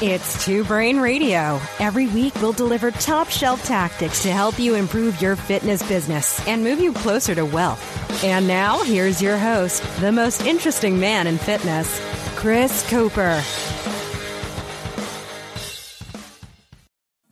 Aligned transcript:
It's 0.00 0.44
Two 0.44 0.62
Brain 0.62 1.00
Radio. 1.00 1.60
Every 1.80 2.06
week, 2.06 2.32
we'll 2.36 2.52
deliver 2.52 2.92
top 2.92 3.28
shelf 3.28 3.64
tactics 3.64 4.22
to 4.22 4.30
help 4.30 4.56
you 4.56 4.76
improve 4.76 5.20
your 5.20 5.34
fitness 5.34 5.82
business 5.88 6.46
and 6.46 6.62
move 6.62 6.78
you 6.78 6.92
closer 6.92 7.34
to 7.34 7.44
wealth. 7.44 8.22
And 8.22 8.46
now, 8.46 8.80
here's 8.84 9.20
your 9.20 9.36
host, 9.36 9.82
the 10.00 10.12
most 10.12 10.42
interesting 10.42 11.00
man 11.00 11.26
in 11.26 11.36
fitness, 11.36 12.00
Chris 12.36 12.88
Cooper. 12.88 13.42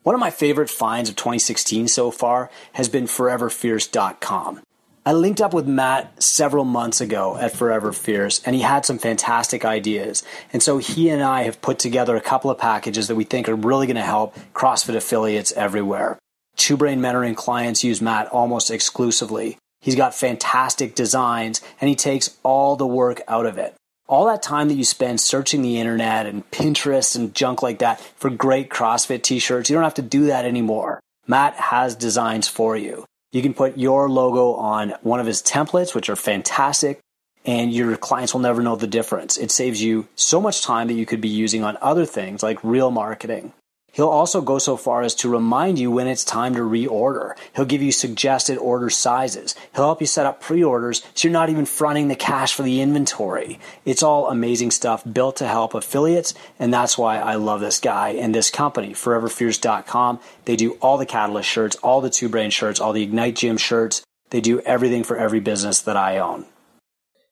One 0.03 0.17
of 0.17 0.21
my 0.21 0.30
favorite 0.30 0.69
finds 0.69 1.09
of 1.09 1.14
2016 1.14 1.87
so 1.87 2.11
far 2.11 2.51
has 2.73 2.89
been 2.89 3.05
ForeverFierce.com. 3.05 4.61
I 5.07 5.12
linked 5.12 5.41
up 5.41 5.54
with 5.54 5.68
Matt 5.68 6.20
several 6.20 6.64
months 6.64 7.00
ago 7.00 7.36
at 7.36 7.52
Forever 7.52 7.93
Fierce, 7.93 8.43
and 8.45 8.56
he 8.56 8.62
had 8.62 8.84
some 8.84 8.98
fantastic 8.98 9.64
ideas. 9.64 10.25
And 10.52 10.61
so 10.61 10.79
he 10.79 11.11
and 11.11 11.23
I 11.23 11.45
have 11.45 11.62
put 11.62 11.79
together 11.79 12.16
a 12.16 12.20
couple 12.20 12.50
of 12.50 12.59
packages 12.59 13.06
that 13.06 13.14
we 13.14 13.23
think 13.23 13.48
are 13.48 13.55
really 13.55 13.87
going 13.87 13.95
to 13.95 14.02
help 14.02 14.34
CrossFit 14.52 14.96
affiliates 14.96 15.52
everywhere. 15.52 16.19
Two 16.56 16.77
Brain 16.77 16.98
mentoring 16.98 17.37
clients 17.37 17.84
use 17.84 18.02
Matt 18.02 18.27
almost 18.30 18.69
exclusively. 18.69 19.59
He's 19.80 19.95
got 19.95 20.12
fantastic 20.12 20.96
designs, 20.96 21.60
and 21.80 21.88
he 21.88 21.95
takes 21.95 22.37
all 22.43 22.74
the 22.74 22.84
work 22.84 23.23
out 23.29 23.46
of 23.46 23.59
it. 23.59 23.77
All 24.09 24.27
that 24.27 24.43
time 24.43 24.66
that 24.66 24.74
you 24.74 24.84
spend 24.84 25.20
searching 25.20 25.62
the 25.62 25.79
internet 25.79 26.27
and 26.27 26.51
Pinterest 26.51 27.15
and 27.15 27.32
junk 27.32 27.62
like 27.62 27.79
that 27.79 28.01
for 28.01 28.29
great 28.29 28.70
CrossFit 28.70 29.23
t 29.23 29.38
shirts, 29.38 29.70
you 29.70 29.74
don't 29.74 29.84
have 29.84 29.95
to 29.95 30.02
do 30.02 30.27
that 30.27 30.45
anymore. 30.45 30.98
Matt 31.29 31.54
has 31.54 31.95
designs 31.95 32.48
for 32.48 32.77
you. 32.77 33.04
You 33.36 33.42
can 33.42 33.52
put 33.52 33.76
your 33.76 34.08
logo 34.08 34.54
on 34.54 34.95
one 35.02 35.20
of 35.20 35.26
his 35.26 35.42
templates, 35.42 35.95
which 35.95 36.08
are 36.08 36.16
fantastic, 36.16 37.00
and 37.45 37.70
your 37.70 37.95
clients 37.98 38.32
will 38.32 38.40
never 38.40 38.62
know 38.62 38.76
the 38.76 38.86
difference. 38.86 39.36
It 39.36 39.50
saves 39.50 39.82
you 39.82 40.09
so 40.14 40.40
much 40.40 40.62
time 40.62 40.86
that 40.86 40.95
you 40.95 41.04
could 41.04 41.20
be 41.20 41.28
using 41.28 41.62
on 41.62 41.76
other 41.82 42.06
things 42.06 42.42
like 42.42 42.64
real 42.64 42.90
marketing. 42.90 43.52
He'll 43.96 44.09
also 44.09 44.42
go 44.42 44.59
so 44.59 44.77
far 44.77 45.00
as 45.00 45.14
to 45.16 45.30
remind 45.30 45.78
you 45.78 45.91
when 45.91 46.07
it's 46.07 46.23
time 46.23 46.54
to 46.54 46.60
reorder. 46.60 47.34
He'll 47.54 47.65
give 47.65 47.80
you 47.80 47.93
suggested 47.93 48.59
order 48.59 48.90
sizes. 48.90 49.54
He'll 49.74 49.87
help 49.87 50.02
you 50.02 50.07
set 50.07 50.26
up 50.26 50.38
pre-orders 50.38 51.02
so 51.15 51.26
you're 51.26 51.32
not 51.32 51.48
even 51.48 51.65
fronting 51.65 52.09
the 52.09 52.15
cash 52.15 52.52
for 52.52 52.62
the 52.62 52.82
inventory. 52.82 53.59
It's 53.87 54.02
all 54.02 54.29
amazing 54.29 54.73
stuff 54.73 55.02
built 55.10 55.37
to 55.37 55.48
help 55.48 55.73
affiliates, 55.73 56.34
and 56.59 56.74
that's 56.74 56.98
why 56.98 57.18
I 57.18 57.37
love 57.37 57.60
this 57.60 57.80
guy 57.80 58.10
and 58.10 58.34
this 58.34 58.51
company, 58.51 58.93
foreverfierce.com. 58.93 60.21
They 60.45 60.56
do 60.56 60.73
all 60.73 60.99
the 60.99 61.06
Catalyst 61.06 61.49
shirts, 61.49 61.76
all 61.76 62.02
the 62.02 62.10
Two 62.10 62.28
Brain 62.28 62.51
shirts, 62.51 62.78
all 62.78 62.93
the 62.93 63.02
Ignite 63.02 63.37
Gym 63.37 63.56
shirts. 63.56 64.03
They 64.28 64.43
do 64.43 64.60
everything 64.60 65.04
for 65.04 65.16
every 65.16 65.41
business 65.41 65.81
that 65.81 65.97
I 65.97 66.19
own. 66.19 66.44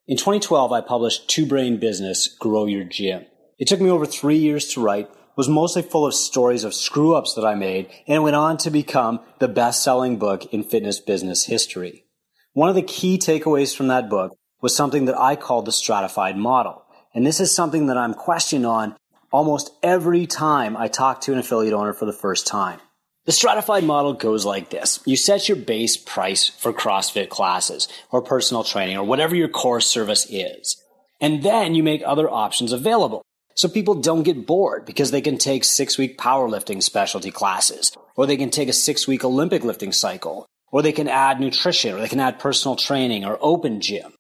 In 0.06 0.17
2012, 0.17 0.72
I 0.72 0.80
published 0.80 1.28
Two 1.28 1.44
Brain 1.44 1.78
Business, 1.78 2.27
Grow 2.41 2.64
Your 2.64 2.84
Gym. 2.84 3.27
It 3.58 3.69
took 3.69 3.83
me 3.83 3.91
over 3.91 4.06
three 4.06 4.39
years 4.39 4.69
to 4.69 4.83
write, 4.83 5.11
was 5.36 5.48
mostly 5.48 5.82
full 5.82 6.06
of 6.06 6.14
stories 6.14 6.64
of 6.64 6.74
screw 6.74 7.14
ups 7.14 7.34
that 7.34 7.44
I 7.44 7.54
made 7.54 7.90
and 8.06 8.22
went 8.22 8.36
on 8.36 8.56
to 8.58 8.70
become 8.70 9.20
the 9.38 9.48
best 9.48 9.82
selling 9.82 10.18
book 10.18 10.52
in 10.52 10.62
fitness 10.62 11.00
business 11.00 11.44
history. 11.44 12.04
One 12.52 12.68
of 12.68 12.74
the 12.74 12.82
key 12.82 13.18
takeaways 13.18 13.77
from 13.77 13.88
that 13.88 14.08
book 14.08 14.36
was 14.60 14.77
something 14.77 15.06
that 15.06 15.18
I 15.18 15.36
called 15.36 15.66
the 15.66 15.72
stratified 15.72 16.36
model. 16.36 16.84
And 17.14 17.27
this 17.27 17.40
is 17.40 17.55
something 17.55 17.86
that 17.86 17.98
I'm 17.98 18.14
questioned 18.14 18.66
on 18.66 18.96
almost 19.30 19.72
every 19.82 20.27
time 20.27 20.77
I 20.77 20.88
talk 20.88 21.20
to 21.22 21.32
an 21.32 21.38
affiliate 21.38 21.74
owner 21.74 21.92
for 21.92 22.05
the 22.05 22.12
first 22.12 22.46
time. 22.46 22.80
The 23.27 23.32
stratified 23.32 23.84
model 23.84 24.12
goes 24.12 24.44
like 24.44 24.70
this. 24.70 25.00
You 25.06 25.16
set 25.16 25.48
your 25.48 25.56
base 25.56 25.96
price 25.96 26.48
for 26.48 26.72
CrossFit 26.72 27.30
classes 27.30 27.88
or 28.10 28.20
personal 28.20 28.64
training 28.64 28.96
or 28.96 29.05
whatever 29.05 29.34
your 29.34 29.48
core 29.48 29.80
service 29.80 30.27
is. 30.28 30.77
And 31.20 31.42
then 31.42 31.74
you 31.74 31.82
make 31.82 32.02
other 32.05 32.30
options 32.30 32.72
available. 32.72 33.22
So 33.56 33.69
people 33.69 33.94
don't 33.94 34.24
get 34.24 34.47
bored 34.47 34.84
because 34.84 35.10
they 35.10 35.20
can 35.20 35.38
take 35.38 35.64
six 35.64 35.97
week 35.97 36.19
powerlifting 36.19 36.83
specialty 36.83 37.30
classes, 37.30 37.92
or 38.16 38.27
they 38.27 38.36
can 38.36 38.50
take 38.50 38.69
a 38.69 38.72
six 38.72 39.06
week 39.06 39.24
Olympic 39.24 39.62
lifting 39.62 39.92
cycle, 39.92 40.46
or 40.72 40.83
they 40.83 40.92
can 40.92 41.08
add 41.08 41.41
nutrition, 41.41 41.94
or 41.94 42.00
they 42.00 42.08
can 42.08 42.20
add 42.20 42.41
personal 42.41 42.77
training 42.77 43.24
or 43.24 43.39
open 43.40 43.80
gym. 43.80 44.12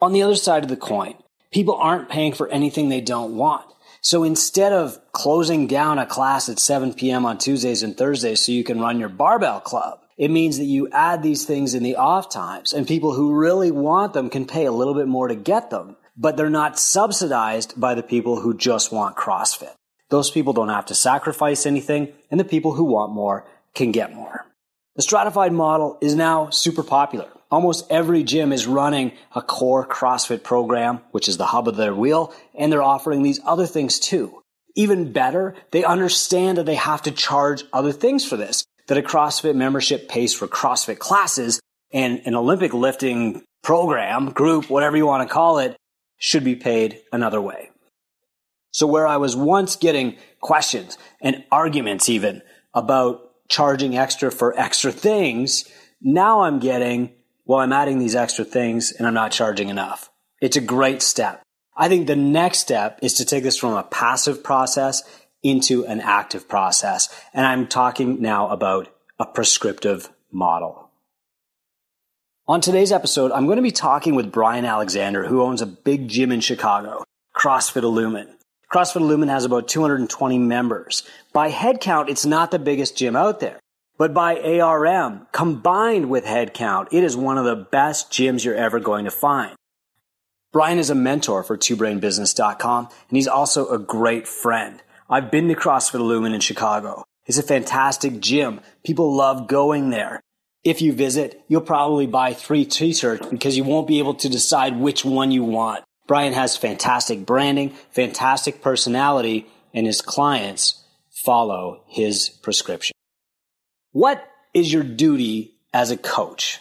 On 0.00 0.12
the 0.12 0.22
other 0.22 0.36
side 0.36 0.62
of 0.62 0.68
the 0.68 0.76
coin, 0.76 1.14
people 1.50 1.76
aren't 1.76 2.10
paying 2.10 2.34
for 2.34 2.48
anything 2.48 2.88
they 2.88 3.00
don't 3.00 3.36
want. 3.36 3.64
So 4.02 4.22
instead 4.22 4.74
of 4.74 5.00
closing 5.12 5.66
down 5.66 5.98
a 5.98 6.04
class 6.04 6.50
at 6.50 6.58
7 6.58 6.92
p.m. 6.92 7.24
on 7.24 7.38
Tuesdays 7.38 7.82
and 7.82 7.96
Thursdays 7.96 8.42
so 8.42 8.52
you 8.52 8.62
can 8.62 8.78
run 8.78 9.00
your 9.00 9.08
barbell 9.08 9.60
club, 9.60 10.00
it 10.18 10.30
means 10.30 10.58
that 10.58 10.64
you 10.64 10.90
add 10.90 11.22
these 11.22 11.46
things 11.46 11.74
in 11.74 11.82
the 11.82 11.96
off 11.96 12.28
times 12.28 12.74
and 12.74 12.86
people 12.86 13.14
who 13.14 13.34
really 13.34 13.70
want 13.70 14.12
them 14.12 14.28
can 14.28 14.44
pay 14.44 14.66
a 14.66 14.72
little 14.72 14.94
bit 14.94 15.08
more 15.08 15.28
to 15.28 15.34
get 15.34 15.70
them 15.70 15.96
but 16.16 16.36
they're 16.36 16.50
not 16.50 16.78
subsidized 16.78 17.78
by 17.80 17.94
the 17.94 18.02
people 18.02 18.40
who 18.40 18.56
just 18.56 18.92
want 18.92 19.16
CrossFit. 19.16 19.74
Those 20.10 20.30
people 20.30 20.52
don't 20.52 20.68
have 20.68 20.86
to 20.86 20.94
sacrifice 20.94 21.66
anything, 21.66 22.12
and 22.30 22.38
the 22.38 22.44
people 22.44 22.74
who 22.74 22.84
want 22.84 23.12
more 23.12 23.46
can 23.74 23.90
get 23.90 24.14
more. 24.14 24.46
The 24.96 25.02
stratified 25.02 25.52
model 25.52 25.98
is 26.00 26.14
now 26.14 26.50
super 26.50 26.84
popular. 26.84 27.28
Almost 27.50 27.90
every 27.90 28.22
gym 28.22 28.52
is 28.52 28.66
running 28.66 29.12
a 29.34 29.42
core 29.42 29.86
CrossFit 29.86 30.42
program, 30.42 31.00
which 31.10 31.28
is 31.28 31.36
the 31.36 31.46
hub 31.46 31.68
of 31.68 31.76
their 31.76 31.94
wheel, 31.94 32.32
and 32.54 32.72
they're 32.72 32.82
offering 32.82 33.22
these 33.22 33.40
other 33.44 33.66
things 33.66 33.98
too. 33.98 34.40
Even 34.76 35.12
better, 35.12 35.54
they 35.70 35.84
understand 35.84 36.58
that 36.58 36.66
they 36.66 36.74
have 36.74 37.02
to 37.02 37.10
charge 37.10 37.64
other 37.72 37.92
things 37.92 38.24
for 38.24 38.36
this, 38.36 38.64
that 38.88 38.98
a 38.98 39.02
CrossFit 39.02 39.54
membership 39.54 40.08
pays 40.08 40.34
for 40.34 40.46
CrossFit 40.46 40.98
classes 40.98 41.60
and 41.92 42.22
an 42.24 42.34
Olympic 42.34 42.74
lifting 42.74 43.42
program, 43.62 44.30
group, 44.30 44.68
whatever 44.68 44.96
you 44.96 45.06
want 45.06 45.26
to 45.26 45.32
call 45.32 45.58
it, 45.58 45.76
should 46.18 46.44
be 46.44 46.56
paid 46.56 47.00
another 47.12 47.40
way. 47.40 47.70
So 48.70 48.86
where 48.86 49.06
I 49.06 49.18
was 49.18 49.36
once 49.36 49.76
getting 49.76 50.16
questions 50.40 50.98
and 51.20 51.44
arguments 51.52 52.08
even 52.08 52.42
about 52.74 53.20
charging 53.48 53.96
extra 53.96 54.32
for 54.32 54.58
extra 54.58 54.90
things, 54.90 55.64
now 56.00 56.42
I'm 56.42 56.58
getting, 56.58 57.12
well, 57.44 57.60
I'm 57.60 57.72
adding 57.72 57.98
these 57.98 58.16
extra 58.16 58.44
things 58.44 58.90
and 58.90 59.06
I'm 59.06 59.14
not 59.14 59.32
charging 59.32 59.68
enough. 59.68 60.10
It's 60.40 60.56
a 60.56 60.60
great 60.60 61.02
step. 61.02 61.42
I 61.76 61.88
think 61.88 62.06
the 62.06 62.16
next 62.16 62.58
step 62.58 62.98
is 63.02 63.14
to 63.14 63.24
take 63.24 63.44
this 63.44 63.56
from 63.56 63.74
a 63.74 63.82
passive 63.82 64.42
process 64.42 65.02
into 65.42 65.86
an 65.86 66.00
active 66.00 66.48
process. 66.48 67.08
And 67.32 67.46
I'm 67.46 67.68
talking 67.68 68.20
now 68.22 68.48
about 68.48 68.88
a 69.20 69.26
prescriptive 69.26 70.08
model. 70.32 70.83
On 72.46 72.60
today's 72.60 72.92
episode, 72.92 73.32
I'm 73.32 73.46
going 73.46 73.56
to 73.56 73.62
be 73.62 73.70
talking 73.70 74.14
with 74.14 74.30
Brian 74.30 74.66
Alexander, 74.66 75.26
who 75.26 75.40
owns 75.40 75.62
a 75.62 75.66
big 75.66 76.08
gym 76.08 76.30
in 76.30 76.40
Chicago, 76.40 77.02
CrossFit 77.34 77.84
Illumin. 77.84 78.28
CrossFit 78.70 79.00
Illumin 79.00 79.30
has 79.30 79.46
about 79.46 79.66
220 79.66 80.36
members. 80.36 81.04
By 81.32 81.50
headcount, 81.50 82.10
it's 82.10 82.26
not 82.26 82.50
the 82.50 82.58
biggest 82.58 82.98
gym 82.98 83.16
out 83.16 83.40
there. 83.40 83.58
But 83.96 84.12
by 84.12 84.60
ARM, 84.60 85.26
combined 85.32 86.10
with 86.10 86.26
headcount, 86.26 86.88
it 86.92 87.02
is 87.02 87.16
one 87.16 87.38
of 87.38 87.46
the 87.46 87.56
best 87.56 88.10
gyms 88.10 88.44
you're 88.44 88.54
ever 88.54 88.78
going 88.78 89.06
to 89.06 89.10
find. 89.10 89.56
Brian 90.52 90.78
is 90.78 90.90
a 90.90 90.94
mentor 90.94 91.44
for 91.44 91.56
twobrainbusiness.com, 91.56 92.88
and 93.08 93.16
he's 93.16 93.26
also 93.26 93.70
a 93.70 93.78
great 93.78 94.28
friend. 94.28 94.82
I've 95.08 95.30
been 95.30 95.48
to 95.48 95.54
CrossFit 95.54 95.98
Illumin 95.98 96.34
in 96.34 96.40
Chicago. 96.40 97.04
It's 97.24 97.38
a 97.38 97.42
fantastic 97.42 98.20
gym. 98.20 98.60
People 98.82 99.16
love 99.16 99.48
going 99.48 99.88
there 99.88 100.20
if 100.64 100.80
you 100.80 100.92
visit, 100.92 101.42
you'll 101.46 101.60
probably 101.60 102.06
buy 102.06 102.32
three 102.32 102.64
t-shirts 102.64 103.26
because 103.26 103.56
you 103.56 103.64
won't 103.64 103.86
be 103.86 103.98
able 103.98 104.14
to 104.14 104.28
decide 104.28 104.78
which 104.78 105.04
one 105.04 105.30
you 105.30 105.44
want. 105.44 105.84
Brian 106.06 106.32
has 106.32 106.56
fantastic 106.56 107.24
branding, 107.24 107.70
fantastic 107.90 108.62
personality, 108.62 109.46
and 109.72 109.86
his 109.86 110.00
clients 110.00 110.82
follow 111.24 111.84
his 111.86 112.28
prescription. 112.28 112.94
What 113.92 114.26
is 114.52 114.72
your 114.72 114.82
duty 114.82 115.56
as 115.72 115.90
a 115.90 115.96
coach? 115.96 116.60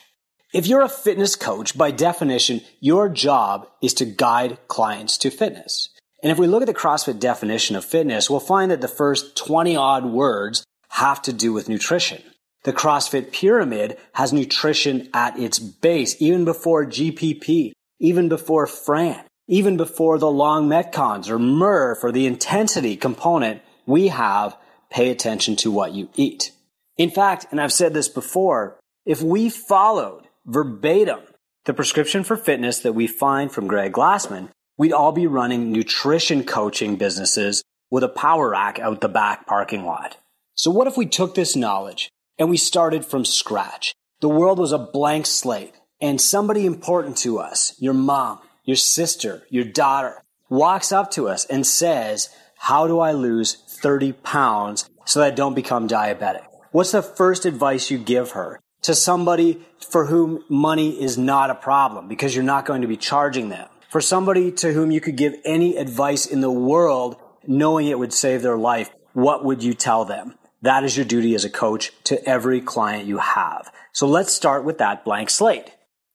If 0.53 0.67
you're 0.67 0.81
a 0.81 0.89
fitness 0.89 1.35
coach, 1.35 1.77
by 1.77 1.91
definition, 1.91 2.61
your 2.79 3.09
job 3.09 3.67
is 3.81 3.93
to 3.95 4.05
guide 4.05 4.59
clients 4.67 5.17
to 5.19 5.31
fitness. 5.31 5.89
And 6.21 6.31
if 6.31 6.37
we 6.37 6.47
look 6.47 6.61
at 6.61 6.67
the 6.67 6.73
CrossFit 6.73 7.19
definition 7.19 7.75
of 7.75 7.83
fitness, 7.83 8.29
we'll 8.29 8.39
find 8.39 8.69
that 8.71 8.79
the 8.79 8.87
first 8.87 9.35
20 9.35 9.75
odd 9.75 10.05
words 10.05 10.63
have 10.89 11.21
to 11.23 11.33
do 11.33 11.51
with 11.53 11.67
nutrition. 11.67 12.21
The 12.63 12.73
CrossFit 12.73 13.33
pyramid 13.33 13.97
has 14.13 14.31
nutrition 14.31 15.09
at 15.13 15.37
its 15.37 15.59
base, 15.59 16.15
even 16.19 16.45
before 16.45 16.85
GPP, 16.85 17.73
even 17.99 18.29
before 18.29 18.67
Fran, 18.67 19.23
even 19.47 19.75
before 19.75 20.17
the 20.17 20.31
long 20.31 20.69
Metcons 20.69 21.29
or 21.29 21.37
MUR 21.37 21.95
for 21.95 22.11
the 22.11 22.25
intensity 22.25 22.95
component, 22.95 23.61
we 23.85 24.07
have 24.07 24.55
pay 24.89 25.09
attention 25.09 25.55
to 25.57 25.71
what 25.71 25.93
you 25.93 26.07
eat. 26.15 26.51
In 26.97 27.09
fact, 27.09 27.47
and 27.51 27.59
I've 27.59 27.73
said 27.73 27.93
this 27.93 28.07
before, 28.07 28.79
if 29.05 29.21
we 29.21 29.49
followed 29.49 30.27
verbatim 30.45 31.19
the 31.65 31.73
prescription 31.73 32.23
for 32.23 32.37
fitness 32.37 32.79
that 32.79 32.93
we 32.93 33.07
find 33.07 33.51
from 33.51 33.67
Greg 33.67 33.93
Glassman, 33.93 34.49
we'd 34.77 34.93
all 34.93 35.11
be 35.11 35.27
running 35.27 35.71
nutrition 35.71 36.43
coaching 36.43 36.95
businesses 36.95 37.63
with 37.89 38.03
a 38.03 38.09
power 38.09 38.49
rack 38.49 38.79
out 38.79 39.01
the 39.01 39.09
back 39.09 39.45
parking 39.47 39.85
lot. 39.85 40.17
So 40.55 40.71
what 40.71 40.87
if 40.87 40.95
we 40.95 41.05
took 41.05 41.35
this 41.35 41.55
knowledge 41.55 42.09
and 42.37 42.49
we 42.49 42.57
started 42.57 43.05
from 43.05 43.25
scratch. 43.25 43.93
The 44.21 44.29
world 44.29 44.59
was 44.59 44.71
a 44.71 44.77
blank 44.77 45.25
slate 45.25 45.75
and 46.01 46.19
somebody 46.19 46.65
important 46.65 47.17
to 47.19 47.39
us, 47.39 47.75
your 47.79 47.93
mom, 47.93 48.39
your 48.63 48.75
sister, 48.75 49.43
your 49.49 49.63
daughter, 49.63 50.21
walks 50.49 50.91
up 50.91 51.11
to 51.11 51.27
us 51.27 51.45
and 51.45 51.65
says, 51.65 52.29
how 52.57 52.87
do 52.87 52.99
I 52.99 53.11
lose 53.11 53.55
30 53.67 54.13
pounds 54.13 54.89
so 55.05 55.19
that 55.19 55.33
I 55.33 55.35
don't 55.35 55.53
become 55.53 55.87
diabetic? 55.87 56.45
What's 56.71 56.91
the 56.91 57.01
first 57.01 57.45
advice 57.45 57.91
you 57.91 57.97
give 57.97 58.31
her 58.31 58.59
to 58.83 58.95
somebody 58.95 59.65
for 59.79 60.05
whom 60.05 60.43
money 60.49 61.01
is 61.01 61.17
not 61.17 61.49
a 61.49 61.55
problem 61.55 62.07
because 62.07 62.33
you're 62.33 62.43
not 62.43 62.65
going 62.65 62.81
to 62.81 62.87
be 62.87 62.97
charging 62.97 63.49
them? 63.49 63.67
For 63.89 64.01
somebody 64.01 64.51
to 64.53 64.73
whom 64.73 64.91
you 64.91 65.01
could 65.01 65.17
give 65.17 65.35
any 65.45 65.77
advice 65.77 66.25
in 66.25 66.41
the 66.41 66.51
world 66.51 67.17
knowing 67.45 67.87
it 67.87 67.99
would 67.99 68.13
save 68.13 68.41
their 68.41 68.57
life, 68.57 68.89
what 69.13 69.45
would 69.45 69.61
you 69.61 69.73
tell 69.73 70.05
them? 70.05 70.35
That 70.63 70.85
is 70.85 70.95
your 70.95 71.05
duty 71.05 71.35
as 71.35 71.43
a 71.43 71.49
coach 71.49 71.91
to 72.05 72.23
every 72.27 72.61
client 72.61 73.05
you 73.05 73.17
have. 73.17 73.69
So 73.91 74.07
let's 74.07 74.33
start 74.33 74.63
with 74.63 74.77
that 74.77 75.03
blank 75.03 75.29
slate. 75.29 75.71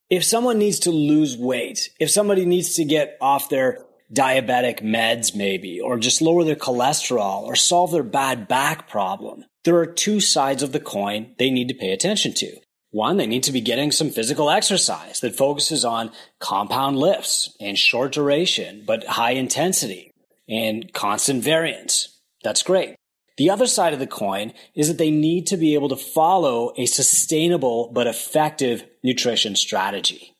If 0.09 0.25
someone 0.25 0.59
needs 0.59 0.81
to 0.81 0.91
lose 0.91 1.37
weight, 1.37 1.91
if 2.01 2.11
somebody 2.11 2.47
needs 2.47 2.75
to 2.77 2.85
get 2.85 3.19
off 3.21 3.51
their 3.51 3.85
diabetic 4.11 4.81
meds 4.81 5.37
maybe, 5.37 5.81
or 5.81 5.99
just 5.99 6.23
lower 6.23 6.45
their 6.45 6.57
cholesterol 6.57 7.43
or 7.43 7.57
solve 7.57 7.93
their 7.93 8.03
bad 8.03 8.49
back 8.49 8.89
problem, 8.89 9.45
there 9.65 9.77
are 9.77 9.87
two 9.87 10.19
sides 10.19 10.63
of 10.63 10.73
the 10.73 10.81
coin 10.81 11.35
they 11.39 11.51
need 11.51 11.69
to 11.69 11.75
pay 11.75 11.93
attention 11.93 12.33
to. 12.37 12.57
One, 12.91 13.19
they 13.19 13.27
need 13.27 13.43
to 13.43 13.53
be 13.53 13.61
getting 13.61 13.93
some 13.93 14.09
physical 14.09 14.49
exercise 14.49 15.21
that 15.21 15.37
focuses 15.37 15.85
on 15.85 16.11
compound 16.41 16.97
lifts 16.97 17.55
and 17.61 17.79
short 17.79 18.13
duration, 18.13 18.85
but 18.87 19.05
high 19.05 19.33
intensity 19.33 20.11
and 20.49 20.91
constant 20.95 21.45
variance. 21.45 22.19
That's 22.43 22.63
great. 22.63 22.98
The 23.39 23.51
other 23.51 23.69
side 23.69 23.93
of 23.93 24.01
the 24.01 24.07
coin 24.07 24.53
is 24.75 24.89
that 24.89 24.99
they 24.99 25.13
need 25.13 25.47
to 25.47 25.57
be 25.57 25.75
able 25.75 25.89
to 25.91 25.97
follow 25.97 26.73
a 26.77 26.87
sustainable 26.87 27.89
but 27.95 28.09
effective 28.09 28.85
nutrition 29.05 29.55
strategy. 29.55 30.35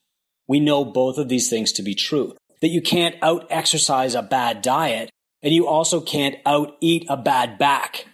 We 0.49 0.59
know 0.59 0.85
both 0.85 1.17
of 1.17 1.29
these 1.29 1.49
things 1.49 1.71
to 1.73 1.83
be 1.83 1.95
true. 1.95 2.35
That 2.61 2.69
you 2.69 2.83
can't 2.83 3.15
out 3.23 3.47
exercise 3.51 4.17
a 4.17 4.23
bad 4.23 4.63
diet 4.63 5.11
and 5.43 5.55
you 5.55 5.69
also 5.69 6.01
can't 6.01 6.35
out 6.45 6.77
eat 6.81 7.07
a 7.09 7.17
bad 7.17 7.57
back. 7.57 8.07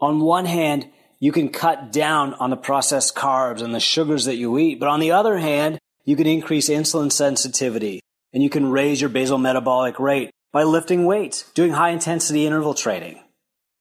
On 0.00 0.18
one 0.20 0.46
hand, 0.46 0.90
you 1.20 1.30
can 1.30 1.48
cut 1.50 1.92
down 1.92 2.34
on 2.34 2.50
the 2.50 2.56
processed 2.56 3.14
carbs 3.14 3.62
and 3.62 3.72
the 3.72 3.78
sugars 3.78 4.24
that 4.24 4.36
you 4.36 4.58
eat. 4.58 4.80
But 4.80 4.88
on 4.88 4.98
the 4.98 5.12
other 5.12 5.38
hand, 5.38 5.78
you 6.04 6.16
can 6.16 6.26
increase 6.26 6.68
insulin 6.68 7.12
sensitivity 7.12 8.00
and 8.32 8.42
you 8.42 8.50
can 8.50 8.72
raise 8.72 9.00
your 9.00 9.10
basal 9.10 9.38
metabolic 9.38 10.00
rate 10.00 10.32
by 10.52 10.64
lifting 10.64 11.06
weights, 11.06 11.48
doing 11.52 11.70
high 11.70 11.90
intensity 11.90 12.44
interval 12.44 12.74
training. 12.74 13.20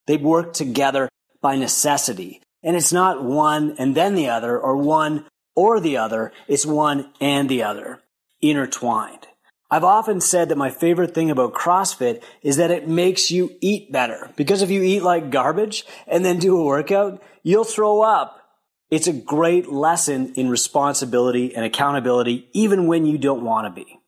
They 0.10 0.18
work 0.18 0.54
together 0.54 1.08
by 1.40 1.56
necessity. 1.56 2.42
And 2.64 2.76
it's 2.76 2.92
not 2.92 3.24
one 3.24 3.76
and 3.78 3.94
then 3.94 4.16
the 4.16 4.28
other 4.28 4.60
or 4.60 4.76
one 4.76 5.28
or 5.56 5.80
the 5.80 5.98
other. 5.98 6.32
It's 6.48 6.66
one 6.66 7.12
and 7.22 7.48
the 7.48 7.62
other 7.62 8.02
intertwined. 8.42 9.28
I've 9.70 9.84
often 9.84 10.20
said 10.20 10.50
that 10.50 10.58
my 10.58 10.72
favorite 10.72 11.14
thing 11.14 11.30
about 11.30 11.54
CrossFit 11.54 12.24
is 12.42 12.58
that 12.58 12.72
it 12.72 12.88
makes 12.88 13.30
you 13.30 13.56
eat 13.62 13.92
better. 13.92 14.32
Because 14.36 14.64
if 14.64 14.72
you 14.72 14.82
eat 14.82 15.04
like 15.04 15.30
garbage 15.30 15.86
and 16.08 16.26
then 16.26 16.40
do 16.40 16.60
a 16.60 16.66
workout, 16.66 17.22
you'll 17.44 17.64
throw 17.64 18.02
up. 18.02 18.42
It's 18.90 19.06
a 19.06 19.14
great 19.14 19.72
lesson 19.72 20.34
in 20.34 20.50
responsibility 20.50 21.56
and 21.56 21.64
accountability, 21.64 22.50
even 22.54 22.88
when 22.88 23.06
you 23.06 23.20
don't 23.20 23.44
want 23.44 23.68
to 23.68 23.84
be. 23.86 24.00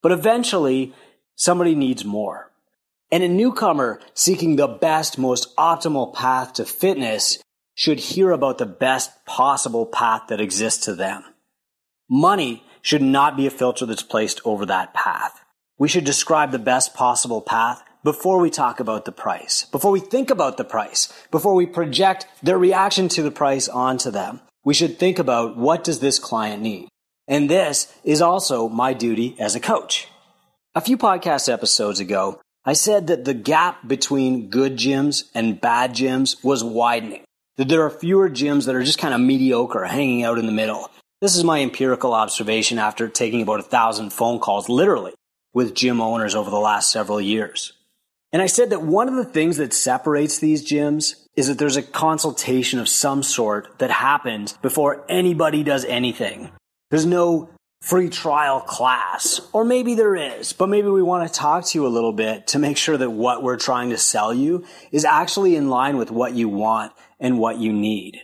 But 0.00 0.12
eventually, 0.12 0.94
somebody 1.34 1.74
needs 1.74 2.06
more. 2.06 2.50
And 3.10 3.22
a 3.22 3.28
newcomer 3.28 4.00
seeking 4.14 4.56
the 4.56 4.66
best, 4.66 5.18
most 5.18 5.54
optimal 5.56 6.12
path 6.12 6.54
to 6.54 6.64
fitness 6.64 7.38
should 7.74 8.00
hear 8.00 8.30
about 8.30 8.58
the 8.58 8.66
best 8.66 9.24
possible 9.26 9.86
path 9.86 10.22
that 10.28 10.40
exists 10.40 10.84
to 10.86 10.94
them. 10.94 11.22
Money 12.08 12.64
should 12.82 13.02
not 13.02 13.36
be 13.36 13.46
a 13.46 13.50
filter 13.50 13.86
that's 13.86 14.02
placed 14.02 14.40
over 14.44 14.66
that 14.66 14.94
path. 14.94 15.44
We 15.78 15.88
should 15.88 16.04
describe 16.04 16.52
the 16.52 16.58
best 16.58 16.94
possible 16.94 17.42
path 17.42 17.82
before 18.02 18.38
we 18.38 18.50
talk 18.50 18.80
about 18.80 19.04
the 19.04 19.12
price, 19.12 19.66
before 19.66 19.90
we 19.90 20.00
think 20.00 20.30
about 20.30 20.56
the 20.56 20.64
price, 20.64 21.12
before 21.30 21.54
we 21.54 21.66
project 21.66 22.26
their 22.42 22.58
reaction 22.58 23.08
to 23.08 23.22
the 23.22 23.32
price 23.32 23.68
onto 23.68 24.10
them. 24.10 24.40
We 24.64 24.74
should 24.74 24.98
think 24.98 25.18
about 25.18 25.56
what 25.56 25.84
does 25.84 26.00
this 26.00 26.18
client 26.18 26.62
need? 26.62 26.88
And 27.28 27.50
this 27.50 27.92
is 28.04 28.22
also 28.22 28.68
my 28.68 28.92
duty 28.92 29.36
as 29.38 29.54
a 29.54 29.60
coach. 29.60 30.08
A 30.74 30.80
few 30.80 30.96
podcast 30.96 31.52
episodes 31.52 32.00
ago, 32.00 32.40
I 32.68 32.72
said 32.72 33.06
that 33.06 33.24
the 33.24 33.32
gap 33.32 33.86
between 33.86 34.50
good 34.50 34.76
gyms 34.76 35.30
and 35.36 35.60
bad 35.60 35.92
gyms 35.92 36.42
was 36.42 36.64
widening. 36.64 37.22
That 37.58 37.68
there 37.68 37.82
are 37.82 37.90
fewer 37.90 38.28
gyms 38.28 38.66
that 38.66 38.74
are 38.74 38.82
just 38.82 38.98
kind 38.98 39.14
of 39.14 39.20
mediocre, 39.20 39.84
hanging 39.84 40.24
out 40.24 40.36
in 40.36 40.46
the 40.46 40.52
middle. 40.52 40.90
This 41.20 41.36
is 41.36 41.44
my 41.44 41.62
empirical 41.62 42.12
observation 42.12 42.80
after 42.80 43.08
taking 43.08 43.40
about 43.40 43.60
a 43.60 43.62
thousand 43.62 44.12
phone 44.12 44.40
calls, 44.40 44.68
literally, 44.68 45.14
with 45.54 45.76
gym 45.76 46.00
owners 46.00 46.34
over 46.34 46.50
the 46.50 46.58
last 46.58 46.90
several 46.90 47.20
years. 47.20 47.72
And 48.32 48.42
I 48.42 48.46
said 48.46 48.70
that 48.70 48.82
one 48.82 49.08
of 49.08 49.14
the 49.14 49.24
things 49.24 49.58
that 49.58 49.72
separates 49.72 50.40
these 50.40 50.68
gyms 50.68 51.24
is 51.36 51.46
that 51.46 51.58
there's 51.58 51.76
a 51.76 51.82
consultation 51.82 52.80
of 52.80 52.88
some 52.88 53.22
sort 53.22 53.78
that 53.78 53.92
happens 53.92 54.54
before 54.54 55.04
anybody 55.08 55.62
does 55.62 55.84
anything. 55.84 56.50
There's 56.90 57.06
no 57.06 57.48
free 57.86 58.08
trial 58.08 58.60
class, 58.60 59.40
or 59.52 59.64
maybe 59.64 59.94
there 59.94 60.16
is, 60.16 60.52
but 60.52 60.68
maybe 60.68 60.88
we 60.88 61.04
want 61.04 61.24
to 61.24 61.32
talk 61.32 61.64
to 61.64 61.78
you 61.78 61.86
a 61.86 61.88
little 61.88 62.12
bit 62.12 62.48
to 62.48 62.58
make 62.58 62.76
sure 62.76 62.96
that 62.96 63.10
what 63.10 63.44
we're 63.44 63.56
trying 63.56 63.90
to 63.90 63.96
sell 63.96 64.34
you 64.34 64.64
is 64.90 65.04
actually 65.04 65.54
in 65.54 65.70
line 65.70 65.96
with 65.96 66.10
what 66.10 66.34
you 66.34 66.48
want 66.48 66.92
and 67.20 67.38
what 67.38 67.58
you 67.58 67.72
need. 67.72 68.20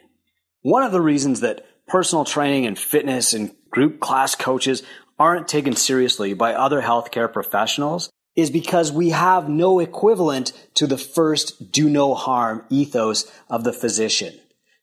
One 0.63 0.83
of 0.83 0.91
the 0.91 1.01
reasons 1.01 1.41
that 1.41 1.65
personal 1.87 2.25
training 2.25 2.67
and 2.67 2.77
fitness 2.77 3.35
and 3.35 3.55
group 3.71 4.01
class 4.01 4.35
coaches 4.35 4.83
aren't 5.17 5.47
taken 5.47 5.77
seriously 5.77 6.35
by 6.35 6.55
other 6.55 6.83
healthcare 6.83 7.33
professionals 7.33 8.11
is 8.35 8.51
because 8.51 8.91
we 8.91 9.11
have 9.11 9.49
no 9.49 9.79
equivalent 9.79 10.53
to 10.75 10.89
the 10.89 10.99
first 10.99 11.71
do 11.71 11.89
no 11.89 12.15
harm 12.15 12.65
ethos 12.69 13.31
of 13.49 13.63
the 13.63 13.73
physician. 13.73 14.35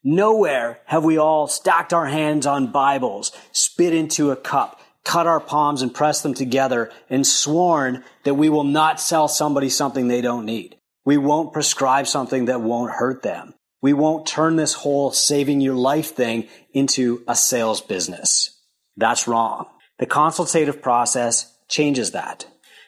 Nowhere 0.03 0.79
have 0.85 1.03
we 1.03 1.17
all 1.17 1.47
stacked 1.47 1.91
our 1.93 2.05
hands 2.05 2.45
on 2.45 2.71
Bibles, 2.71 3.33
spit 3.51 3.93
into 3.93 4.31
a 4.31 4.37
cup, 4.37 4.79
cut 5.03 5.27
our 5.27 5.41
palms 5.41 5.81
and 5.81 5.93
pressed 5.93 6.23
them 6.23 6.33
together 6.33 6.89
and 7.09 7.27
sworn 7.27 8.03
that 8.23 8.35
we 8.35 8.47
will 8.47 8.63
not 8.63 9.01
sell 9.01 9.27
somebody 9.27 9.67
something 9.67 10.07
they 10.07 10.21
don't 10.21 10.45
need. 10.45 10.77
We 11.03 11.17
won't 11.17 11.51
prescribe 11.51 12.07
something 12.07 12.45
that 12.45 12.61
won't 12.61 12.93
hurt 12.93 13.23
them. 13.23 13.55
We 13.81 13.91
won't 13.91 14.27
turn 14.27 14.55
this 14.55 14.73
whole 14.73 15.11
saving 15.11 15.59
your 15.59 15.75
life 15.75 16.15
thing 16.15 16.47
into 16.73 17.23
a 17.27 17.35
sales 17.35 17.81
business. 17.81 18.57
That's 18.95 19.27
wrong. 19.27 19.65
The 19.97 20.05
consultative 20.05 20.81
process 20.81 21.53
changes 21.67 22.11
that 22.11 22.45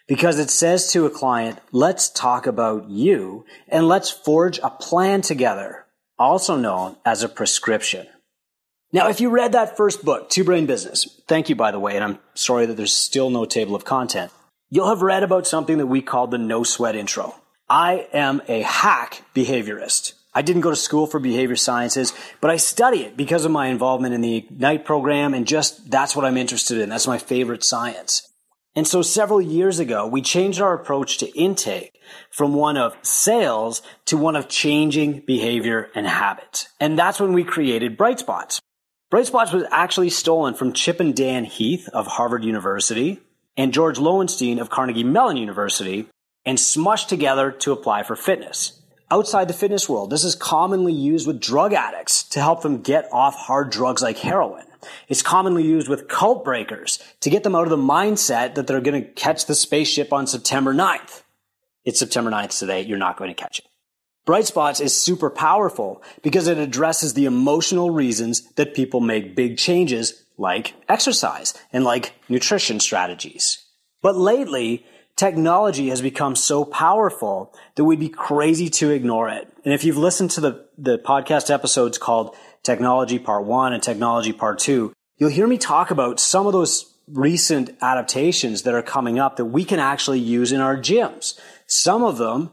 because 0.08 0.40
it 0.40 0.50
says 0.50 0.92
to 0.92 1.06
a 1.06 1.10
client, 1.10 1.60
let's 1.72 2.10
talk 2.10 2.48
about 2.48 2.90
you 2.90 3.46
and 3.68 3.88
let's 3.88 4.10
forge 4.10 4.60
a 4.60 4.70
plan 4.70 5.22
together, 5.22 5.81
also 6.22 6.56
known 6.56 6.96
as 7.06 7.24
a 7.24 7.30
prescription. 7.30 8.08
Now, 8.94 9.08
if 9.08 9.22
you 9.22 9.30
read 9.30 9.54
that 9.54 9.78
first 9.78 10.04
book, 10.04 10.30
Two 10.30 10.44
Brain 10.44 10.66
Business, 10.66 11.22
thank 11.28 11.50
you, 11.50 11.56
by 11.56 11.72
the 11.72 11.80
way, 11.80 11.96
and 11.96 12.04
I'm 12.04 12.20
sorry 12.34 12.66
that 12.66 12.76
there's 12.76 12.94
still 12.94 13.30
no 13.30 13.46
table 13.46 13.76
of 13.76 13.86
content, 13.86 14.32
you'll 14.70 14.90
have 14.90 15.02
read 15.02 15.24
about 15.24 15.48
something 15.48 15.78
that 15.78 15.88
we 15.88 16.02
call 16.02 16.28
the 16.28 16.38
no 16.38 16.64
sweat 16.64 16.96
intro. 16.96 17.36
I 17.70 18.08
am 18.12 18.42
a 18.48 18.62
hack 18.62 19.24
behaviorist. 19.34 20.14
I 20.34 20.42
didn't 20.42 20.62
go 20.62 20.70
to 20.70 20.76
school 20.76 21.08
for 21.08 21.20
behavior 21.20 21.56
sciences, 21.56 22.14
but 22.40 22.52
I 22.52 22.58
study 22.58 23.04
it 23.04 23.18
because 23.18 23.46
of 23.46 23.52
my 23.52 23.68
involvement 23.68 24.14
in 24.14 24.22
the 24.22 24.38
Ignite 24.38 24.86
program 24.86 25.34
and 25.34 25.48
just 25.48 25.90
that's 25.90 26.16
what 26.16 26.26
I'm 26.26 26.38
interested 26.38 26.78
in. 26.78 26.90
That's 26.90 27.08
my 27.08 27.18
favorite 27.18 27.64
science. 27.64 28.31
And 28.76 28.88
so 28.88 29.02
several 29.02 29.42
years 29.42 29.80
ago, 29.80 30.08
we 30.08 30.22
changed 30.22 30.62
our 30.62 30.74
approach 30.74 31.18
to 31.18 31.38
intake 31.38 32.00
from 32.30 32.54
one 32.54 32.78
of 32.78 32.96
sales 33.02 33.82
to 34.06 34.18
one 34.18 34.36
of 34.36 34.48
changing 34.48 35.24
behavior 35.28 35.90
and 35.94 36.08
habits. 36.08 36.70
And 36.80 36.98
that's 36.98 37.20
when 37.20 37.34
we 37.34 37.44
created 37.44 37.98
Bright 37.98 38.20
Spots. 38.20 38.62
Bright 39.10 39.28
Spots 39.28 39.52
was 39.52 39.66
actually 39.72 40.10
stolen 40.10 40.54
from 40.54 40.72
Chip 40.72 41.02
and 41.02 41.14
Dan 41.14 41.44
Heath 41.44 41.90
of 41.90 42.08
Harvard 42.08 42.46
University 42.46 43.20
and 43.58 43.74
George 43.74 43.98
Loewenstein 43.98 44.60
of 44.62 44.70
Carnegie 44.70 45.04
Mellon 45.04 45.36
University 45.36 46.08
and 46.46 46.58
smushed 46.58 47.08
together 47.08 47.52
to 47.52 47.74
apply 47.74 48.04
for 48.04 48.16
fitness 48.16 48.81
outside 49.12 49.48
the 49.48 49.54
fitness 49.54 49.90
world. 49.90 50.10
This 50.10 50.24
is 50.24 50.34
commonly 50.34 50.94
used 50.94 51.28
with 51.28 51.40
drug 51.40 51.74
addicts 51.74 52.24
to 52.30 52.40
help 52.40 52.62
them 52.62 52.82
get 52.82 53.10
off 53.12 53.36
hard 53.36 53.70
drugs 53.70 54.02
like 54.02 54.18
heroin. 54.18 54.66
It's 55.08 55.22
commonly 55.22 55.64
used 55.64 55.90
with 55.90 56.08
cult 56.08 56.44
breakers 56.44 56.98
to 57.20 57.30
get 57.30 57.44
them 57.44 57.56
out 57.56 57.64
of 57.64 57.70
the 57.70 57.78
mindset 57.78 58.56
that 58.56 58.66
they're 58.66 58.82
going 58.82 59.04
to 59.04 59.10
catch 59.10 59.46
the 59.46 59.54
spaceship 59.54 60.12
on 60.12 60.26
September 60.26 60.74
9th. 60.74 61.22
It's 61.86 62.00
September 62.00 62.32
9th 62.32 62.58
today. 62.58 62.82
You're 62.82 62.98
not 62.98 63.18
going 63.18 63.30
to 63.30 63.40
catch 63.40 63.60
it. 63.60 63.66
Bright 64.26 64.46
Spots 64.46 64.80
is 64.80 64.96
super 64.96 65.30
powerful 65.30 66.02
because 66.22 66.48
it 66.48 66.58
addresses 66.58 67.14
the 67.14 67.26
emotional 67.26 67.90
reasons 67.90 68.48
that 68.54 68.76
people 68.76 69.00
make 69.00 69.36
big 69.36 69.58
changes 69.58 70.24
like 70.38 70.74
exercise 70.88 71.54
and 71.74 71.84
like 71.84 72.14
nutrition 72.30 72.80
strategies. 72.80 73.66
But 74.02 74.16
lately, 74.16 74.86
technology 75.16 75.90
has 75.90 76.02
become 76.02 76.36
so 76.36 76.66
powerful 76.66 77.54
that 77.76 77.84
we'd 77.84 78.00
be 78.00 78.10
crazy 78.10 78.70
to 78.70 78.90
ignore 78.90 79.30
it. 79.30 79.52
And 79.64 79.74
if 79.74 79.84
you've 79.84 79.98
listened 79.98 80.32
to 80.32 80.42
the, 80.42 80.66
the 80.78 80.98
podcast 80.98 81.54
episodes 81.54 81.98
called 81.98 82.36
Technology 82.64 83.20
Part 83.20 83.46
1 83.46 83.74
and 83.74 83.84
Technology 83.84 84.34
Part 84.34 84.60
2, 84.60 84.94
you'll 85.18 85.30
hear 85.30 85.48
me 85.48 85.58
talk 85.58 85.92
about 85.92 86.20
some 86.20 86.48
of 86.48 86.54
those 86.54 86.92
recent 87.08 87.72
adaptations 87.82 88.64
that 88.64 88.74
are 88.74 88.82
coming 88.82 89.20
up 89.20 89.36
that 89.38 89.46
we 89.46 89.66
can 89.66 89.80
actually 89.80 90.20
use 90.20 90.52
in 90.52 90.62
our 90.62 90.78
gyms. 90.78 91.40
Some 91.68 92.04
of 92.04 92.18
them 92.18 92.52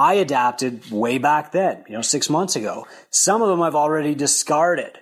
I 0.00 0.14
adapted 0.14 0.90
way 0.90 1.18
back 1.18 1.52
then, 1.52 1.84
you 1.86 1.94
know, 1.94 2.00
six 2.00 2.30
months 2.30 2.56
ago. 2.56 2.86
Some 3.10 3.42
of 3.42 3.48
them 3.48 3.60
I've 3.60 3.74
already 3.74 4.14
discarded, 4.14 4.98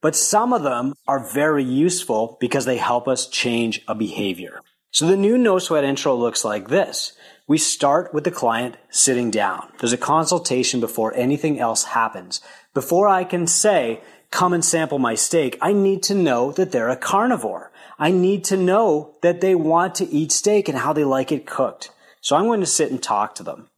but 0.00 0.16
some 0.16 0.52
of 0.52 0.64
them 0.64 0.94
are 1.06 1.32
very 1.32 1.62
useful 1.62 2.38
because 2.40 2.64
they 2.64 2.76
help 2.76 3.06
us 3.06 3.28
change 3.28 3.82
a 3.86 3.94
behavior. 3.94 4.60
So 4.92 5.06
the 5.06 5.16
new 5.16 5.38
no 5.38 5.58
sweat 5.58 5.84
intro 5.84 6.14
looks 6.14 6.44
like 6.44 6.68
this. 6.68 7.14
We 7.48 7.56
start 7.56 8.12
with 8.12 8.24
the 8.24 8.30
client 8.30 8.76
sitting 8.90 9.30
down. 9.30 9.72
There's 9.78 9.94
a 9.94 9.98
consultation 9.98 10.80
before 10.80 11.14
anything 11.14 11.58
else 11.58 11.84
happens. 11.84 12.42
Before 12.74 13.08
I 13.08 13.24
can 13.24 13.46
say, 13.46 14.02
come 14.30 14.52
and 14.52 14.62
sample 14.62 14.98
my 14.98 15.14
steak, 15.14 15.56
I 15.62 15.72
need 15.72 16.02
to 16.04 16.14
know 16.14 16.52
that 16.52 16.72
they're 16.72 16.90
a 16.90 16.96
carnivore. 16.96 17.72
I 17.98 18.10
need 18.10 18.44
to 18.44 18.56
know 18.58 19.16
that 19.22 19.40
they 19.40 19.54
want 19.54 19.94
to 19.94 20.08
eat 20.10 20.30
steak 20.30 20.68
and 20.68 20.76
how 20.76 20.92
they 20.92 21.04
like 21.04 21.32
it 21.32 21.46
cooked. 21.46 21.90
So 22.20 22.36
I'm 22.36 22.44
going 22.44 22.60
to 22.60 22.66
sit 22.66 22.90
and 22.90 23.02
talk 23.02 23.34
to 23.36 23.42
them. 23.42 23.70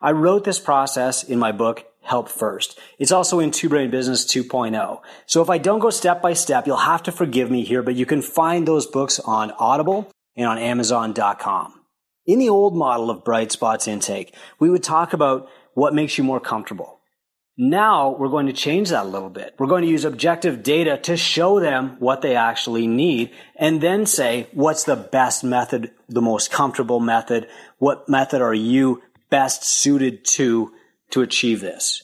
I 0.00 0.10
wrote 0.10 0.42
this 0.42 0.58
process 0.58 1.22
in 1.22 1.38
my 1.38 1.52
book, 1.52 1.84
Help 2.02 2.28
First. 2.28 2.76
It's 2.98 3.12
also 3.12 3.38
in 3.38 3.52
Two 3.52 3.68
Brain 3.68 3.92
Business 3.92 4.24
2.0. 4.24 5.00
So 5.26 5.42
if 5.42 5.48
I 5.48 5.58
don't 5.58 5.78
go 5.78 5.90
step 5.90 6.20
by 6.20 6.32
step, 6.32 6.66
you'll 6.66 6.76
have 6.78 7.04
to 7.04 7.12
forgive 7.12 7.52
me 7.52 7.64
here, 7.64 7.84
but 7.84 7.94
you 7.94 8.04
can 8.04 8.20
find 8.20 8.66
those 8.66 8.86
books 8.86 9.20
on 9.20 9.52
Audible 9.52 10.10
and 10.36 10.46
on 10.46 10.58
Amazon.com. 10.58 11.80
In 12.26 12.38
the 12.38 12.48
old 12.48 12.76
model 12.76 13.10
of 13.10 13.24
Bright 13.24 13.52
Spots 13.52 13.86
intake, 13.86 14.34
we 14.58 14.68
would 14.68 14.82
talk 14.82 15.12
about 15.12 15.48
what 15.74 15.94
makes 15.94 16.18
you 16.18 16.24
more 16.24 16.40
comfortable. 16.40 17.00
Now 17.58 18.10
we're 18.10 18.28
going 18.28 18.46
to 18.46 18.52
change 18.52 18.90
that 18.90 19.04
a 19.04 19.08
little 19.08 19.30
bit. 19.30 19.54
We're 19.58 19.66
going 19.66 19.84
to 19.84 19.90
use 19.90 20.04
objective 20.04 20.62
data 20.62 20.98
to 21.04 21.16
show 21.16 21.58
them 21.58 21.96
what 22.00 22.20
they 22.20 22.36
actually 22.36 22.86
need 22.86 23.30
and 23.54 23.80
then 23.80 24.04
say, 24.04 24.48
what's 24.52 24.84
the 24.84 24.96
best 24.96 25.42
method, 25.42 25.92
the 26.08 26.20
most 26.20 26.50
comfortable 26.50 27.00
method? 27.00 27.48
What 27.78 28.08
method 28.08 28.42
are 28.42 28.52
you 28.52 29.02
best 29.30 29.64
suited 29.64 30.24
to, 30.32 30.72
to 31.12 31.22
achieve 31.22 31.62
this? 31.62 32.02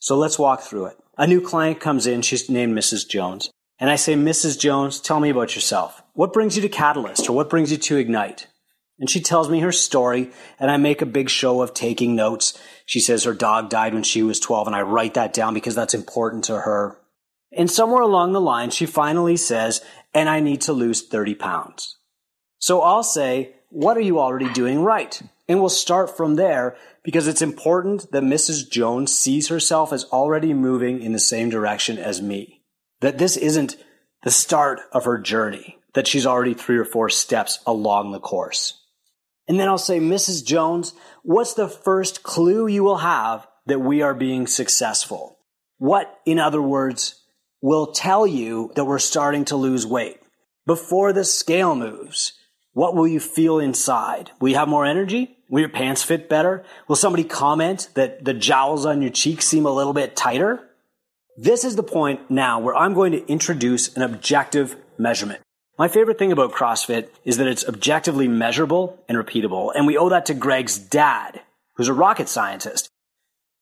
So 0.00 0.16
let's 0.16 0.38
walk 0.38 0.62
through 0.62 0.86
it. 0.86 0.96
A 1.16 1.26
new 1.26 1.40
client 1.40 1.78
comes 1.78 2.06
in. 2.06 2.22
She's 2.22 2.48
named 2.48 2.76
Mrs. 2.76 3.08
Jones. 3.08 3.50
And 3.78 3.90
I 3.90 3.96
say, 3.96 4.14
Mrs. 4.14 4.58
Jones, 4.58 5.00
tell 5.00 5.20
me 5.20 5.30
about 5.30 5.54
yourself. 5.54 5.99
What 6.14 6.32
brings 6.32 6.56
you 6.56 6.62
to 6.62 6.68
Catalyst 6.68 7.28
or 7.28 7.32
what 7.32 7.50
brings 7.50 7.70
you 7.70 7.78
to 7.78 7.96
Ignite? 7.96 8.46
And 8.98 9.08
she 9.08 9.20
tells 9.20 9.48
me 9.48 9.60
her 9.60 9.72
story 9.72 10.30
and 10.58 10.70
I 10.70 10.76
make 10.76 11.00
a 11.00 11.06
big 11.06 11.30
show 11.30 11.62
of 11.62 11.72
taking 11.72 12.14
notes. 12.14 12.58
She 12.84 13.00
says 13.00 13.24
her 13.24 13.34
dog 13.34 13.70
died 13.70 13.94
when 13.94 14.02
she 14.02 14.22
was 14.22 14.38
12 14.38 14.66
and 14.66 14.76
I 14.76 14.82
write 14.82 15.14
that 15.14 15.32
down 15.32 15.54
because 15.54 15.74
that's 15.74 15.94
important 15.94 16.44
to 16.44 16.60
her. 16.60 16.98
And 17.52 17.70
somewhere 17.70 18.02
along 18.02 18.32
the 18.32 18.40
line, 18.40 18.70
she 18.70 18.86
finally 18.86 19.36
says, 19.36 19.82
and 20.14 20.28
I 20.28 20.40
need 20.40 20.60
to 20.62 20.72
lose 20.72 21.06
30 21.06 21.34
pounds. 21.34 21.96
So 22.58 22.82
I'll 22.82 23.02
say, 23.02 23.54
what 23.70 23.96
are 23.96 24.02
you 24.02 24.20
already 24.20 24.52
doing 24.52 24.82
right? 24.82 25.20
And 25.48 25.60
we'll 25.60 25.68
start 25.68 26.16
from 26.16 26.36
there 26.36 26.76
because 27.02 27.26
it's 27.26 27.42
important 27.42 28.12
that 28.12 28.22
Mrs. 28.22 28.70
Jones 28.70 29.16
sees 29.16 29.48
herself 29.48 29.92
as 29.92 30.04
already 30.04 30.52
moving 30.52 31.02
in 31.02 31.12
the 31.12 31.18
same 31.18 31.48
direction 31.48 31.98
as 31.98 32.20
me. 32.20 32.62
That 33.00 33.18
this 33.18 33.36
isn't 33.36 33.76
the 34.22 34.30
start 34.30 34.80
of 34.92 35.06
her 35.06 35.18
journey, 35.18 35.78
that 35.94 36.06
she's 36.06 36.26
already 36.26 36.54
three 36.54 36.76
or 36.76 36.84
four 36.84 37.08
steps 37.08 37.58
along 37.66 38.12
the 38.12 38.20
course. 38.20 38.80
And 39.48 39.58
then 39.58 39.68
I'll 39.68 39.78
say, 39.78 39.98
Mrs. 39.98 40.44
Jones, 40.44 40.92
what's 41.22 41.54
the 41.54 41.68
first 41.68 42.22
clue 42.22 42.66
you 42.68 42.84
will 42.84 42.98
have 42.98 43.46
that 43.66 43.80
we 43.80 44.02
are 44.02 44.14
being 44.14 44.46
successful? 44.46 45.38
What, 45.78 46.20
in 46.24 46.38
other 46.38 46.62
words, 46.62 47.20
will 47.60 47.88
tell 47.88 48.26
you 48.26 48.70
that 48.76 48.84
we're 48.84 48.98
starting 48.98 49.44
to 49.46 49.56
lose 49.56 49.86
weight? 49.86 50.18
Before 50.66 51.12
the 51.12 51.24
scale 51.24 51.74
moves, 51.74 52.34
what 52.72 52.94
will 52.94 53.08
you 53.08 53.18
feel 53.18 53.58
inside? 53.58 54.30
Will 54.40 54.50
you 54.50 54.56
have 54.56 54.68
more 54.68 54.86
energy? 54.86 55.36
Will 55.48 55.60
your 55.60 55.68
pants 55.68 56.04
fit 56.04 56.28
better? 56.28 56.64
Will 56.86 56.96
somebody 56.96 57.24
comment 57.24 57.88
that 57.94 58.24
the 58.24 58.34
jowls 58.34 58.86
on 58.86 59.02
your 59.02 59.10
cheeks 59.10 59.46
seem 59.46 59.66
a 59.66 59.72
little 59.72 59.92
bit 59.92 60.14
tighter? 60.14 60.60
This 61.36 61.64
is 61.64 61.74
the 61.74 61.82
point 61.82 62.30
now 62.30 62.60
where 62.60 62.76
I'm 62.76 62.94
going 62.94 63.12
to 63.12 63.26
introduce 63.26 63.96
an 63.96 64.02
objective 64.02 64.76
measurement. 64.96 65.40
My 65.80 65.88
favorite 65.88 66.18
thing 66.18 66.30
about 66.30 66.52
CrossFit 66.52 67.08
is 67.24 67.38
that 67.38 67.46
it's 67.46 67.66
objectively 67.66 68.28
measurable 68.28 69.02
and 69.08 69.16
repeatable, 69.16 69.72
and 69.74 69.86
we 69.86 69.96
owe 69.96 70.10
that 70.10 70.26
to 70.26 70.34
Greg's 70.34 70.76
dad, 70.76 71.40
who's 71.76 71.88
a 71.88 71.94
rocket 71.94 72.28
scientist. 72.28 72.90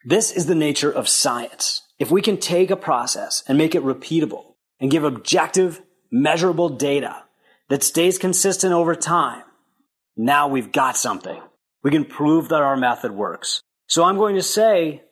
This 0.05 0.33
is 0.33 0.47
the 0.47 0.57
nature 0.57 0.91
of 0.91 1.09
science. 1.09 1.83
If 1.97 2.11
we 2.11 2.21
can 2.21 2.37
take 2.37 2.73
a 2.73 2.77
process 2.77 3.45
and 3.47 3.57
make 3.57 3.77
it 3.77 3.85
repeatable 3.85 4.55
and 4.81 4.91
give 4.91 5.05
objective, 5.05 5.81
measurable 6.11 6.71
data 6.71 7.23
that 7.69 7.85
stays 7.85 8.19
consistent 8.19 8.73
over 8.73 8.97
time, 8.97 9.45
now 10.17 10.49
we've 10.49 10.73
got 10.73 10.97
something. 10.97 11.41
We 11.85 11.93
can 11.93 12.05
prove 12.05 12.49
that 12.49 12.63
our 12.63 12.77
method 12.77 13.13
works. 13.13 13.63
So 13.87 14.03
I'm 14.03 14.17
going 14.17 14.35
to 14.35 14.43
say, 14.43 15.05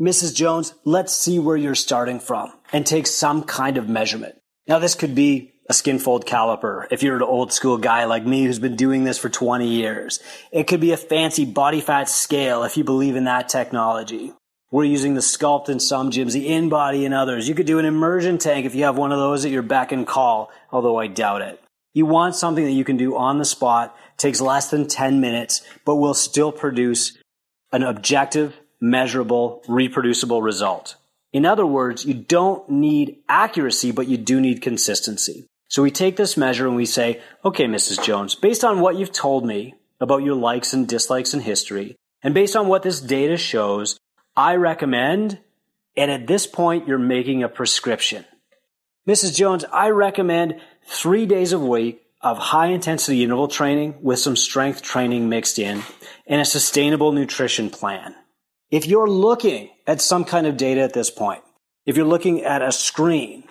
Mrs. 0.00 0.32
Jones, 0.32 0.72
let's 0.84 1.16
see 1.16 1.40
where 1.40 1.56
you're 1.56 1.74
starting 1.74 2.20
from 2.20 2.52
and 2.72 2.86
take 2.86 3.08
some 3.08 3.42
kind 3.42 3.76
of 3.76 3.88
measurement. 3.88 4.36
Now, 4.68 4.78
this 4.78 4.94
could 4.94 5.16
be 5.16 5.53
a 5.68 5.72
skinfold 5.72 6.24
caliper 6.24 6.86
if 6.90 7.02
you're 7.02 7.16
an 7.16 7.22
old 7.22 7.52
school 7.52 7.78
guy 7.78 8.04
like 8.04 8.26
me 8.26 8.44
who's 8.44 8.58
been 8.58 8.76
doing 8.76 9.04
this 9.04 9.18
for 9.18 9.28
20 9.28 9.66
years. 9.66 10.20
It 10.52 10.66
could 10.66 10.80
be 10.80 10.92
a 10.92 10.96
fancy 10.96 11.44
body 11.44 11.80
fat 11.80 12.08
scale 12.08 12.64
if 12.64 12.76
you 12.76 12.84
believe 12.84 13.16
in 13.16 13.24
that 13.24 13.48
technology. 13.48 14.32
We're 14.70 14.84
using 14.84 15.14
the 15.14 15.20
Skulpt 15.20 15.68
in 15.68 15.78
some 15.78 16.10
gyms, 16.10 16.32
the 16.32 16.48
InBody 16.48 17.04
in 17.04 17.12
others. 17.12 17.48
You 17.48 17.54
could 17.54 17.66
do 17.66 17.78
an 17.78 17.84
immersion 17.84 18.38
tank 18.38 18.66
if 18.66 18.74
you 18.74 18.84
have 18.84 18.98
one 18.98 19.12
of 19.12 19.18
those 19.18 19.44
at 19.44 19.52
your 19.52 19.62
beck 19.62 19.92
and 19.92 20.06
call, 20.06 20.50
although 20.72 20.98
I 20.98 21.06
doubt 21.06 21.42
it. 21.42 21.62
You 21.92 22.06
want 22.06 22.34
something 22.34 22.64
that 22.64 22.72
you 22.72 22.84
can 22.84 22.96
do 22.96 23.16
on 23.16 23.38
the 23.38 23.44
spot, 23.44 23.96
takes 24.16 24.40
less 24.40 24.70
than 24.70 24.88
10 24.88 25.20
minutes, 25.20 25.62
but 25.84 25.96
will 25.96 26.12
still 26.12 26.50
produce 26.50 27.16
an 27.72 27.84
objective, 27.84 28.58
measurable, 28.80 29.62
reproducible 29.68 30.42
result. 30.42 30.96
In 31.32 31.46
other 31.46 31.66
words, 31.66 32.04
you 32.04 32.14
don't 32.14 32.68
need 32.68 33.18
accuracy, 33.28 33.92
but 33.92 34.08
you 34.08 34.16
do 34.16 34.40
need 34.40 34.60
consistency. 34.60 35.46
So 35.74 35.82
we 35.82 35.90
take 35.90 36.14
this 36.14 36.36
measure 36.36 36.68
and 36.68 36.76
we 36.76 36.86
say, 36.86 37.20
okay, 37.44 37.64
Mrs. 37.64 38.00
Jones, 38.00 38.36
based 38.36 38.62
on 38.62 38.78
what 38.78 38.94
you've 38.94 39.10
told 39.10 39.44
me 39.44 39.74
about 40.00 40.22
your 40.22 40.36
likes 40.36 40.72
and 40.72 40.86
dislikes 40.86 41.34
in 41.34 41.40
history, 41.40 41.96
and 42.22 42.32
based 42.32 42.54
on 42.54 42.68
what 42.68 42.84
this 42.84 43.00
data 43.00 43.36
shows, 43.36 43.98
I 44.36 44.54
recommend, 44.54 45.40
and 45.96 46.12
at 46.12 46.28
this 46.28 46.46
point, 46.46 46.86
you're 46.86 46.96
making 46.96 47.42
a 47.42 47.48
prescription. 47.48 48.24
Mrs. 49.08 49.34
Jones, 49.34 49.64
I 49.72 49.90
recommend 49.90 50.60
three 50.86 51.26
days 51.26 51.52
a 51.52 51.58
week 51.58 52.02
of 52.20 52.38
high 52.38 52.68
intensity 52.68 53.24
interval 53.24 53.48
training 53.48 53.96
with 54.00 54.20
some 54.20 54.36
strength 54.36 54.80
training 54.80 55.28
mixed 55.28 55.58
in 55.58 55.82
and 56.28 56.40
a 56.40 56.44
sustainable 56.44 57.10
nutrition 57.10 57.68
plan. 57.68 58.14
If 58.70 58.86
you're 58.86 59.10
looking 59.10 59.70
at 59.88 60.00
some 60.00 60.24
kind 60.24 60.46
of 60.46 60.56
data 60.56 60.82
at 60.82 60.92
this 60.92 61.10
point, 61.10 61.42
if 61.84 61.96
you're 61.96 62.06
looking 62.06 62.44
at 62.44 62.62
a 62.62 62.70
screen, 62.70 63.48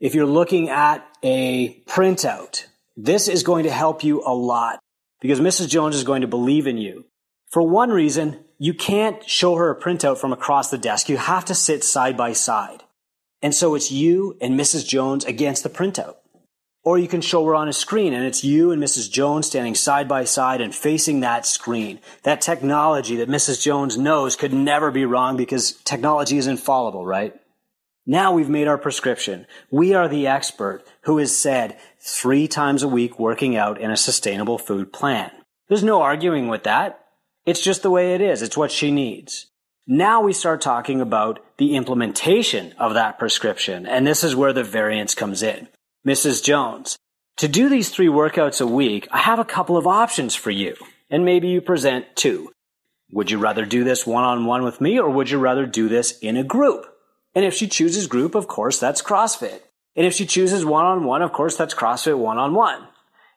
if 0.00 0.14
you're 0.14 0.26
looking 0.26 0.70
at 0.70 1.06
a 1.22 1.82
printout, 1.82 2.64
this 2.96 3.28
is 3.28 3.42
going 3.42 3.64
to 3.64 3.70
help 3.70 4.02
you 4.02 4.22
a 4.24 4.34
lot 4.34 4.80
because 5.20 5.40
Mrs. 5.40 5.68
Jones 5.68 5.94
is 5.94 6.04
going 6.04 6.22
to 6.22 6.26
believe 6.26 6.66
in 6.66 6.78
you. 6.78 7.04
For 7.50 7.62
one 7.62 7.90
reason, 7.90 8.44
you 8.58 8.72
can't 8.72 9.28
show 9.28 9.56
her 9.56 9.70
a 9.70 9.78
printout 9.78 10.18
from 10.18 10.32
across 10.32 10.70
the 10.70 10.78
desk. 10.78 11.08
You 11.08 11.18
have 11.18 11.44
to 11.46 11.54
sit 11.54 11.84
side 11.84 12.16
by 12.16 12.32
side. 12.32 12.82
And 13.42 13.54
so 13.54 13.74
it's 13.74 13.90
you 13.90 14.36
and 14.40 14.58
Mrs. 14.58 14.86
Jones 14.86 15.24
against 15.24 15.62
the 15.62 15.70
printout. 15.70 16.16
Or 16.82 16.98
you 16.98 17.08
can 17.08 17.20
show 17.20 17.44
her 17.46 17.54
on 17.54 17.68
a 17.68 17.72
screen 17.74 18.14
and 18.14 18.24
it's 18.24 18.42
you 18.42 18.70
and 18.70 18.82
Mrs. 18.82 19.10
Jones 19.10 19.46
standing 19.46 19.74
side 19.74 20.08
by 20.08 20.24
side 20.24 20.62
and 20.62 20.74
facing 20.74 21.20
that 21.20 21.44
screen. 21.44 22.00
That 22.22 22.40
technology 22.40 23.16
that 23.16 23.28
Mrs. 23.28 23.62
Jones 23.62 23.98
knows 23.98 24.36
could 24.36 24.54
never 24.54 24.90
be 24.90 25.04
wrong 25.04 25.36
because 25.36 25.72
technology 25.72 26.38
is 26.38 26.46
infallible, 26.46 27.04
right? 27.04 27.39
Now 28.06 28.32
we've 28.32 28.48
made 28.48 28.66
our 28.66 28.78
prescription. 28.78 29.46
We 29.70 29.94
are 29.94 30.08
the 30.08 30.26
expert 30.26 30.84
who 31.02 31.18
has 31.18 31.36
said 31.36 31.76
three 32.00 32.48
times 32.48 32.82
a 32.82 32.88
week 32.88 33.18
working 33.18 33.56
out 33.56 33.80
in 33.80 33.90
a 33.90 33.96
sustainable 33.96 34.58
food 34.58 34.92
plan. 34.92 35.30
There's 35.68 35.84
no 35.84 36.02
arguing 36.02 36.48
with 36.48 36.64
that. 36.64 37.04
It's 37.44 37.60
just 37.60 37.82
the 37.82 37.90
way 37.90 38.14
it 38.14 38.20
is. 38.20 38.42
It's 38.42 38.56
what 38.56 38.72
she 38.72 38.90
needs. 38.90 39.46
Now 39.86 40.22
we 40.22 40.32
start 40.32 40.60
talking 40.60 41.00
about 41.00 41.44
the 41.58 41.76
implementation 41.76 42.74
of 42.78 42.94
that 42.94 43.18
prescription. 43.18 43.86
And 43.86 44.06
this 44.06 44.24
is 44.24 44.36
where 44.36 44.52
the 44.52 44.64
variance 44.64 45.14
comes 45.14 45.42
in. 45.42 45.68
Mrs. 46.06 46.42
Jones, 46.42 46.96
to 47.36 47.48
do 47.48 47.68
these 47.68 47.90
three 47.90 48.08
workouts 48.08 48.60
a 48.60 48.66
week, 48.66 49.08
I 49.10 49.18
have 49.18 49.38
a 49.38 49.44
couple 49.44 49.76
of 49.76 49.86
options 49.86 50.34
for 50.34 50.50
you. 50.50 50.74
And 51.10 51.24
maybe 51.24 51.48
you 51.48 51.60
present 51.60 52.06
two. 52.14 52.50
Would 53.12 53.30
you 53.30 53.38
rather 53.38 53.64
do 53.64 53.84
this 53.84 54.06
one 54.06 54.24
on 54.24 54.46
one 54.46 54.62
with 54.62 54.80
me 54.80 54.98
or 54.98 55.10
would 55.10 55.30
you 55.30 55.38
rather 55.38 55.66
do 55.66 55.88
this 55.88 56.18
in 56.20 56.36
a 56.36 56.44
group? 56.44 56.86
And 57.34 57.44
if 57.44 57.54
she 57.54 57.68
chooses 57.68 58.06
group, 58.06 58.34
of 58.34 58.48
course, 58.48 58.78
that's 58.78 59.02
CrossFit. 59.02 59.60
And 59.96 60.06
if 60.06 60.14
she 60.14 60.26
chooses 60.26 60.64
one 60.64 60.84
on 60.84 61.04
one, 61.04 61.22
of 61.22 61.32
course, 61.32 61.56
that's 61.56 61.74
CrossFit 61.74 62.18
one 62.18 62.38
on 62.38 62.54
one. 62.54 62.86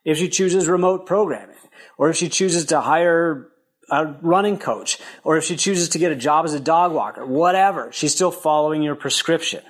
If 0.04 0.18
she 0.18 0.30
chooses 0.30 0.68
remote 0.68 1.06
programming, 1.06 1.56
or 1.98 2.10
if 2.10 2.18
she 2.18 2.30
chooses 2.30 2.66
to 2.66 2.82
hire 2.82 3.48
a 3.90 4.06
running 4.22 4.58
coach, 4.58 5.00
or 5.24 5.38
if 5.38 5.44
she 5.44 5.56
chooses 5.56 5.90
to 5.90 6.00
get 6.00 6.12
a 6.12 6.16
job 6.16 6.46
as 6.46 6.54
a 6.54 6.60
dog 6.60 6.94
walker, 6.94 7.26
whatever, 7.26 7.92
she's 7.92 8.14
still 8.14 8.32
following 8.32 8.82
your 8.82 8.96
prescription. 8.96 9.62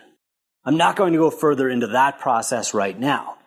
I'm 0.66 0.78
not 0.78 0.96
going 0.96 1.14
to 1.14 1.20
go 1.20 1.30
further 1.30 1.70
into 1.70 1.88
that 1.88 2.20
process 2.20 2.74
right 2.74 2.98
now. 2.98 3.38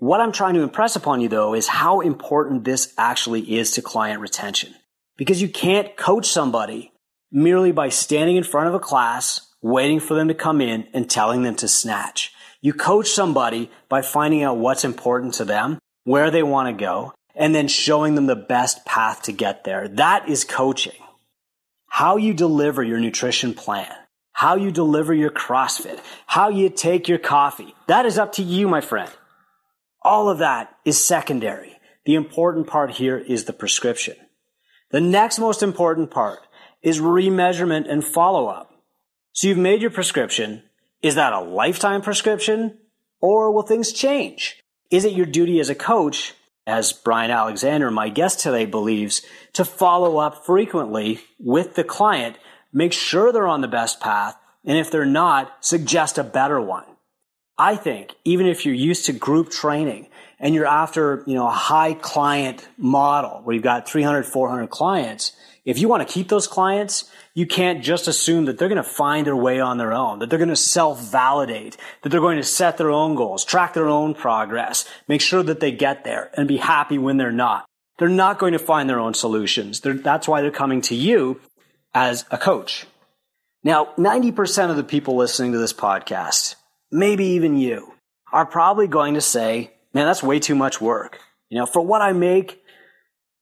What 0.00 0.20
I'm 0.20 0.32
trying 0.32 0.54
to 0.54 0.62
impress 0.62 0.96
upon 0.96 1.20
you 1.20 1.28
though 1.28 1.54
is 1.54 1.68
how 1.68 2.00
important 2.00 2.64
this 2.64 2.94
actually 2.96 3.58
is 3.58 3.72
to 3.72 3.82
client 3.82 4.20
retention. 4.20 4.74
Because 5.16 5.42
you 5.42 5.48
can't 5.48 5.96
coach 5.96 6.26
somebody 6.26 6.92
merely 7.32 7.72
by 7.72 7.88
standing 7.88 8.36
in 8.36 8.44
front 8.44 8.68
of 8.68 8.74
a 8.74 8.80
class, 8.80 9.47
waiting 9.62 10.00
for 10.00 10.14
them 10.14 10.28
to 10.28 10.34
come 10.34 10.60
in 10.60 10.86
and 10.92 11.08
telling 11.08 11.42
them 11.42 11.56
to 11.56 11.68
snatch. 11.68 12.32
You 12.60 12.72
coach 12.72 13.08
somebody 13.08 13.70
by 13.88 14.02
finding 14.02 14.42
out 14.42 14.58
what's 14.58 14.84
important 14.84 15.34
to 15.34 15.44
them, 15.44 15.78
where 16.04 16.30
they 16.30 16.42
want 16.42 16.68
to 16.68 16.84
go, 16.84 17.12
and 17.34 17.54
then 17.54 17.68
showing 17.68 18.14
them 18.14 18.26
the 18.26 18.36
best 18.36 18.84
path 18.84 19.22
to 19.22 19.32
get 19.32 19.64
there. 19.64 19.88
That 19.88 20.28
is 20.28 20.44
coaching. 20.44 21.00
How 21.86 22.16
you 22.16 22.34
deliver 22.34 22.82
your 22.82 22.98
nutrition 22.98 23.54
plan, 23.54 23.92
how 24.32 24.56
you 24.56 24.70
deliver 24.70 25.14
your 25.14 25.30
CrossFit, 25.30 26.00
how 26.26 26.48
you 26.48 26.68
take 26.68 27.08
your 27.08 27.18
coffee, 27.18 27.74
that 27.86 28.06
is 28.06 28.18
up 28.18 28.32
to 28.32 28.42
you, 28.42 28.68
my 28.68 28.80
friend. 28.80 29.10
All 30.02 30.28
of 30.28 30.38
that 30.38 30.76
is 30.84 31.02
secondary. 31.02 31.78
The 32.04 32.14
important 32.14 32.66
part 32.66 32.90
here 32.90 33.18
is 33.18 33.44
the 33.44 33.52
prescription. 33.52 34.16
The 34.90 35.00
next 35.00 35.38
most 35.38 35.62
important 35.62 36.10
part 36.10 36.40
is 36.82 37.00
remeasurement 37.00 37.90
and 37.90 38.04
follow 38.04 38.46
up. 38.46 38.67
So 39.38 39.46
you've 39.46 39.56
made 39.56 39.82
your 39.82 39.92
prescription. 39.92 40.64
Is 41.00 41.14
that 41.14 41.32
a 41.32 41.38
lifetime 41.38 42.02
prescription 42.02 42.76
or 43.20 43.52
will 43.52 43.62
things 43.62 43.92
change? 43.92 44.60
Is 44.90 45.04
it 45.04 45.12
your 45.12 45.26
duty 45.26 45.60
as 45.60 45.70
a 45.70 45.76
coach, 45.76 46.34
as 46.66 46.92
Brian 46.92 47.30
Alexander, 47.30 47.88
my 47.92 48.08
guest 48.08 48.40
today, 48.40 48.66
believes, 48.66 49.22
to 49.52 49.64
follow 49.64 50.16
up 50.16 50.44
frequently 50.44 51.20
with 51.38 51.76
the 51.76 51.84
client, 51.84 52.36
make 52.72 52.92
sure 52.92 53.30
they're 53.30 53.46
on 53.46 53.60
the 53.60 53.68
best 53.68 54.00
path, 54.00 54.36
and 54.64 54.76
if 54.76 54.90
they're 54.90 55.06
not, 55.06 55.64
suggest 55.64 56.18
a 56.18 56.24
better 56.24 56.60
one? 56.60 56.86
I 57.56 57.76
think 57.76 58.16
even 58.24 58.48
if 58.48 58.66
you're 58.66 58.74
used 58.74 59.04
to 59.04 59.12
group 59.12 59.50
training 59.50 60.08
and 60.40 60.52
you're 60.52 60.66
after, 60.66 61.22
you 61.28 61.34
know, 61.34 61.46
a 61.46 61.52
high 61.52 61.94
client 61.94 62.66
model 62.76 63.42
where 63.44 63.54
you've 63.54 63.62
got 63.62 63.88
300, 63.88 64.26
400 64.26 64.68
clients, 64.68 65.30
if 65.68 65.78
you 65.78 65.86
want 65.86 66.06
to 66.06 66.12
keep 66.12 66.28
those 66.28 66.46
clients, 66.46 67.10
you 67.34 67.46
can't 67.46 67.84
just 67.84 68.08
assume 68.08 68.46
that 68.46 68.58
they're 68.58 68.68
going 68.68 68.82
to 68.82 68.82
find 68.82 69.26
their 69.26 69.36
way 69.36 69.60
on 69.60 69.78
their 69.78 69.92
own, 69.92 70.18
that 70.18 70.30
they're 70.30 70.38
going 70.38 70.48
to 70.48 70.56
self-validate, 70.56 71.76
that 72.02 72.08
they're 72.08 72.20
going 72.20 72.38
to 72.38 72.42
set 72.42 72.78
their 72.78 72.90
own 72.90 73.14
goals, 73.14 73.44
track 73.44 73.74
their 73.74 73.88
own 73.88 74.14
progress, 74.14 74.84
make 75.06 75.20
sure 75.20 75.42
that 75.42 75.60
they 75.60 75.70
get 75.70 76.04
there 76.04 76.30
and 76.34 76.48
be 76.48 76.56
happy 76.56 76.98
when 76.98 77.18
they're 77.18 77.30
not. 77.30 77.66
They're 77.98 78.08
not 78.08 78.38
going 78.38 78.54
to 78.54 78.58
find 78.58 78.88
their 78.88 79.00
own 79.00 79.14
solutions. 79.14 79.80
They're, 79.80 79.94
that's 79.94 80.26
why 80.26 80.40
they're 80.40 80.50
coming 80.50 80.80
to 80.82 80.94
you 80.94 81.40
as 81.94 82.24
a 82.30 82.38
coach. 82.38 82.86
Now, 83.62 83.92
90% 83.98 84.70
of 84.70 84.76
the 84.76 84.84
people 84.84 85.16
listening 85.16 85.52
to 85.52 85.58
this 85.58 85.72
podcast 85.72 86.54
maybe 86.90 87.24
even 87.26 87.58
you, 87.58 87.92
are 88.32 88.46
probably 88.46 88.86
going 88.86 89.14
to 89.14 89.20
say, 89.20 89.72
man, 89.92 90.06
that's 90.06 90.22
way 90.22 90.38
too 90.38 90.54
much 90.54 90.80
work. 90.80 91.20
You 91.50 91.58
know, 91.58 91.66
for 91.66 91.84
what 91.84 92.02
I 92.02 92.12
make, 92.12 92.62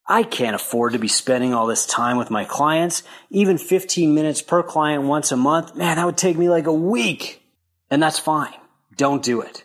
I 0.09 0.23
can't 0.23 0.55
afford 0.55 0.93
to 0.93 0.99
be 0.99 1.09
spending 1.09 1.53
all 1.53 1.67
this 1.67 1.85
time 1.85 2.17
with 2.17 2.31
my 2.31 2.45
clients. 2.45 3.03
Even 3.31 3.59
15 3.59 4.15
minutes 4.15 4.41
per 4.41 4.63
client 4.63 5.05
once 5.05 5.33
a 5.33 5.37
month, 5.37 5.75
man, 5.75 5.97
that 5.97 6.07
would 6.07 6.17
take 6.17 6.37
me 6.37 6.49
like 6.49 6.67
a 6.67 6.73
week. 6.73 7.43
And 7.91 8.03
that's 8.03 8.19
fine. 8.19 8.55
Don't 8.97 9.23
do 9.23 9.41
it. 9.41 9.65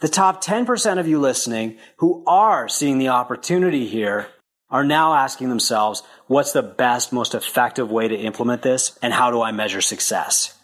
The 0.00 0.08
top 0.08 0.42
10% 0.42 0.98
of 0.98 1.06
you 1.06 1.20
listening 1.20 1.78
who 1.98 2.24
are 2.26 2.68
seeing 2.68 2.98
the 2.98 3.08
opportunity 3.08 3.86
here 3.86 4.28
are 4.70 4.84
now 4.84 5.14
asking 5.14 5.50
themselves, 5.50 6.02
what's 6.26 6.52
the 6.52 6.62
best, 6.62 7.12
most 7.12 7.34
effective 7.34 7.90
way 7.90 8.08
to 8.08 8.16
implement 8.16 8.62
this? 8.62 8.98
And 9.02 9.12
how 9.12 9.30
do 9.30 9.42
I 9.42 9.52
measure 9.52 9.82
success? 9.82 10.58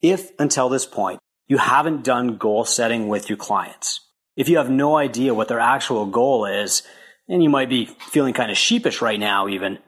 If 0.00 0.32
until 0.38 0.68
this 0.68 0.86
point 0.86 1.20
you 1.46 1.58
haven't 1.58 2.02
done 2.02 2.38
goal 2.38 2.64
setting 2.64 3.08
with 3.08 3.28
your 3.28 3.36
clients. 3.36 4.00
If 4.36 4.48
you 4.48 4.56
have 4.56 4.70
no 4.70 4.96
idea 4.96 5.34
what 5.34 5.48
their 5.48 5.60
actual 5.60 6.06
goal 6.06 6.46
is, 6.46 6.82
and 7.28 7.42
you 7.42 7.50
might 7.50 7.68
be 7.68 7.86
feeling 7.86 8.34
kind 8.34 8.50
of 8.50 8.56
sheepish 8.56 9.00
right 9.00 9.18
now, 9.18 9.48
even, 9.48 9.78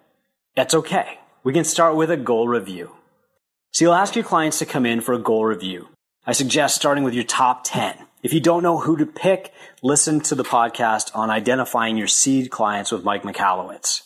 that's 0.57 0.75
okay. 0.75 1.19
We 1.43 1.53
can 1.53 1.65
start 1.65 1.97
with 1.97 2.11
a 2.11 2.17
goal 2.17 2.49
review. 2.49 2.91
So 3.73 3.85
you'll 3.85 3.95
ask 3.95 4.15
your 4.15 4.25
clients 4.25 4.61
to 4.61 4.67
come 4.67 4.87
in 4.87 5.01
for 5.01 5.15
a 5.15 5.19
goal 5.19 5.45
review. 5.45 5.89
I 6.27 6.33
suggest 6.33 6.77
starting 6.77 7.05
with 7.05 7.15
your 7.15 7.25
top 7.25 7.65
10. 7.65 7.97
If 8.23 8.33
you 8.33 8.41
don't 8.41 8.63
know 8.63 8.79
who 8.79 8.97
to 8.97 9.05
pick, 9.05 9.53
listen 9.83 10.21
to 10.21 10.35
the 10.35 10.45
podcast 10.45 11.15
on 11.15 11.29
identifying 11.29 11.97
your 11.97 12.07
seed 12.07 12.51
clients 12.51 12.91
with 12.91 13.05
Mike 13.05 13.23
Michalowicz. 13.23 14.03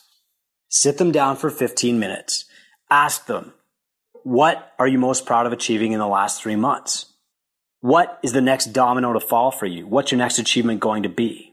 Sit 0.68 0.98
them 0.98 1.12
down 1.12 1.37
for 1.37 1.50
15 1.50 1.98
minutes. 1.98 2.44
Ask 2.90 3.26
them, 3.26 3.53
what 4.24 4.74
are 4.79 4.88
you 4.88 4.98
most 4.98 5.26
proud 5.26 5.46
of 5.46 5.53
achieving 5.53 5.92
in 5.92 6.00
the 6.00 6.07
last 6.09 6.42
three 6.42 6.57
months? 6.57 7.07
What 7.81 8.18
is 8.22 8.33
the 8.33 8.40
next 8.40 8.72
domino 8.72 9.12
to 9.12 9.20
fall 9.20 9.50
for 9.50 9.66
you? 9.66 9.87
What's 9.87 10.11
your 10.11 10.18
next 10.18 10.38
achievement 10.38 10.81
going 10.81 11.05
to 11.05 11.09
be? 11.09 11.53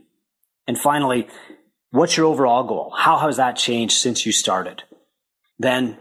And 0.67 0.77
finally, 0.77 1.27
what's 1.95 2.17
your 2.17 2.25
overall 2.25 2.63
goal? 2.63 2.93
How 2.95 3.17
has 3.19 3.37
that 3.37 3.55
changed 3.55 3.97
since 3.97 4.25
you 4.25 4.31
started? 4.31 4.83
Then 5.57 5.97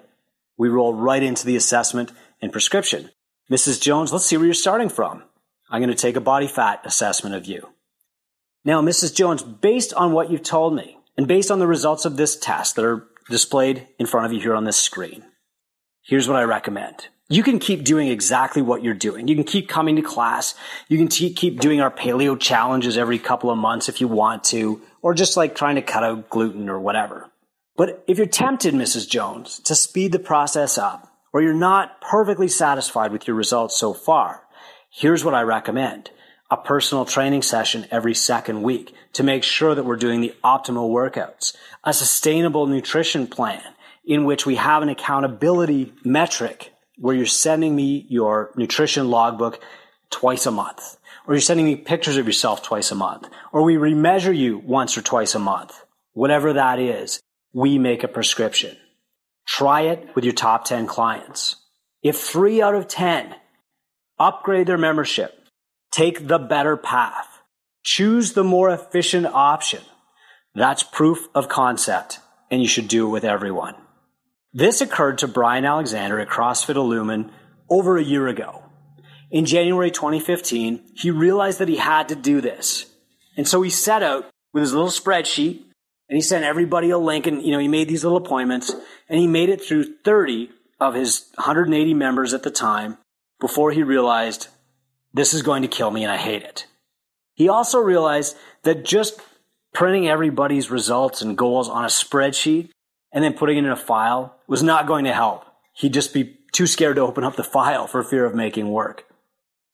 we 0.58 0.68
roll 0.68 0.92
right 0.92 1.22
into 1.22 1.46
the 1.46 1.56
assessment 1.56 2.10
and 2.42 2.52
prescription. 2.52 3.10
Mrs. 3.50 3.80
Jones, 3.80 4.12
let's 4.12 4.26
see 4.26 4.36
where 4.36 4.46
you're 4.46 4.54
starting 4.54 4.88
from. 4.88 5.22
I'm 5.70 5.80
going 5.80 5.94
to 5.94 6.00
take 6.00 6.16
a 6.16 6.20
body 6.20 6.46
fat 6.46 6.80
assessment 6.84 7.34
of 7.34 7.46
you. 7.46 7.68
Now, 8.64 8.82
Mrs. 8.82 9.14
Jones, 9.14 9.42
based 9.42 9.94
on 9.94 10.12
what 10.12 10.30
you've 10.30 10.42
told 10.42 10.74
me 10.74 10.96
and 11.16 11.28
based 11.28 11.50
on 11.50 11.58
the 11.58 11.66
results 11.66 12.04
of 12.04 12.16
this 12.16 12.36
test 12.36 12.76
that 12.76 12.84
are 12.84 13.06
displayed 13.30 13.86
in 13.98 14.06
front 14.06 14.26
of 14.26 14.32
you 14.32 14.40
here 14.40 14.54
on 14.54 14.64
this 14.64 14.76
screen, 14.76 15.24
here's 16.02 16.28
what 16.28 16.36
I 16.36 16.44
recommend 16.44 17.08
you 17.28 17.42
can 17.42 17.58
keep 17.58 17.84
doing 17.84 18.08
exactly 18.08 18.60
what 18.60 18.82
you're 18.82 18.92
doing. 18.92 19.28
You 19.28 19.34
can 19.34 19.44
keep 19.44 19.68
coming 19.68 19.96
to 19.96 20.02
class. 20.02 20.54
You 20.88 20.98
can 20.98 21.08
keep 21.08 21.58
doing 21.58 21.80
our 21.80 21.90
paleo 21.90 22.38
challenges 22.38 22.98
every 22.98 23.18
couple 23.18 23.50
of 23.50 23.56
months 23.56 23.88
if 23.88 24.00
you 24.00 24.08
want 24.08 24.44
to, 24.44 24.82
or 25.04 25.12
just 25.12 25.36
like 25.36 25.54
trying 25.54 25.74
to 25.74 25.82
cut 25.82 26.02
out 26.02 26.30
gluten 26.30 26.70
or 26.70 26.80
whatever. 26.80 27.30
But 27.76 28.02
if 28.08 28.16
you're 28.16 28.26
tempted, 28.26 28.72
Mrs. 28.72 29.06
Jones, 29.06 29.58
to 29.64 29.74
speed 29.74 30.12
the 30.12 30.18
process 30.18 30.78
up, 30.78 31.12
or 31.30 31.42
you're 31.42 31.52
not 31.52 32.00
perfectly 32.00 32.48
satisfied 32.48 33.12
with 33.12 33.28
your 33.28 33.36
results 33.36 33.76
so 33.76 33.92
far, 33.92 34.44
here's 34.90 35.22
what 35.22 35.34
I 35.34 35.42
recommend. 35.42 36.10
A 36.50 36.56
personal 36.56 37.04
training 37.04 37.42
session 37.42 37.86
every 37.90 38.14
second 38.14 38.62
week 38.62 38.94
to 39.12 39.22
make 39.22 39.42
sure 39.42 39.74
that 39.74 39.84
we're 39.84 39.96
doing 39.96 40.22
the 40.22 40.34
optimal 40.42 40.90
workouts, 40.90 41.54
a 41.84 41.92
sustainable 41.92 42.66
nutrition 42.66 43.26
plan 43.26 43.62
in 44.06 44.24
which 44.24 44.46
we 44.46 44.54
have 44.54 44.82
an 44.82 44.88
accountability 44.88 45.92
metric 46.02 46.72
where 46.96 47.14
you're 47.14 47.26
sending 47.26 47.76
me 47.76 48.06
your 48.08 48.52
nutrition 48.56 49.10
logbook 49.10 49.60
twice 50.08 50.46
a 50.46 50.50
month, 50.50 50.96
or 51.26 51.34
you're 51.34 51.40
sending 51.40 51.66
me 51.66 51.76
pictures 51.76 52.16
of 52.16 52.26
yourself 52.26 52.62
twice 52.62 52.90
a 52.90 52.94
month, 52.94 53.28
or 53.52 53.62
we 53.62 53.76
remeasure 53.76 54.36
you 54.36 54.58
once 54.58 54.96
or 54.96 55.02
twice 55.02 55.34
a 55.34 55.38
month, 55.38 55.84
whatever 56.12 56.52
that 56.52 56.78
is, 56.78 57.20
we 57.52 57.78
make 57.78 58.02
a 58.02 58.08
prescription. 58.08 58.76
Try 59.46 59.82
it 59.82 60.08
with 60.14 60.24
your 60.24 60.34
top 60.34 60.64
10 60.64 60.86
clients. 60.86 61.56
If 62.02 62.18
three 62.18 62.60
out 62.60 62.74
of 62.74 62.88
10 62.88 63.34
upgrade 64.18 64.66
their 64.66 64.78
membership, 64.78 65.32
take 65.90 66.26
the 66.26 66.38
better 66.38 66.76
path, 66.76 67.28
choose 67.82 68.32
the 68.32 68.44
more 68.44 68.70
efficient 68.70 69.26
option, 69.26 69.82
that's 70.54 70.82
proof 70.82 71.28
of 71.34 71.48
concept, 71.48 72.20
and 72.50 72.60
you 72.60 72.68
should 72.68 72.88
do 72.88 73.06
it 73.06 73.10
with 73.10 73.24
everyone. 73.24 73.74
This 74.52 74.80
occurred 74.80 75.18
to 75.18 75.28
Brian 75.28 75.64
Alexander 75.64 76.20
at 76.20 76.28
CrossFit 76.28 76.76
Illumin 76.76 77.30
over 77.68 77.96
a 77.96 78.04
year 78.04 78.28
ago. 78.28 78.63
In 79.34 79.46
January 79.46 79.90
2015, 79.90 80.92
he 80.94 81.10
realized 81.10 81.58
that 81.58 81.68
he 81.68 81.74
had 81.74 82.08
to 82.10 82.14
do 82.14 82.40
this. 82.40 82.86
And 83.36 83.48
so 83.48 83.62
he 83.62 83.68
set 83.68 84.00
out 84.00 84.30
with 84.52 84.60
his 84.60 84.72
little 84.72 84.90
spreadsheet 84.90 85.60
and 86.08 86.16
he 86.16 86.20
sent 86.20 86.44
everybody 86.44 86.90
a 86.90 86.98
link 86.98 87.26
and, 87.26 87.42
you 87.42 87.50
know, 87.50 87.58
he 87.58 87.66
made 87.66 87.88
these 87.88 88.04
little 88.04 88.18
appointments 88.18 88.72
and 89.08 89.18
he 89.18 89.26
made 89.26 89.48
it 89.48 89.60
through 89.60 89.96
30 90.04 90.50
of 90.78 90.94
his 90.94 91.32
180 91.34 91.94
members 91.94 92.32
at 92.32 92.44
the 92.44 92.50
time 92.52 92.96
before 93.40 93.72
he 93.72 93.82
realized 93.82 94.46
this 95.12 95.34
is 95.34 95.42
going 95.42 95.62
to 95.62 95.68
kill 95.68 95.90
me 95.90 96.04
and 96.04 96.12
I 96.12 96.16
hate 96.16 96.44
it. 96.44 96.66
He 97.34 97.48
also 97.48 97.80
realized 97.80 98.36
that 98.62 98.84
just 98.84 99.20
printing 99.72 100.08
everybody's 100.08 100.70
results 100.70 101.22
and 101.22 101.36
goals 101.36 101.68
on 101.68 101.82
a 101.82 101.88
spreadsheet 101.88 102.70
and 103.10 103.24
then 103.24 103.34
putting 103.34 103.58
it 103.58 103.64
in 103.64 103.72
a 103.72 103.74
file 103.74 104.36
was 104.46 104.62
not 104.62 104.86
going 104.86 105.06
to 105.06 105.12
help. 105.12 105.44
He'd 105.72 105.92
just 105.92 106.14
be 106.14 106.38
too 106.52 106.68
scared 106.68 106.94
to 106.94 107.02
open 107.02 107.24
up 107.24 107.34
the 107.34 107.42
file 107.42 107.88
for 107.88 108.04
fear 108.04 108.26
of 108.26 108.36
making 108.36 108.68
work. 108.68 109.04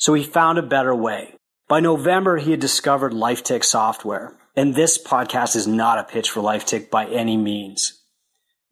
So 0.01 0.15
he 0.15 0.25
found 0.25 0.59
a 0.59 0.63
better 0.63 0.95
way. 0.95 1.35
By 1.69 1.81
November, 1.81 2.39
he 2.39 2.53
had 2.53 2.61
discovered 2.61 3.13
LifeTick 3.13 3.63
software. 3.63 4.35
And 4.57 4.75
this 4.75 5.01
podcast 5.01 5.55
is 5.55 5.67
not 5.67 5.99
a 5.99 6.05
pitch 6.05 6.31
for 6.31 6.41
LifeTick 6.41 6.91
by 6.91 7.07
any 7.07 7.37
means. 7.37 8.03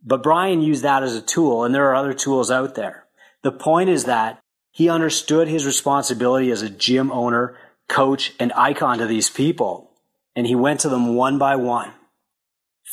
But 0.02 0.22
Brian 0.22 0.62
used 0.62 0.82
that 0.84 1.02
as 1.02 1.14
a 1.14 1.20
tool, 1.20 1.64
and 1.64 1.74
there 1.74 1.90
are 1.90 1.94
other 1.94 2.14
tools 2.14 2.50
out 2.50 2.76
there. 2.76 3.04
The 3.42 3.52
point 3.52 3.90
is 3.90 4.04
that 4.04 4.40
he 4.70 4.88
understood 4.88 5.48
his 5.48 5.66
responsibility 5.66 6.50
as 6.50 6.62
a 6.62 6.70
gym 6.70 7.12
owner, 7.12 7.56
coach, 7.90 8.32
and 8.40 8.50
icon 8.54 8.98
to 8.98 9.06
these 9.06 9.28
people. 9.28 9.90
And 10.34 10.46
he 10.46 10.54
went 10.54 10.80
to 10.80 10.88
them 10.88 11.14
one 11.14 11.36
by 11.36 11.56
one. 11.56 11.92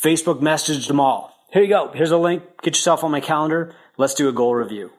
Facebook 0.04 0.42
messaged 0.42 0.88
them 0.88 1.00
all. 1.00 1.34
Here 1.52 1.62
you 1.62 1.68
go. 1.70 1.90
Here's 1.94 2.10
a 2.10 2.18
link. 2.18 2.42
Get 2.62 2.74
yourself 2.76 3.02
on 3.02 3.10
my 3.10 3.20
calendar. 3.20 3.74
Let's 3.96 4.14
do 4.14 4.28
a 4.28 4.32
goal 4.32 4.54
review. 4.54 4.90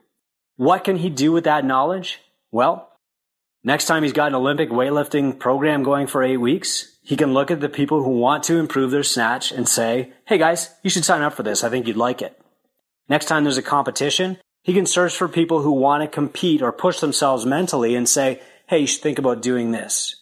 What 0.55 0.83
can 0.83 0.97
he 0.97 1.11
do 1.11 1.31
with 1.31 1.43
that 1.43 1.63
knowledge? 1.63 2.19
Well, 2.51 2.86
next 3.67 3.85
time 3.85 4.01
he's 4.01 4.13
got 4.13 4.29
an 4.29 4.35
Olympic 4.35 4.69
weightlifting 4.69 5.37
program 5.37 5.83
going 5.83 6.07
for 6.07 6.23
eight 6.23 6.37
weeks, 6.37 6.97
he 7.03 7.17
can 7.17 7.33
look 7.33 7.51
at 7.51 7.59
the 7.59 7.69
people 7.69 8.01
who 8.01 8.17
want 8.17 8.43
to 8.43 8.57
improve 8.57 8.91
their 8.91 9.03
snatch 9.03 9.51
and 9.51 9.67
say, 9.67 10.13
Hey 10.25 10.37
guys, 10.37 10.73
you 10.81 10.89
should 10.89 11.05
sign 11.05 11.21
up 11.21 11.33
for 11.33 11.43
this. 11.43 11.63
I 11.63 11.69
think 11.69 11.85
you'd 11.85 11.97
like 11.97 12.21
it. 12.21 12.39
Next 13.09 13.25
time 13.25 13.43
there's 13.43 13.57
a 13.57 13.61
competition, 13.61 14.37
he 14.63 14.73
can 14.73 14.85
search 14.85 15.15
for 15.15 15.27
people 15.27 15.61
who 15.61 15.71
want 15.71 16.01
to 16.01 16.07
compete 16.07 16.61
or 16.61 16.71
push 16.71 16.99
themselves 16.99 17.45
mentally 17.45 17.95
and 17.95 18.07
say, 18.07 18.41
hey, 18.67 18.79
you 18.79 18.87
should 18.87 19.01
think 19.01 19.19
about 19.19 19.41
doing 19.41 19.71
this. 19.71 20.15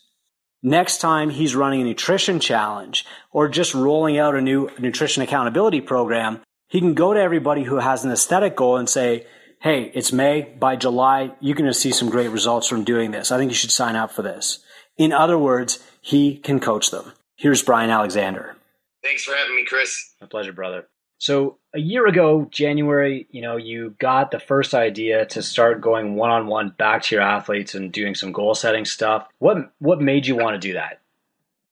Next 0.61 0.99
time 0.99 1.29
he's 1.29 1.55
running 1.55 1.81
a 1.81 1.85
nutrition 1.85 2.39
challenge 2.39 3.05
or 3.31 3.47
just 3.47 3.75
rolling 3.75 4.17
out 4.17 4.35
a 4.35 4.41
new 4.41 4.69
nutrition 4.79 5.21
accountability 5.21 5.81
program, 5.81 6.41
he 6.67 6.79
can 6.79 6.95
go 6.95 7.13
to 7.13 7.19
everybody 7.19 7.63
who 7.63 7.77
has 7.77 8.03
an 8.03 8.11
aesthetic 8.11 8.55
goal 8.55 8.77
and 8.77 8.89
say, 8.89 9.27
Hey, 9.65 9.89
it's 9.95 10.11
May. 10.11 10.43
By 10.43 10.75
July, 10.75 11.31
you're 11.39 11.55
going 11.55 11.65
to 11.65 11.73
see 11.73 11.91
some 11.91 12.11
great 12.11 12.27
results 12.27 12.67
from 12.67 12.83
doing 12.83 13.09
this. 13.09 13.31
I 13.31 13.39
think 13.39 13.49
you 13.49 13.55
should 13.55 13.71
sign 13.71 13.95
up 13.95 14.11
for 14.11 14.21
this. 14.21 14.59
In 14.95 15.11
other 15.11 15.39
words, 15.39 15.83
he 16.01 16.37
can 16.37 16.59
coach 16.59 16.91
them. 16.91 17.13
Here's 17.35 17.63
Brian 17.63 17.89
Alexander. 17.89 18.55
Thanks 19.01 19.23
for 19.23 19.33
having 19.33 19.55
me, 19.55 19.65
Chris. 19.65 20.13
My 20.21 20.27
pleasure, 20.27 20.53
brother. 20.53 20.87
So 21.17 21.57
a 21.73 21.79
year 21.79 22.05
ago, 22.05 22.47
January, 22.51 23.25
you 23.31 23.41
know, 23.41 23.57
you 23.57 23.95
got 23.97 24.29
the 24.29 24.39
first 24.39 24.75
idea 24.75 25.25
to 25.25 25.41
start 25.41 25.81
going 25.81 26.13
one 26.13 26.29
on 26.29 26.45
one 26.45 26.69
back 26.77 27.01
to 27.01 27.15
your 27.15 27.23
athletes 27.23 27.73
and 27.73 27.91
doing 27.91 28.13
some 28.13 28.33
goal 28.33 28.53
setting 28.53 28.85
stuff. 28.85 29.27
What 29.39 29.73
what 29.79 29.99
made 29.99 30.27
you 30.27 30.35
want 30.35 30.61
to 30.61 30.67
do 30.67 30.73
that? 30.73 31.01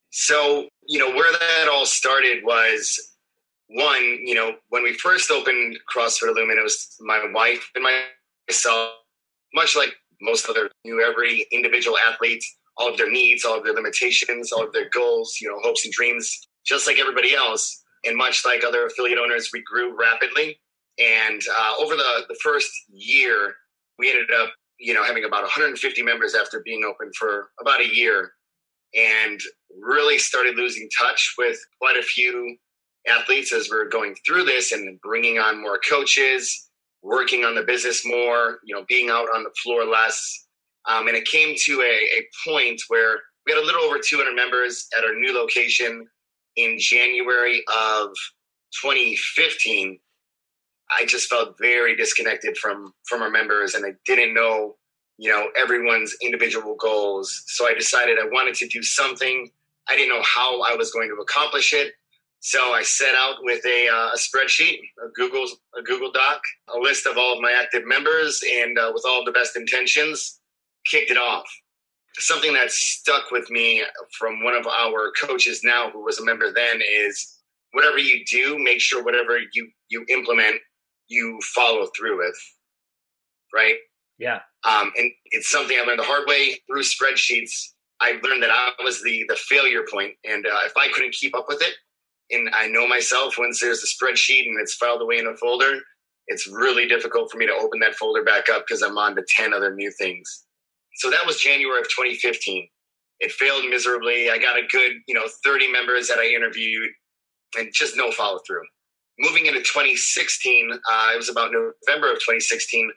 So, 0.09 0.67
you 0.87 0.97
know, 0.97 1.11
where 1.11 1.31
that 1.31 1.69
all 1.71 1.85
started 1.85 2.43
was 2.43 3.12
one, 3.73 4.19
you 4.23 4.35
know, 4.35 4.53
when 4.69 4.83
we 4.83 4.93
first 4.93 5.31
opened 5.31 5.79
CrossFit 5.93 6.29
Illumin, 6.29 6.57
it 6.57 6.63
was 6.63 6.95
my 7.01 7.23
wife 7.33 7.69
and 7.75 7.83
myself, 7.83 8.91
much 9.53 9.75
like 9.75 9.95
most 10.21 10.47
other 10.47 10.69
knew 10.85 11.01
every 11.01 11.47
individual 11.51 11.97
athlete, 12.07 12.43
all 12.77 12.89
of 12.89 12.97
their 12.97 13.11
needs, 13.11 13.43
all 13.43 13.57
of 13.57 13.63
their 13.63 13.73
limitations, 13.73 14.51
all 14.51 14.63
of 14.63 14.73
their 14.73 14.89
goals, 14.89 15.37
you 15.41 15.49
know, 15.49 15.59
hopes 15.63 15.85
and 15.85 15.93
dreams, 15.93 16.47
just 16.65 16.85
like 16.85 16.99
everybody 16.99 17.33
else. 17.33 17.83
And 18.05 18.15
much 18.15 18.45
like 18.45 18.63
other 18.63 18.85
affiliate 18.85 19.17
owners, 19.17 19.49
we 19.51 19.63
grew 19.63 19.97
rapidly. 19.97 20.59
And 20.99 21.41
uh, 21.57 21.73
over 21.79 21.95
the, 21.95 22.25
the 22.29 22.37
first 22.43 22.69
year, 22.89 23.55
we 23.97 24.11
ended 24.11 24.29
up, 24.39 24.51
you 24.77 24.93
know, 24.93 25.03
having 25.03 25.23
about 25.23 25.41
150 25.41 26.03
members 26.03 26.35
after 26.35 26.61
being 26.63 26.83
open 26.83 27.11
for 27.17 27.49
about 27.59 27.81
a 27.81 27.95
year 27.95 28.33
and 28.93 29.39
really 29.81 30.19
started 30.19 30.57
losing 30.57 30.87
touch 30.99 31.33
with 31.37 31.57
quite 31.79 31.97
a 31.97 32.03
few 32.03 32.57
athletes 33.07 33.53
as 33.53 33.69
we're 33.69 33.89
going 33.89 34.15
through 34.25 34.45
this 34.45 34.71
and 34.71 34.99
bringing 35.01 35.37
on 35.39 35.61
more 35.61 35.79
coaches, 35.87 36.69
working 37.01 37.43
on 37.43 37.55
the 37.55 37.63
business 37.63 38.05
more, 38.05 38.59
you 38.63 38.75
know, 38.75 38.85
being 38.87 39.09
out 39.09 39.27
on 39.35 39.43
the 39.43 39.51
floor 39.61 39.85
less. 39.85 40.45
Um, 40.85 41.07
and 41.07 41.15
it 41.15 41.25
came 41.25 41.55
to 41.65 41.81
a, 41.81 42.19
a 42.19 42.27
point 42.47 42.81
where 42.87 43.19
we 43.45 43.53
had 43.53 43.61
a 43.61 43.65
little 43.65 43.83
over 43.83 43.99
200 43.99 44.33
members 44.33 44.87
at 44.97 45.03
our 45.03 45.13
new 45.13 45.33
location 45.33 46.07
in 46.55 46.77
January 46.79 47.63
of 47.67 48.09
2015. 48.81 49.99
I 50.97 51.05
just 51.05 51.29
felt 51.29 51.55
very 51.59 51.95
disconnected 51.95 52.57
from 52.57 52.93
from 53.07 53.21
our 53.21 53.29
members, 53.29 53.73
and 53.73 53.85
I 53.85 53.93
didn't 54.05 54.33
know, 54.33 54.75
you 55.17 55.31
know, 55.31 55.47
everyone's 55.57 56.15
individual 56.21 56.75
goals. 56.75 57.43
So 57.47 57.67
I 57.67 57.73
decided 57.73 58.19
I 58.19 58.27
wanted 58.31 58.55
to 58.55 58.67
do 58.67 58.83
something. 58.83 59.49
I 59.87 59.95
didn't 59.95 60.09
know 60.09 60.23
how 60.23 60.61
I 60.61 60.75
was 60.75 60.91
going 60.91 61.09
to 61.09 61.21
accomplish 61.21 61.73
it. 61.73 61.93
So 62.45 62.73
I 62.73 62.83
set 62.83 63.15
out 63.15 63.37
with 63.41 63.65
a, 63.65 63.87
uh, 63.87 64.09
a 64.13 64.17
spreadsheet, 64.17 64.79
a 65.01 65.07
Google 65.15 65.45
a 65.79 65.81
Google 65.81 66.11
Doc, 66.11 66.41
a 66.75 66.77
list 66.77 67.05
of 67.07 67.17
all 67.17 67.35
of 67.35 67.41
my 67.41 67.53
active 67.53 67.83
members, 67.85 68.43
and 68.45 68.77
uh, 68.77 68.91
with 68.93 69.05
all 69.07 69.23
the 69.23 69.31
best 69.31 69.55
intentions, 69.55 70.41
kicked 70.85 71.09
it 71.09 71.17
off. 71.17 71.45
Something 72.17 72.51
that 72.55 72.69
stuck 72.69 73.31
with 73.31 73.49
me 73.49 73.85
from 74.19 74.43
one 74.43 74.55
of 74.55 74.67
our 74.67 75.13
coaches 75.21 75.61
now, 75.63 75.89
who 75.89 76.03
was 76.03 76.19
a 76.19 76.25
member 76.25 76.51
then, 76.51 76.81
is 76.81 77.39
whatever 77.71 77.97
you 77.97 78.25
do, 78.29 78.59
make 78.59 78.81
sure 78.81 79.05
whatever 79.05 79.39
you 79.53 79.69
you 79.87 80.05
implement, 80.09 80.57
you 81.07 81.39
follow 81.55 81.87
through 81.97 82.17
with. 82.17 82.37
Right? 83.53 83.75
Yeah. 84.19 84.41
Um, 84.65 84.91
and 84.97 85.09
it's 85.27 85.49
something 85.49 85.77
I 85.79 85.85
learned 85.85 85.99
the 85.99 86.03
hard 86.03 86.27
way 86.27 86.59
through 86.67 86.83
spreadsheets. 86.83 87.69
I 88.01 88.19
learned 88.21 88.43
that 88.43 88.51
I 88.51 88.73
was 88.83 89.01
the 89.01 89.23
the 89.29 89.37
failure 89.37 89.85
point, 89.89 90.15
and 90.25 90.45
uh, 90.45 90.59
if 90.65 90.73
I 90.75 90.89
couldn't 90.89 91.13
keep 91.13 91.33
up 91.37 91.45
with 91.47 91.61
it, 91.61 91.73
and 92.33 92.49
I 92.53 92.67
know 92.67 92.87
myself 92.87 93.35
once 93.37 93.59
there's 93.59 93.83
a 93.83 93.87
spreadsheet 93.87 94.47
and 94.47 94.59
it's 94.59 94.75
filed 94.75 95.01
away 95.01 95.19
in 95.19 95.27
a 95.27 95.35
folder, 95.35 95.79
it's 96.27 96.47
really 96.47 96.87
difficult 96.87 97.31
for 97.31 97.37
me 97.37 97.45
to 97.45 97.53
open 97.53 97.79
that 97.81 97.95
folder 97.95 98.23
back 98.23 98.49
up 98.49 98.65
because 98.67 98.81
I'm 98.81 98.97
on 98.97 99.15
to 99.15 99.23
10 99.35 99.53
other 99.53 99.73
new 99.73 99.91
things. 99.99 100.45
So 100.95 101.09
that 101.09 101.25
was 101.25 101.37
January 101.37 101.79
of 101.79 101.87
2015. 101.87 102.67
It 103.19 103.31
failed 103.31 103.65
miserably. 103.69 104.29
I 104.29 104.37
got 104.37 104.57
a 104.57 104.67
good, 104.69 104.93
you 105.07 105.15
know, 105.15 105.25
30 105.43 105.71
members 105.71 106.07
that 106.07 106.19
I 106.19 106.27
interviewed 106.27 106.89
and 107.57 107.69
just 107.73 107.95
no 107.97 108.11
follow 108.11 108.39
through. 108.45 108.63
Moving 109.19 109.45
into 109.45 109.59
2016, 109.59 110.71
uh, 110.73 111.09
it 111.13 111.17
was 111.17 111.29
about 111.29 111.51
November 111.51 112.11
of 112.11 112.15
2016. 112.15 112.91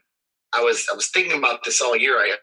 I 0.54 0.62
was 0.62 0.86
I 0.90 0.96
was 0.96 1.08
thinking 1.08 1.36
about 1.36 1.64
this 1.64 1.80
all 1.80 1.96
year. 1.96 2.16
I 2.16 2.34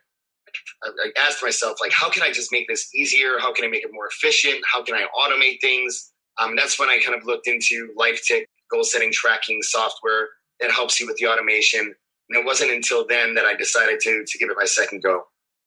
I 0.84 1.12
asked 1.27 1.41
myself 1.41 1.77
like, 1.82 1.91
how 1.91 2.10
can 2.10 2.23
I 2.23 2.32
just 2.32 2.51
make 2.51 2.67
this 2.67 2.93
easier? 2.93 3.39
How 3.39 3.53
can 3.53 3.65
I 3.65 3.69
make 3.69 3.84
it 3.84 3.89
more 3.91 4.08
efficient? 4.08 4.63
How 4.71 4.84
can 4.84 4.95
I 4.95 5.06
automate 5.17 5.60
things? 5.62 6.12
Um, 6.39 6.56
that's 6.56 6.80
when 6.80 6.89
I 6.89 7.00
kind 7.04 7.17
of 7.17 7.26
looked 7.26 7.48
into 7.48 7.93
LifeTick 7.98 8.46
goal 8.72 8.84
setting 8.84 9.12
tracking 9.12 9.62
software 9.62 10.30
that 10.60 10.72
helps 10.72 11.00
you 11.00 11.08
with 11.08 11.17
the 11.17 11.28
automation. 11.28 11.93
And 12.30 12.39
it 12.39 12.46
wasn't 12.46 12.72
until 12.72 13.06
then 13.06 13.36
that 13.36 13.46
I 13.46 13.56
decided 13.56 14.00
to 14.02 14.24
to 14.26 14.38
give 14.38 14.50
it 14.50 14.58
my 14.58 14.65
second 14.65 15.04
go. 15.04 15.24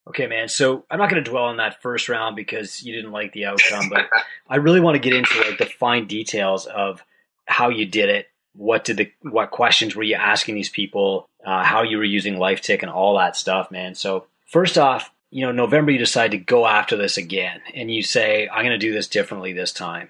Okay, 0.08 0.26
man. 0.26 0.48
So 0.48 0.84
I'm 0.90 0.98
not 0.98 1.10
going 1.10 1.22
to 1.22 1.30
dwell 1.30 1.44
on 1.44 1.56
that 1.56 1.82
first 1.82 2.08
round 2.08 2.36
because 2.36 2.82
you 2.82 2.94
didn't 2.94 3.12
like 3.12 3.32
the 3.32 3.46
outcome, 3.46 3.88
but 3.88 4.08
I 4.48 4.56
really 4.56 4.80
want 4.80 4.94
to 4.94 5.00
get 5.00 5.14
into 5.14 5.40
like 5.40 5.58
the 5.58 5.66
fine 5.66 6.06
details 6.06 6.66
of 6.66 7.02
how 7.46 7.70
you 7.70 7.86
did 7.86 8.08
it. 8.08 8.28
What 8.54 8.84
did 8.84 8.96
the 8.96 9.12
what 9.22 9.50
questions 9.50 9.94
were 9.94 10.02
you 10.02 10.14
asking 10.14 10.54
these 10.54 10.70
people? 10.70 11.28
Uh, 11.44 11.62
how 11.62 11.82
you 11.82 11.98
were 11.98 12.04
using 12.04 12.36
LifeTick 12.36 12.82
and 12.82 12.90
all 12.90 13.18
that 13.18 13.36
stuff, 13.36 13.70
man. 13.70 13.94
So 13.94 14.26
first 14.46 14.78
off, 14.78 15.10
you 15.30 15.44
know, 15.44 15.52
November 15.52 15.90
you 15.90 15.98
decide 15.98 16.30
to 16.30 16.38
go 16.38 16.66
after 16.66 16.96
this 16.96 17.18
again, 17.18 17.60
and 17.74 17.90
you 17.90 18.02
say, 18.02 18.48
"I'm 18.48 18.64
going 18.64 18.78
to 18.78 18.86
do 18.86 18.92
this 18.92 19.08
differently 19.08 19.52
this 19.52 19.72
time." 19.72 20.08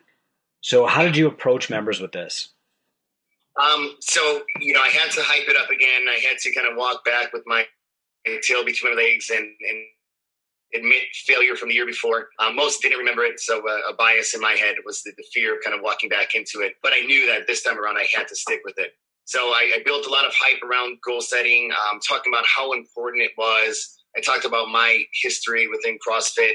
So, 0.60 0.86
how 0.86 1.02
did 1.02 1.16
you 1.16 1.26
approach 1.28 1.70
members 1.70 2.00
with 2.00 2.12
this? 2.12 2.50
Um, 3.62 3.96
so, 4.00 4.42
you 4.60 4.72
know, 4.74 4.82
I 4.82 4.88
had 4.88 5.10
to 5.12 5.22
hype 5.22 5.48
it 5.48 5.56
up 5.56 5.70
again. 5.70 6.06
I 6.08 6.18
had 6.18 6.38
to 6.38 6.52
kind 6.52 6.68
of 6.68 6.76
walk 6.76 7.04
back 7.04 7.32
with 7.32 7.42
my 7.46 7.64
tail 8.42 8.64
between 8.64 8.94
my 8.94 9.02
legs 9.02 9.30
and, 9.30 9.44
and 9.44 9.84
admit 10.74 11.02
failure 11.24 11.54
from 11.54 11.68
the 11.68 11.74
year 11.74 11.86
before. 11.86 12.28
Um, 12.38 12.56
most 12.56 12.82
didn't 12.82 12.98
remember 12.98 13.24
it, 13.24 13.40
so 13.40 13.66
uh, 13.66 13.90
a 13.90 13.94
bias 13.94 14.34
in 14.34 14.40
my 14.40 14.52
head 14.52 14.76
was 14.84 15.02
the, 15.02 15.12
the, 15.16 15.24
fear 15.32 15.54
of 15.54 15.60
kind 15.64 15.74
of 15.74 15.82
walking 15.82 16.08
back 16.08 16.34
into 16.34 16.60
it. 16.60 16.74
But 16.82 16.92
I 16.94 17.00
knew 17.00 17.26
that 17.26 17.46
this 17.46 17.62
time 17.62 17.78
around 17.78 17.96
I 17.96 18.06
had 18.14 18.28
to 18.28 18.36
stick 18.36 18.60
with 18.64 18.74
it. 18.78 18.92
So 19.24 19.38
I, 19.38 19.72
I 19.76 19.82
built 19.84 20.06
a 20.06 20.10
lot 20.10 20.24
of 20.24 20.32
hype 20.34 20.62
around 20.62 20.98
goal 21.04 21.20
setting, 21.20 21.70
um, 21.72 21.98
talking 22.06 22.32
about 22.32 22.44
how 22.46 22.72
important 22.72 23.22
it 23.22 23.32
was. 23.38 23.96
I 24.16 24.20
talked 24.20 24.44
about 24.44 24.68
my 24.68 25.04
history 25.22 25.68
within 25.68 25.98
CrossFit 26.06 26.52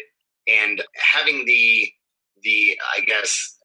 and 0.47 0.81
having 0.95 1.45
the 1.45 1.89
the 2.43 2.77
I 2.97 3.01
guess 3.01 3.57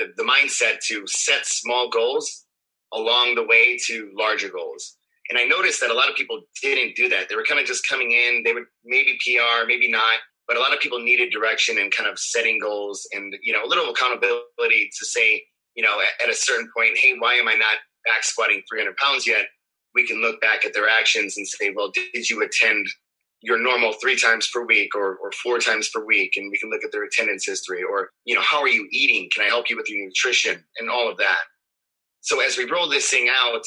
the, 0.00 0.12
the 0.16 0.28
mindset 0.28 0.80
to 0.88 1.04
set 1.06 1.44
small 1.46 1.88
goals 1.90 2.46
along 2.92 3.34
the 3.34 3.46
way 3.46 3.78
to 3.86 4.10
larger 4.16 4.48
goals. 4.48 4.96
And 5.28 5.38
I 5.38 5.44
noticed 5.44 5.80
that 5.80 5.90
a 5.90 5.94
lot 5.94 6.08
of 6.08 6.16
people 6.16 6.40
didn't 6.60 6.96
do 6.96 7.08
that. 7.10 7.28
They 7.28 7.36
were 7.36 7.44
kind 7.44 7.60
of 7.60 7.66
just 7.66 7.86
coming 7.88 8.10
in, 8.10 8.42
they 8.44 8.52
would 8.52 8.64
maybe 8.84 9.16
PR, 9.24 9.66
maybe 9.66 9.88
not, 9.88 10.18
but 10.48 10.56
a 10.56 10.60
lot 10.60 10.74
of 10.74 10.80
people 10.80 10.98
needed 10.98 11.30
direction 11.30 11.78
and 11.78 11.92
kind 11.92 12.10
of 12.10 12.18
setting 12.18 12.58
goals 12.58 13.06
and, 13.12 13.36
you 13.42 13.52
know, 13.52 13.64
a 13.64 13.68
little 13.68 13.90
accountability 13.90 14.90
to 14.98 15.06
say, 15.06 15.44
you 15.76 15.84
know, 15.84 16.00
at, 16.00 16.26
at 16.26 16.32
a 16.32 16.36
certain 16.36 16.68
point, 16.76 16.98
hey, 16.98 17.14
why 17.16 17.34
am 17.34 17.46
I 17.46 17.54
not 17.54 17.78
back 18.04 18.24
squatting 18.24 18.62
300 18.68 18.96
pounds 18.96 19.26
yet? 19.26 19.46
We 19.94 20.06
can 20.06 20.20
look 20.20 20.40
back 20.40 20.64
at 20.64 20.74
their 20.74 20.88
actions 20.88 21.36
and 21.36 21.46
say, 21.46 21.72
well, 21.74 21.92
did 21.92 22.28
you 22.28 22.42
attend 22.42 22.86
your 23.42 23.58
normal 23.58 23.94
three 23.94 24.18
times 24.18 24.48
per 24.52 24.64
week 24.64 24.94
or, 24.94 25.16
or 25.16 25.32
four 25.32 25.58
times 25.58 25.88
per 25.94 26.04
week 26.04 26.34
and 26.36 26.50
we 26.50 26.58
can 26.58 26.70
look 26.70 26.84
at 26.84 26.92
their 26.92 27.04
attendance 27.04 27.46
history 27.46 27.82
or 27.82 28.10
you 28.24 28.34
know 28.34 28.42
how 28.42 28.60
are 28.60 28.68
you 28.68 28.86
eating? 28.90 29.28
Can 29.34 29.44
i 29.44 29.48
help 29.48 29.70
you 29.70 29.76
with 29.76 29.88
your 29.88 30.04
nutrition? 30.04 30.62
And 30.78 30.90
all 30.90 31.10
of 31.10 31.16
that. 31.18 31.40
So 32.20 32.40
as 32.40 32.58
we 32.58 32.70
roll 32.70 32.88
this 32.88 33.08
thing 33.08 33.30
out 33.30 33.62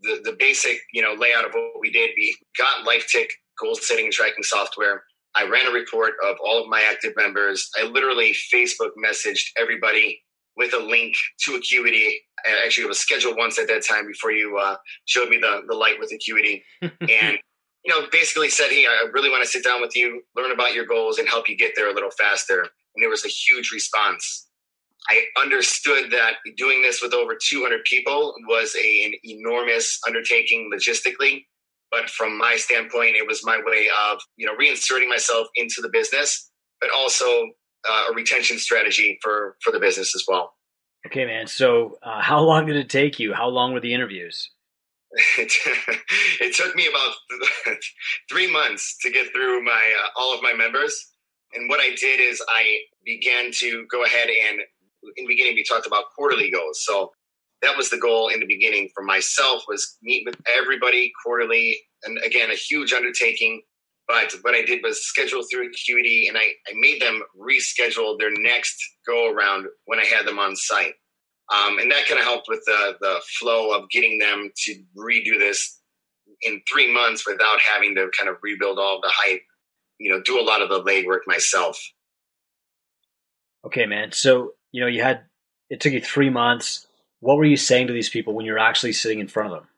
the, 0.00 0.20
the 0.24 0.36
basic 0.38 0.78
you 0.92 1.02
know 1.02 1.14
layout 1.14 1.46
of 1.46 1.52
what 1.52 1.80
we 1.80 1.90
did 1.90 2.10
we 2.16 2.36
got 2.58 2.86
LifeTick 2.86 3.28
goal 3.60 3.74
setting 3.74 4.06
and 4.06 4.12
tracking 4.12 4.42
software. 4.42 5.04
I 5.36 5.48
ran 5.48 5.66
a 5.66 5.72
report 5.72 6.12
of 6.24 6.36
all 6.44 6.62
of 6.62 6.68
my 6.68 6.82
active 6.88 7.12
members. 7.16 7.68
I 7.80 7.84
literally 7.86 8.34
facebook 8.52 8.90
messaged 9.04 9.46
everybody 9.58 10.20
with 10.56 10.74
a 10.74 10.78
link 10.78 11.16
to 11.44 11.54
acuity. 11.54 12.20
Actually 12.64 12.84
it 12.84 12.88
was 12.88 13.04
ScheduleOnce 13.04 13.58
at 13.58 13.66
that 13.68 13.84
time 13.88 14.06
before 14.06 14.30
you 14.30 14.58
uh, 14.58 14.76
showed 15.06 15.28
me 15.28 15.38
the, 15.38 15.62
the 15.66 15.74
light 15.74 15.98
with 15.98 16.12
acuity. 16.12 16.62
And 17.00 17.38
you 17.84 17.92
know, 17.92 18.06
basically 18.10 18.48
said, 18.48 18.70
Hey, 18.70 18.86
I 18.86 19.06
really 19.12 19.30
want 19.30 19.42
to 19.42 19.48
sit 19.48 19.64
down 19.64 19.80
with 19.80 19.94
you, 19.94 20.22
learn 20.36 20.50
about 20.50 20.74
your 20.74 20.86
goals, 20.86 21.18
and 21.18 21.28
help 21.28 21.48
you 21.48 21.56
get 21.56 21.72
there 21.76 21.90
a 21.90 21.94
little 21.94 22.10
faster. 22.10 22.60
And 22.60 23.02
there 23.02 23.10
was 23.10 23.24
a 23.24 23.28
huge 23.28 23.70
response. 23.72 24.48
I 25.08 25.24
understood 25.38 26.10
that 26.12 26.36
doing 26.56 26.80
this 26.80 27.02
with 27.02 27.12
over 27.12 27.36
200 27.40 27.84
people 27.84 28.34
was 28.48 28.74
a, 28.74 29.04
an 29.04 29.12
enormous 29.22 29.98
undertaking 30.06 30.70
logistically. 30.74 31.44
But 31.90 32.08
from 32.08 32.38
my 32.38 32.56
standpoint, 32.56 33.16
it 33.16 33.26
was 33.26 33.44
my 33.44 33.60
way 33.64 33.86
of, 34.10 34.18
you 34.36 34.46
know, 34.46 34.56
reinserting 34.56 35.08
myself 35.08 35.46
into 35.54 35.80
the 35.82 35.90
business, 35.90 36.50
but 36.80 36.90
also 36.96 37.50
uh, 37.88 38.04
a 38.10 38.14
retention 38.14 38.58
strategy 38.58 39.18
for, 39.22 39.56
for 39.62 39.70
the 39.70 39.78
business 39.78 40.14
as 40.14 40.24
well. 40.26 40.54
Okay, 41.06 41.26
man. 41.26 41.46
So, 41.46 41.98
uh, 42.02 42.22
how 42.22 42.40
long 42.40 42.66
did 42.66 42.76
it 42.76 42.88
take 42.88 43.20
you? 43.20 43.34
How 43.34 43.48
long 43.48 43.74
were 43.74 43.80
the 43.80 43.92
interviews? 43.92 44.50
It, 45.38 45.52
it 46.40 46.54
took 46.54 46.74
me 46.76 46.88
about 46.88 47.76
three 48.30 48.50
months 48.50 48.96
to 49.02 49.10
get 49.10 49.32
through 49.32 49.64
my 49.64 49.94
uh, 50.04 50.08
all 50.16 50.34
of 50.34 50.42
my 50.42 50.52
members. 50.52 51.10
And 51.54 51.68
what 51.68 51.80
I 51.80 51.94
did 51.94 52.20
is 52.20 52.42
I 52.48 52.78
began 53.04 53.50
to 53.60 53.86
go 53.90 54.04
ahead 54.04 54.28
and 54.28 54.60
in 55.16 55.24
the 55.24 55.28
beginning 55.28 55.54
we 55.54 55.64
talked 55.64 55.86
about 55.86 56.04
quarterly 56.16 56.50
goals. 56.50 56.82
So 56.84 57.12
that 57.62 57.76
was 57.76 57.90
the 57.90 57.98
goal 57.98 58.28
in 58.28 58.40
the 58.40 58.46
beginning 58.46 58.90
for 58.94 59.02
myself 59.04 59.64
was 59.68 59.96
meet 60.02 60.24
with 60.26 60.36
everybody 60.54 61.12
quarterly. 61.24 61.80
And 62.04 62.18
again, 62.24 62.50
a 62.50 62.54
huge 62.54 62.92
undertaking. 62.92 63.62
But 64.06 64.34
what 64.42 64.54
I 64.54 64.62
did 64.62 64.82
was 64.82 65.06
schedule 65.06 65.42
through 65.50 65.68
Acuity 65.68 66.28
and 66.28 66.36
I, 66.36 66.42
I 66.68 66.72
made 66.74 67.00
them 67.00 67.22
reschedule 67.40 68.18
their 68.18 68.32
next 68.32 68.76
go 69.06 69.32
around 69.32 69.66
when 69.86 69.98
I 69.98 70.04
had 70.04 70.26
them 70.26 70.38
on 70.38 70.56
site. 70.56 70.94
Um, 71.52 71.78
and 71.78 71.90
that 71.90 72.06
kind 72.06 72.18
of 72.18 72.24
helped 72.24 72.48
with 72.48 72.62
the, 72.64 72.96
the 73.00 73.20
flow 73.38 73.76
of 73.76 73.90
getting 73.90 74.18
them 74.18 74.50
to 74.64 74.74
redo 74.96 75.38
this 75.38 75.80
in 76.42 76.62
three 76.70 76.92
months 76.92 77.26
without 77.26 77.58
having 77.60 77.94
to 77.96 78.10
kind 78.18 78.30
of 78.30 78.36
rebuild 78.42 78.78
all 78.78 79.00
the 79.02 79.12
hype, 79.12 79.42
you 79.98 80.10
know, 80.10 80.22
do 80.22 80.40
a 80.40 80.42
lot 80.42 80.62
of 80.62 80.68
the 80.68 80.82
legwork 80.82 81.20
myself. 81.26 81.78
Okay, 83.66 83.86
man. 83.86 84.12
So, 84.12 84.52
you 84.72 84.80
know, 84.80 84.86
you 84.86 85.02
had, 85.02 85.22
it 85.70 85.80
took 85.80 85.92
you 85.92 86.00
three 86.00 86.30
months. 86.30 86.86
What 87.20 87.36
were 87.36 87.44
you 87.44 87.56
saying 87.56 87.86
to 87.88 87.92
these 87.92 88.10
people 88.10 88.34
when 88.34 88.46
you're 88.46 88.58
actually 88.58 88.92
sitting 88.92 89.20
in 89.20 89.28
front 89.28 89.52
of 89.52 89.58
them? 89.58 89.68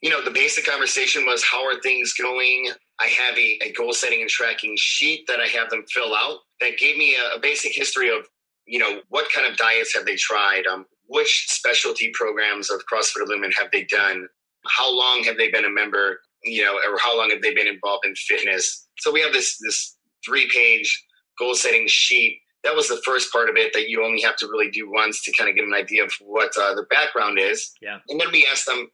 You 0.00 0.10
know, 0.10 0.22
the 0.22 0.30
basic 0.30 0.66
conversation 0.66 1.24
was 1.24 1.42
how 1.44 1.64
are 1.66 1.80
things 1.80 2.12
going? 2.12 2.70
I 3.00 3.06
have 3.06 3.36
a, 3.36 3.58
a 3.62 3.72
goal 3.72 3.92
setting 3.92 4.20
and 4.20 4.28
tracking 4.28 4.74
sheet 4.78 5.26
that 5.28 5.40
I 5.40 5.46
have 5.46 5.70
them 5.70 5.84
fill 5.90 6.14
out 6.14 6.40
that 6.60 6.78
gave 6.78 6.96
me 6.96 7.16
a, 7.16 7.36
a 7.36 7.40
basic 7.40 7.74
history 7.74 8.10
of 8.10 8.26
you 8.66 8.78
know 8.78 9.00
what 9.08 9.30
kind 9.32 9.50
of 9.50 9.56
diets 9.56 9.94
have 9.94 10.06
they 10.06 10.16
tried 10.16 10.66
um, 10.66 10.86
which 11.06 11.46
specialty 11.48 12.10
programs 12.14 12.70
of 12.70 12.82
CrossFit 12.90 13.22
Illumin 13.26 13.52
have 13.58 13.70
they 13.72 13.84
done? 13.84 14.26
How 14.66 14.92
long 14.92 15.22
have 15.24 15.36
they 15.36 15.50
been 15.50 15.64
a 15.64 15.70
member? 15.70 16.20
You 16.42 16.64
know, 16.64 16.74
or 16.74 16.98
how 16.98 17.16
long 17.16 17.30
have 17.30 17.42
they 17.42 17.54
been 17.54 17.66
involved 17.66 18.04
in 18.04 18.14
fitness? 18.14 18.86
So 18.98 19.12
we 19.12 19.20
have 19.20 19.32
this 19.32 19.58
this 19.58 19.96
three 20.24 20.48
page 20.52 21.04
goal 21.38 21.54
setting 21.54 21.86
sheet. 21.86 22.40
That 22.62 22.74
was 22.74 22.88
the 22.88 23.00
first 23.04 23.30
part 23.30 23.50
of 23.50 23.56
it 23.56 23.74
that 23.74 23.90
you 23.90 24.02
only 24.02 24.22
have 24.22 24.36
to 24.36 24.46
really 24.46 24.70
do 24.70 24.90
once 24.90 25.22
to 25.24 25.32
kind 25.36 25.50
of 25.50 25.56
get 25.56 25.66
an 25.66 25.74
idea 25.74 26.04
of 26.04 26.12
what 26.20 26.52
uh, 26.58 26.74
the 26.74 26.86
background 26.88 27.38
is. 27.38 27.72
Yeah. 27.82 27.98
And 28.08 28.18
then 28.18 28.28
we 28.32 28.46
ask 28.50 28.64
them, 28.64 28.88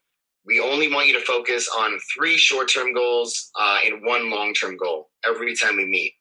we 0.44 0.58
only 0.58 0.92
want 0.92 1.06
you 1.06 1.12
to 1.14 1.24
focus 1.24 1.68
on 1.78 1.98
three 2.16 2.36
short 2.36 2.68
term 2.68 2.92
goals 2.92 3.50
uh, 3.58 3.78
and 3.84 4.04
one 4.04 4.30
long 4.30 4.54
term 4.54 4.76
goal 4.76 5.10
every 5.24 5.54
time 5.54 5.76
we 5.76 5.86
meet. 5.86 6.14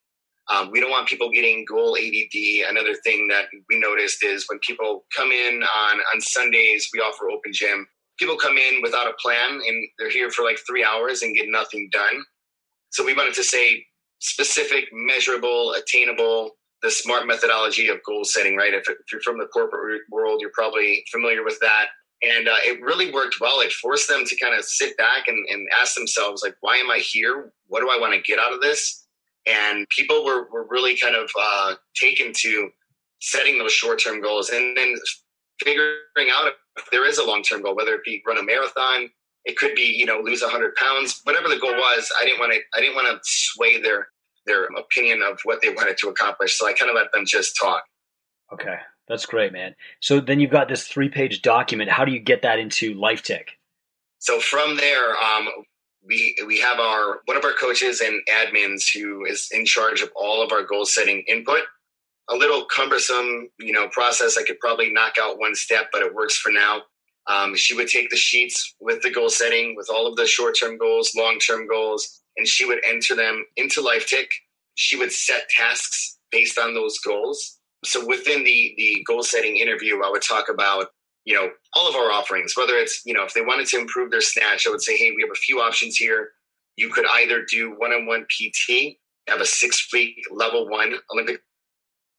Um, 0.50 0.72
we 0.72 0.80
don't 0.80 0.90
want 0.90 1.08
people 1.08 1.30
getting 1.30 1.66
goal 1.66 1.96
ADD. 1.96 2.70
Another 2.70 2.96
thing 3.04 3.28
that 3.28 3.46
we 3.70 3.80
noticed 3.80 4.24
is 4.24 4.46
when 4.48 4.60
people 4.60 5.06
come 5.16 5.32
in 5.32 5.62
on, 5.62 6.00
on 6.14 6.22
Sundays, 6.22 6.90
we 6.94 7.00
offer 7.00 7.30
open 7.30 7.52
gym. 7.54 7.88
People 8.18 8.36
come 8.36 8.58
in 8.58 8.82
without 8.82 9.08
a 9.08 9.14
plan 9.22 9.62
and 9.66 9.88
they're 9.98 10.10
here 10.10 10.32
for 10.32 10.44
like 10.44 10.58
three 10.68 10.84
hours 10.84 11.22
and 11.22 11.36
get 11.36 11.46
nothing 11.48 11.90
done. 11.92 12.24
So 12.90 13.06
we 13.06 13.14
wanted 13.14 13.36
to 13.36 13.44
say 13.44 13.86
specific, 14.20 14.86
measurable, 14.92 15.74
attainable, 15.74 16.52
the 16.82 16.90
smart 16.90 17.28
methodology 17.28 17.88
of 17.88 18.00
goal 18.06 18.24
setting, 18.24 18.56
right? 18.56 18.74
If, 18.74 18.90
if 18.90 18.98
you're 19.12 19.22
from 19.22 19.38
the 19.38 19.48
corporate 19.48 20.02
world, 20.10 20.40
you're 20.42 20.52
probably 20.54 21.04
familiar 21.12 21.44
with 21.44 21.60
that. 21.60 21.88
And 22.22 22.48
uh, 22.48 22.58
it 22.66 22.82
really 22.82 23.12
worked 23.12 23.40
well. 23.40 23.62
It 23.62 23.72
forced 23.72 24.10
them 24.10 24.26
to 24.26 24.36
kind 24.38 24.58
of 24.58 24.66
sit 24.66 24.98
back 24.98 25.28
and, 25.28 25.46
and 25.50 25.68
ask 25.80 25.96
themselves, 25.96 26.42
like, 26.44 26.56
why 26.62 26.78
am 26.78 26.90
I 26.90 26.98
here? 26.98 27.54
What 27.68 27.82
do 27.82 27.90
I 27.90 27.98
want 27.98 28.14
to 28.14 28.22
get 28.22 28.40
out 28.40 28.54
of 28.54 28.60
this? 28.60 29.08
And 29.48 29.88
people 29.96 30.24
were, 30.26 30.50
were 30.52 30.68
really 30.70 30.96
kind 30.98 31.16
of 31.16 31.30
uh, 31.40 31.76
taken 31.96 32.32
to 32.38 32.70
setting 33.22 33.58
those 33.58 33.74
short-term 33.74 34.22
goals 34.22 34.50
and 34.50 34.78
then 34.78 34.96
figuring 35.62 36.30
out 36.32 36.52
if 36.78 36.90
there 36.92 37.06
is 37.06 37.18
a 37.18 37.26
long-term 37.26 37.62
goal 37.62 37.76
whether 37.76 37.94
it 37.94 38.02
be 38.06 38.24
run 38.26 38.38
a 38.38 38.44
marathon 38.44 39.10
it 39.44 39.58
could 39.58 39.76
be 39.76 39.82
you 39.82 40.06
know 40.06 40.22
lose 40.24 40.42
100 40.42 40.74
pounds 40.76 41.20
whatever 41.26 41.50
the 41.50 41.60
goal 41.60 41.74
was 41.74 42.10
i 42.18 42.24
didn't 42.24 42.40
want 42.40 42.54
to 42.54 42.60
i 42.74 42.80
didn't 42.80 42.96
want 42.96 43.06
to 43.08 43.20
sway 43.24 43.82
their 43.82 44.08
their 44.46 44.68
opinion 44.78 45.22
of 45.22 45.38
what 45.44 45.62
they 45.62 45.68
wanted 45.68 45.98
to 45.98 46.08
accomplish 46.08 46.58
so 46.58 46.66
i 46.66 46.72
kind 46.72 46.90
of 46.90 46.96
let 46.96 47.12
them 47.12 47.26
just 47.26 47.58
talk. 47.62 47.84
Okay 48.54 48.78
that's 49.10 49.26
great 49.26 49.52
man. 49.52 49.74
So 50.02 50.20
then 50.20 50.40
you've 50.40 50.52
got 50.52 50.70
this 50.70 50.88
three 50.88 51.10
page 51.10 51.42
document. 51.42 51.90
How 51.90 52.06
do 52.06 52.12
you 52.12 52.20
get 52.20 52.44
that 52.44 52.60
into 52.60 52.94
LifeTick 52.94 53.48
so 54.20 54.40
from 54.40 54.76
there 54.76 55.16
um, 55.18 55.48
we 56.06 56.36
we 56.46 56.60
have 56.60 56.80
our 56.80 57.20
one 57.26 57.38
of 57.38 57.44
our 57.44 57.54
coaches 57.54 58.02
and 58.02 58.22
admins 58.30 58.84
who 58.94 59.26
is 59.26 59.50
in 59.52 59.66
charge 59.66 60.02
of 60.02 60.10
all 60.16 60.44
of 60.44 60.52
our 60.52 60.64
goal 60.64 60.86
setting 60.86 61.24
input. 61.28 61.62
A 62.30 62.36
little 62.36 62.66
cumbersome 62.66 63.50
you 63.60 63.74
know 63.74 63.88
process. 63.90 64.38
I 64.38 64.44
could 64.44 64.60
probably 64.60 64.92
knock 64.92 65.14
out 65.20 65.40
one 65.40 65.56
step 65.56 65.90
but 65.92 66.02
it 66.02 66.14
works 66.14 66.38
for 66.38 66.52
now. 66.52 66.84
Um, 67.28 67.56
she 67.56 67.76
would 67.76 67.88
take 67.88 68.10
the 68.10 68.18
sheets 68.18 68.76
with 68.80 69.02
the 69.02 69.12
goal 69.12 69.30
setting 69.30 69.76
with 69.76 69.90
all 69.90 70.08
of 70.08 70.16
the 70.16 70.26
short-term 70.26 70.78
goals 70.78 71.12
long-term 71.16 71.68
goals 71.68 72.22
and 72.38 72.48
she 72.48 72.66
would 72.66 72.80
enter 72.86 73.16
them 73.16 73.46
into 73.56 73.82
LifeTick. 73.82 74.28
She 74.76 74.96
would 74.96 75.12
set 75.12 75.50
tasks 75.50 76.18
based 76.32 76.58
on 76.58 76.74
those 76.74 76.98
goals. 77.00 77.60
So 77.86 78.06
within 78.06 78.44
the 78.44 78.74
the 78.78 79.04
goal 79.08 79.24
setting 79.24 79.58
interview 79.58 80.02
i 80.04 80.10
would 80.10 80.22
talk 80.22 80.50
about 80.50 80.88
you 81.30 81.36
know, 81.36 81.48
all 81.76 81.88
of 81.88 81.94
our 81.94 82.12
offerings, 82.12 82.58
whether 82.58 82.74
it's, 82.74 83.04
you 83.06 83.14
know, 83.14 83.24
if 83.24 83.36
they 83.36 83.42
wanted 83.42 83.68
to 83.68 83.78
improve 83.78 84.10
their 84.10 84.20
snatch, 84.20 84.66
I 84.66 84.72
would 84.72 84.82
say, 84.82 84.98
hey, 84.98 85.12
we 85.16 85.22
have 85.22 85.30
a 85.30 85.36
few 85.36 85.60
options 85.60 85.96
here. 85.96 86.32
You 86.76 86.90
could 86.90 87.06
either 87.06 87.46
do 87.48 87.76
one 87.78 87.92
on 87.92 88.08
one 88.08 88.26
PT, 88.26 88.98
have 89.28 89.40
a 89.40 89.46
six 89.46 89.88
week 89.94 90.16
level 90.32 90.68
one 90.68 90.96
Olympic 91.14 91.44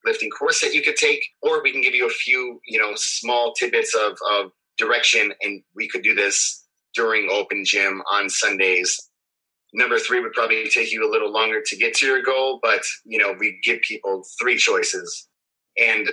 lifting 0.04 0.30
course 0.30 0.60
that 0.60 0.74
you 0.74 0.82
could 0.82 0.94
take, 0.94 1.24
or 1.42 1.60
we 1.60 1.72
can 1.72 1.80
give 1.80 1.92
you 1.92 2.06
a 2.06 2.10
few, 2.10 2.60
you 2.68 2.78
know, 2.78 2.92
small 2.94 3.52
tidbits 3.54 3.96
of, 3.96 4.12
of 4.32 4.52
direction 4.78 5.32
and 5.42 5.60
we 5.74 5.88
could 5.88 6.02
do 6.02 6.14
this 6.14 6.64
during 6.94 7.28
open 7.32 7.64
gym 7.66 8.02
on 8.12 8.30
Sundays. 8.30 8.96
Number 9.74 9.98
three 9.98 10.20
would 10.20 10.34
probably 10.34 10.70
take 10.70 10.92
you 10.92 11.04
a 11.04 11.10
little 11.10 11.32
longer 11.32 11.60
to 11.66 11.76
get 11.76 11.94
to 11.94 12.06
your 12.06 12.22
goal, 12.22 12.60
but 12.62 12.82
you 13.04 13.18
know, 13.18 13.34
we 13.40 13.58
give 13.64 13.80
people 13.80 14.22
three 14.40 14.56
choices. 14.56 15.26
And 15.76 16.12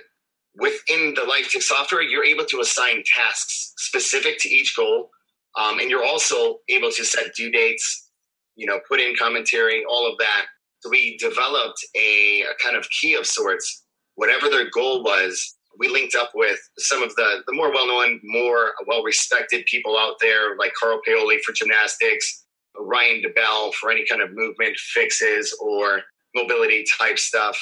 within 0.60 1.14
the 1.14 1.22
LifeTick 1.22 1.62
software, 1.62 2.02
you're 2.02 2.26
able 2.26 2.46
to 2.46 2.60
assign 2.60 3.04
tasks 3.06 3.74
specific 3.78 4.40
to 4.40 4.50
each 4.50 4.76
goal. 4.76 5.10
Um, 5.58 5.80
and 5.80 5.90
you're 5.90 6.06
also 6.06 6.58
able 6.70 6.92
to 6.92 7.04
set 7.04 7.34
due 7.36 7.52
dates, 7.52 8.10
you 8.56 8.68
know, 8.68 8.80
put 8.88 9.00
in 9.00 9.16
commentary, 9.16 9.84
all 9.90 10.10
of 10.10 10.18
that. 10.20 10.46
So 10.80 10.90
we 10.90 11.18
developed 11.18 11.84
a, 11.96 12.42
a 12.42 12.64
kind 12.64 12.76
of 12.76 12.88
key 12.90 13.16
of 13.16 13.26
sorts. 13.26 13.84
Whatever 14.16 14.50
their 14.50 14.70
goal 14.70 15.04
was, 15.04 15.56
we 15.80 15.88
linked 15.88 16.16
up 16.16 16.32
with 16.34 16.60
some 16.78 17.04
of 17.04 17.16
the, 17.16 17.44
the 17.48 17.54
more 17.54 17.72
well-known, 17.72 18.20
more 18.24 18.74
well-respected 18.88 19.66
people 19.66 19.98
out 19.98 20.16
there, 20.20 20.56
like 20.58 20.74
Carl 20.80 21.00
Paoli 21.06 21.40
for 21.46 21.54
gymnastics, 21.54 22.46
Ryan 22.80 23.22
DeBell 23.24 23.74
for 23.74 23.90
any 23.92 24.06
kind 24.06 24.22
of 24.22 24.30
movement 24.34 24.78
fixes 24.78 25.56
or 25.60 26.02
mobility 26.36 26.84
type 27.00 27.18
stuff 27.18 27.60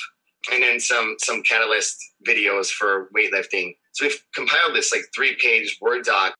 and 0.52 0.62
then 0.64 0.80
some 0.80 1.16
some 1.20 1.42
catalyst 1.44 1.98
videos 2.28 2.68
for 2.70 3.10
weightlifting. 3.16 3.76
So 3.94 4.06
we've 4.06 4.24
compiled 4.34 4.76
this 4.76 4.92
like 4.92 5.04
three 5.16 5.36
page 5.42 5.78
Word 5.82 6.04
doc 6.04 6.36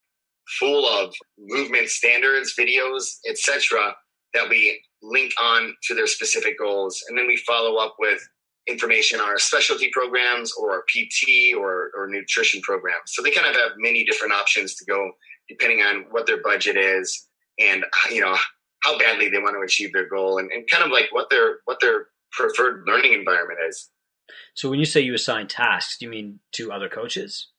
full 0.60 0.86
of 0.88 1.14
movement 1.40 1.90
standards, 1.90 2.54
videos, 2.58 3.18
etc. 3.28 3.96
that 4.34 4.50
we 4.50 4.82
link 5.02 5.34
on 5.42 5.74
to 5.84 5.96
their 5.96 6.08
specific 6.08 6.58
goals, 6.60 7.04
and 7.08 7.18
then 7.18 7.28
we 7.28 7.38
follow 7.38 7.78
up 7.78 7.96
with 8.00 8.22
information 8.68 9.20
on 9.20 9.30
our 9.30 9.38
specialty 9.38 9.90
programs 9.94 10.52
or 10.54 10.72
our 10.72 10.84
PT 10.90 11.56
or, 11.56 11.92
or 11.96 12.08
nutrition 12.08 12.62
programs. 12.62 13.04
So 13.14 13.22
they 13.22 13.30
kind 13.32 13.48
of 13.48 13.56
have 13.56 13.74
many 13.78 14.04
different 14.04 14.34
options 14.34 14.74
to 14.76 14.86
go 14.86 15.12
depending 15.48 15.82
on 15.82 16.06
what 16.10 16.26
their 16.26 16.42
budget 16.42 16.76
is 16.76 17.28
and 17.60 17.86
you 18.10 18.22
know 18.22 18.36
how 18.82 18.98
badly 18.98 19.30
they 19.30 19.38
want 19.38 19.56
to 19.56 19.62
achieve 19.62 19.92
their 19.94 20.10
goal 20.10 20.38
and, 20.40 20.52
and 20.52 20.70
kind 20.70 20.84
of 20.84 20.92
like 20.92 21.08
what 21.12 21.30
their 21.30 21.60
what 21.66 21.80
their 21.80 22.08
preferred 22.32 22.84
learning 22.88 23.14
environment 23.14 23.60
is. 23.68 23.90
So 24.54 24.70
when 24.70 24.80
you 24.80 24.86
say 24.86 25.02
you 25.02 25.14
assign 25.14 25.48
tasks, 25.48 25.98
do 25.98 26.06
you 26.06 26.12
mean 26.12 26.40
to 26.54 26.72
other 26.72 26.90
coaches? 26.90 27.50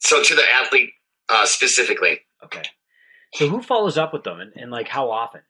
So 0.00 0.22
to 0.22 0.34
the 0.34 0.44
athlete 0.62 0.90
uh, 1.28 1.46
specifically. 1.46 2.20
Okay. 2.44 2.62
So 3.34 3.48
who 3.48 3.62
follows 3.62 3.98
up 3.98 4.12
with 4.12 4.24
them 4.24 4.40
and, 4.40 4.52
and 4.56 4.70
like 4.70 4.88
how 4.88 5.10
often? 5.10 5.42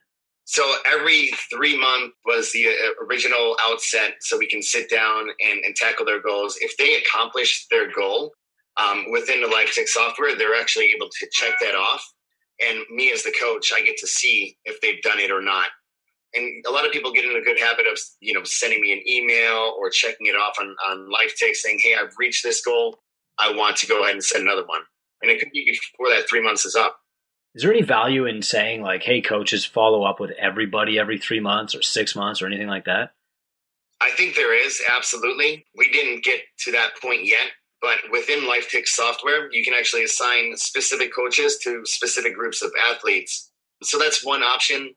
So 0.45 0.65
every 0.91 1.31
three 1.53 1.79
month 1.79 2.15
was 2.25 2.53
the 2.53 2.69
uh, 2.69 3.05
original 3.07 3.55
outset, 3.61 4.15
so 4.21 4.39
we 4.39 4.49
can 4.49 4.63
sit 4.63 4.89
down 4.89 5.29
and, 5.41 5.63
and 5.63 5.77
tackle 5.77 6.07
their 6.07 6.23
goals. 6.23 6.57
If 6.61 6.75
they 6.79 6.97
accomplish 6.97 7.67
their 7.71 7.93
goal 7.93 8.33
um, 8.79 9.11
within 9.13 9.43
the 9.43 9.47
LifeTick 9.47 9.89
software, 9.89 10.35
they're 10.37 10.59
actually 10.59 10.91
able 10.97 11.09
to 11.11 11.29
check 11.33 11.53
that 11.61 11.75
off. 11.75 12.03
And 12.67 12.79
me 12.91 13.13
as 13.13 13.23
the 13.23 13.35
coach, 13.39 13.71
I 13.75 13.83
get 13.83 13.99
to 13.99 14.07
see 14.07 14.57
if 14.65 14.81
they've 14.81 15.03
done 15.03 15.21
it 15.21 15.31
or 15.31 15.43
not 15.43 15.69
and 16.35 16.65
a 16.67 16.71
lot 16.71 16.85
of 16.85 16.93
people 16.93 17.13
get 17.13 17.25
in 17.25 17.37
a 17.37 17.41
good 17.41 17.59
habit 17.59 17.87
of 17.91 17.99
you 18.21 18.33
know 18.33 18.45
sending 18.45 18.81
me 18.81 18.93
an 18.93 19.03
email 19.09 19.75
or 19.79 19.91
checking 19.91 20.27
it 20.27 20.35
off 20.35 20.57
on 20.61 20.75
on 20.89 21.09
LifeTick 21.09 21.55
saying 21.55 21.79
hey 21.83 21.95
i've 21.95 22.13
reached 22.19 22.43
this 22.43 22.63
goal. 22.65 22.99
I 23.39 23.53
want 23.53 23.77
to 23.79 23.87
go 23.87 24.03
ahead 24.03 24.15
and 24.15 24.25
set 24.25 24.41
another 24.41 24.67
one. 24.67 24.81
And 25.23 25.31
it 25.31 25.39
could 25.39 25.53
be 25.53 25.65
before 25.71 26.09
that 26.11 26.29
three 26.29 26.43
months 26.43 26.65
is 26.65 26.75
up. 26.75 26.97
Is 27.55 27.63
there 27.63 27.73
any 27.73 27.83
value 27.83 28.27
in 28.27 28.43
saying 28.43 28.83
like 28.83 29.03
hey 29.03 29.21
coaches 29.21 29.65
follow 29.65 30.05
up 30.05 30.21
with 30.21 30.31
everybody 30.33 30.99
every 30.99 31.19
three 31.19 31.41
months 31.41 31.75
or 31.75 31.83
six 31.83 32.15
months 32.15 32.43
or 32.43 32.47
anything 32.47 32.69
like 32.69 32.85
that 32.85 33.13
i 34.01 34.11
think 34.11 34.37
there 34.37 34.55
is 34.55 34.81
absolutely. 34.91 35.67
We 35.77 35.91
didn't 35.91 36.25
get 36.25 36.41
to 36.65 36.73
that 36.73 37.01
point 37.01 37.25
yet 37.25 37.49
but 37.81 37.99
within 38.11 38.41
LifeTick 38.41 38.87
software 38.87 39.51
you 39.53 39.65
can 39.65 39.75
actually 39.75 40.05
assign 40.05 40.57
specific 40.57 41.15
coaches 41.15 41.59
to 41.59 41.83
specific 41.85 42.35
groups 42.35 42.63
of 42.63 42.73
athletes. 42.91 43.51
So 43.83 43.99
that's 43.99 44.25
one 44.25 44.43
option. 44.43 44.95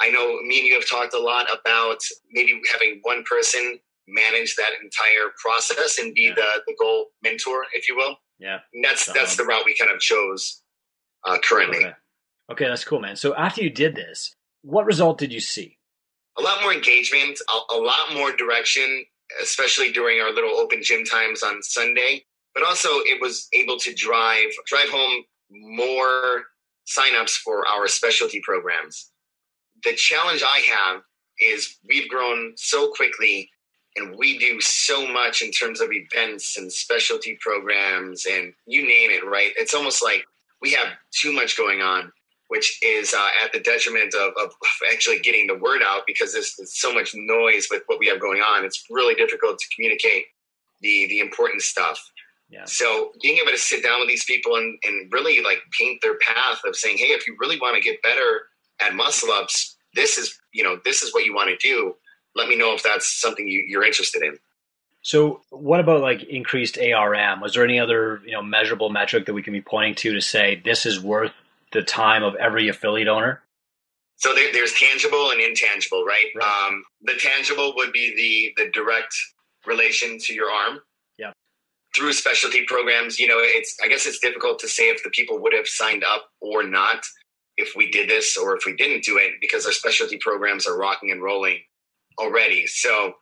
I 0.00 0.10
know 0.10 0.40
me 0.42 0.60
and 0.60 0.66
you 0.66 0.74
have 0.74 0.88
talked 0.88 1.14
a 1.14 1.18
lot 1.18 1.46
about 1.52 1.98
maybe 2.30 2.60
having 2.72 3.00
one 3.02 3.22
person 3.24 3.78
manage 4.08 4.56
that 4.56 4.70
entire 4.82 5.30
process 5.42 5.98
and 5.98 6.14
be 6.14 6.22
yeah. 6.22 6.34
the, 6.34 6.62
the 6.66 6.74
goal 6.78 7.06
mentor, 7.22 7.64
if 7.74 7.88
you 7.88 7.96
will. 7.96 8.16
Yeah. 8.38 8.58
And 8.72 8.84
that's 8.84 9.10
that's 9.12 9.36
the 9.36 9.44
route 9.44 9.64
we 9.66 9.76
kind 9.76 9.90
of 9.90 10.00
chose 10.00 10.62
uh, 11.24 11.38
currently. 11.44 11.78
Okay. 11.78 11.94
okay, 12.52 12.68
that's 12.68 12.84
cool, 12.84 13.00
man. 13.00 13.16
So 13.16 13.34
after 13.34 13.62
you 13.62 13.70
did 13.70 13.94
this, 13.94 14.34
what 14.62 14.86
result 14.86 15.18
did 15.18 15.32
you 15.32 15.40
see? 15.40 15.78
A 16.38 16.42
lot 16.42 16.62
more 16.62 16.72
engagement, 16.72 17.38
a, 17.48 17.74
a 17.74 17.78
lot 17.78 18.14
more 18.14 18.34
direction, 18.34 19.04
especially 19.42 19.92
during 19.92 20.20
our 20.20 20.32
little 20.32 20.56
open 20.58 20.82
gym 20.82 21.04
times 21.04 21.42
on 21.42 21.62
Sunday. 21.62 22.24
But 22.54 22.64
also, 22.64 22.88
it 22.88 23.20
was 23.20 23.46
able 23.52 23.78
to 23.78 23.94
drive 23.94 24.48
drive 24.66 24.88
home 24.88 25.24
more 25.50 26.44
signups 26.88 27.32
for 27.32 27.66
our 27.68 27.86
specialty 27.86 28.40
programs. 28.42 29.10
The 29.84 29.94
challenge 29.94 30.42
I 30.42 30.58
have 30.58 31.02
is 31.38 31.76
we've 31.88 32.08
grown 32.08 32.52
so 32.56 32.90
quickly 32.92 33.50
and 33.96 34.16
we 34.16 34.38
do 34.38 34.60
so 34.60 35.06
much 35.06 35.42
in 35.42 35.50
terms 35.50 35.80
of 35.80 35.90
events 35.92 36.56
and 36.56 36.72
specialty 36.72 37.38
programs 37.40 38.26
and 38.26 38.52
you 38.66 38.82
name 38.82 39.10
it, 39.10 39.24
right? 39.24 39.50
It's 39.56 39.74
almost 39.74 40.02
like 40.02 40.24
we 40.60 40.72
have 40.72 40.88
too 41.12 41.32
much 41.32 41.56
going 41.56 41.80
on, 41.80 42.12
which 42.48 42.78
is 42.82 43.14
uh, 43.14 43.28
at 43.44 43.52
the 43.52 43.60
detriment 43.60 44.14
of, 44.14 44.32
of, 44.40 44.52
actually 44.92 45.18
getting 45.20 45.46
the 45.46 45.56
word 45.56 45.82
out 45.84 46.02
because 46.06 46.32
there's, 46.32 46.54
there's 46.56 46.78
so 46.78 46.92
much 46.92 47.12
noise 47.14 47.68
with 47.70 47.82
what 47.86 47.98
we 47.98 48.06
have 48.06 48.20
going 48.20 48.40
on. 48.40 48.64
It's 48.64 48.84
really 48.90 49.14
difficult 49.14 49.58
to 49.58 49.66
communicate 49.74 50.26
the 50.80 51.06
the 51.08 51.18
important 51.18 51.62
stuff. 51.62 52.00
Yeah. 52.48 52.64
So 52.64 53.12
being 53.22 53.38
able 53.38 53.52
to 53.52 53.58
sit 53.58 53.82
down 53.82 54.00
with 54.00 54.08
these 54.08 54.24
people 54.24 54.56
and, 54.56 54.78
and 54.82 55.12
really 55.12 55.40
like 55.42 55.58
paint 55.78 56.00
their 56.02 56.18
path 56.18 56.60
of 56.66 56.74
saying, 56.74 56.98
hey, 56.98 57.06
if 57.06 57.26
you 57.26 57.36
really 57.38 57.60
want 57.60 57.76
to 57.76 57.82
get 57.82 58.02
better 58.02 58.42
at 58.80 58.94
muscle 58.94 59.30
ups, 59.30 59.76
this 59.94 60.18
is 60.18 60.38
you 60.52 60.62
know 60.62 60.78
this 60.84 61.02
is 61.02 61.12
what 61.14 61.24
you 61.24 61.34
want 61.34 61.50
to 61.50 61.56
do 61.56 61.94
let 62.34 62.48
me 62.48 62.56
know 62.56 62.74
if 62.74 62.82
that's 62.82 63.20
something 63.20 63.46
you, 63.46 63.64
you're 63.66 63.84
interested 63.84 64.22
in. 64.22 64.38
So, 65.02 65.40
what 65.50 65.80
about 65.80 66.02
like 66.02 66.22
increased 66.24 66.78
ARM? 66.78 67.40
Was 67.40 67.54
there 67.54 67.64
any 67.64 67.80
other 67.80 68.20
you 68.24 68.32
know 68.32 68.42
measurable 68.42 68.90
metric 68.90 69.26
that 69.26 69.32
we 69.32 69.42
can 69.42 69.52
be 69.52 69.62
pointing 69.62 69.94
to 69.96 70.12
to 70.12 70.20
say 70.20 70.60
this 70.64 70.84
is 70.84 71.00
worth 71.00 71.32
the 71.72 71.82
time 71.82 72.22
of 72.22 72.34
every 72.36 72.68
affiliate 72.68 73.08
owner? 73.08 73.42
So 74.16 74.34
there, 74.34 74.52
there's 74.52 74.74
tangible 74.74 75.30
and 75.30 75.40
intangible, 75.40 76.04
right? 76.04 76.26
right. 76.36 76.68
Um, 76.68 76.84
the 77.00 77.14
tangible 77.14 77.72
would 77.76 77.92
be 77.92 78.52
the 78.56 78.64
the 78.64 78.70
direct 78.70 79.14
relation 79.66 80.18
to 80.18 80.34
your 80.34 80.50
ARM. 80.50 80.80
Yeah. 81.18 81.32
Through 81.96 82.12
specialty 82.12 82.64
programs, 82.66 83.18
you 83.18 83.26
know, 83.26 83.38
it's 83.38 83.78
I 83.82 83.88
guess 83.88 84.06
it's 84.06 84.18
difficult 84.18 84.58
to 84.58 84.68
say 84.68 84.90
if 84.90 85.02
the 85.02 85.10
people 85.10 85.38
would 85.40 85.54
have 85.54 85.66
signed 85.66 86.04
up 86.04 86.28
or 86.42 86.62
not 86.62 87.06
if 87.60 87.74
we 87.76 87.90
did 87.90 88.08
this 88.08 88.36
or 88.36 88.56
if 88.56 88.64
we 88.66 88.74
didn't 88.74 89.04
do 89.04 89.18
it 89.18 89.32
because 89.40 89.66
our 89.66 89.72
specialty 89.72 90.18
programs 90.18 90.66
are 90.66 90.78
rocking 90.78 91.10
and 91.10 91.22
rolling 91.22 91.58
already. 92.18 92.66
So, 92.66 93.14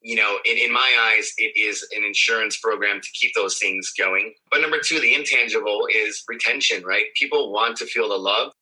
you 0.00 0.16
know, 0.16 0.38
in, 0.44 0.58
in 0.58 0.72
my 0.72 0.96
eyes, 1.00 1.32
it 1.38 1.52
is 1.56 1.86
an 1.96 2.04
insurance 2.04 2.58
program 2.58 3.00
to 3.00 3.08
keep 3.18 3.32
those 3.34 3.58
things 3.58 3.92
going. 3.98 4.34
But 4.50 4.60
number 4.60 4.78
two, 4.82 5.00
the 5.00 5.14
intangible 5.14 5.86
is 5.92 6.22
retention, 6.28 6.84
right? 6.84 7.06
People 7.18 7.52
want 7.52 7.76
to 7.78 7.86
feel 7.86 8.08
the 8.08 8.16
love. 8.16 8.52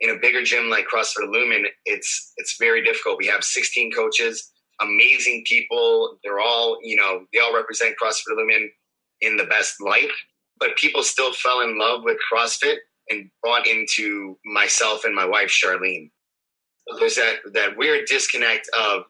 In 0.00 0.10
a 0.10 0.18
bigger 0.20 0.42
gym 0.42 0.68
like 0.68 0.86
CrossFit 0.92 1.30
Lumen, 1.30 1.66
it's 1.86 2.32
it's 2.36 2.56
very 2.58 2.84
difficult. 2.84 3.16
We 3.16 3.28
have 3.28 3.44
16 3.44 3.92
coaches, 3.92 4.50
amazing 4.80 5.44
people. 5.46 6.18
They're 6.24 6.40
all, 6.40 6.78
you 6.82 6.96
know, 6.96 7.26
they 7.32 7.38
all 7.38 7.54
represent 7.54 7.94
CrossFit 8.02 8.36
Lumen 8.36 8.70
in 9.20 9.36
the 9.36 9.44
best 9.44 9.76
light. 9.80 10.10
But 10.58 10.76
people 10.76 11.02
still 11.02 11.32
fell 11.32 11.60
in 11.60 11.78
love 11.78 12.02
with 12.04 12.18
CrossFit 12.32 12.78
and 13.10 13.30
bought 13.42 13.66
into 13.66 14.38
myself 14.44 15.04
and 15.04 15.14
my 15.14 15.24
wife 15.24 15.50
Charlene. 15.50 16.10
There's 16.98 17.16
that 17.16 17.36
that 17.52 17.76
weird 17.76 18.06
disconnect 18.06 18.68
of 18.78 19.04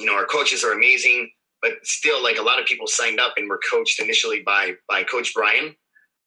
you 0.00 0.06
know, 0.06 0.14
our 0.14 0.24
coaches 0.24 0.64
are 0.64 0.72
amazing, 0.72 1.30
but 1.62 1.72
still, 1.82 2.22
like 2.22 2.38
a 2.38 2.42
lot 2.42 2.58
of 2.58 2.66
people 2.66 2.86
signed 2.86 3.20
up 3.20 3.34
and 3.36 3.48
were 3.48 3.60
coached 3.70 4.00
initially 4.00 4.42
by 4.44 4.72
by 4.88 5.02
Coach 5.02 5.32
Brian. 5.34 5.74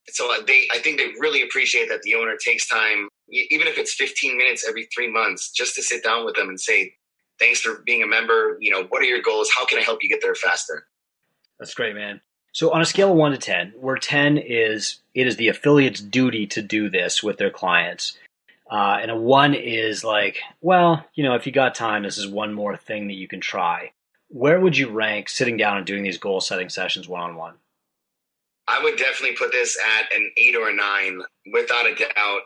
So 0.09 0.31
they, 0.45 0.67
I 0.71 0.79
think 0.79 0.97
they 0.97 1.07
really 1.19 1.43
appreciate 1.43 1.87
that 1.89 2.01
the 2.01 2.15
owner 2.15 2.35
takes 2.35 2.67
time, 2.67 3.07
even 3.29 3.67
if 3.67 3.77
it's 3.77 3.93
15 3.93 4.37
minutes 4.37 4.65
every 4.67 4.87
three 4.93 5.09
months, 5.09 5.51
just 5.51 5.75
to 5.75 5.81
sit 5.81 6.03
down 6.03 6.25
with 6.25 6.35
them 6.35 6.49
and 6.49 6.59
say, 6.59 6.93
"Thanks 7.39 7.61
for 7.61 7.81
being 7.85 8.03
a 8.03 8.07
member. 8.07 8.57
You 8.59 8.71
know, 8.71 8.83
what 8.89 9.01
are 9.01 9.05
your 9.05 9.21
goals? 9.21 9.49
How 9.55 9.65
can 9.65 9.79
I 9.79 9.81
help 9.81 9.99
you 10.03 10.09
get 10.09 10.21
there 10.21 10.35
faster?" 10.35 10.87
That's 11.59 11.73
great, 11.73 11.95
man. 11.95 12.21
So 12.53 12.71
on 12.71 12.81
a 12.81 12.85
scale 12.85 13.11
of 13.11 13.17
one 13.17 13.31
to 13.31 13.37
ten, 13.37 13.73
where 13.79 13.97
ten 13.97 14.37
is 14.37 14.99
it 15.13 15.27
is 15.27 15.35
the 15.35 15.49
affiliate's 15.49 16.01
duty 16.01 16.45
to 16.47 16.61
do 16.61 16.89
this 16.89 17.23
with 17.23 17.37
their 17.37 17.49
clients, 17.49 18.17
uh, 18.71 18.99
and 19.01 19.11
a 19.11 19.15
one 19.15 19.53
is 19.55 20.03
like, 20.03 20.39
well, 20.61 21.05
you 21.15 21.23
know, 21.23 21.33
if 21.33 21.45
you 21.45 21.51
got 21.51 21.75
time, 21.75 22.03
this 22.03 22.17
is 22.17 22.27
one 22.27 22.53
more 22.53 22.77
thing 22.77 23.07
that 23.07 23.15
you 23.15 23.27
can 23.27 23.41
try. 23.41 23.91
Where 24.29 24.59
would 24.59 24.77
you 24.77 24.89
rank 24.89 25.29
sitting 25.29 25.57
down 25.57 25.77
and 25.77 25.85
doing 25.85 26.03
these 26.03 26.17
goal 26.17 26.41
setting 26.41 26.69
sessions 26.69 27.07
one 27.07 27.21
on 27.21 27.35
one? 27.35 27.55
I 28.67 28.81
would 28.83 28.97
definitely 28.97 29.35
put 29.35 29.51
this 29.51 29.77
at 29.97 30.15
an 30.15 30.31
eight 30.37 30.55
or 30.55 30.69
a 30.69 30.75
nine, 30.75 31.21
without 31.51 31.85
a 31.85 31.95
doubt. 31.95 32.41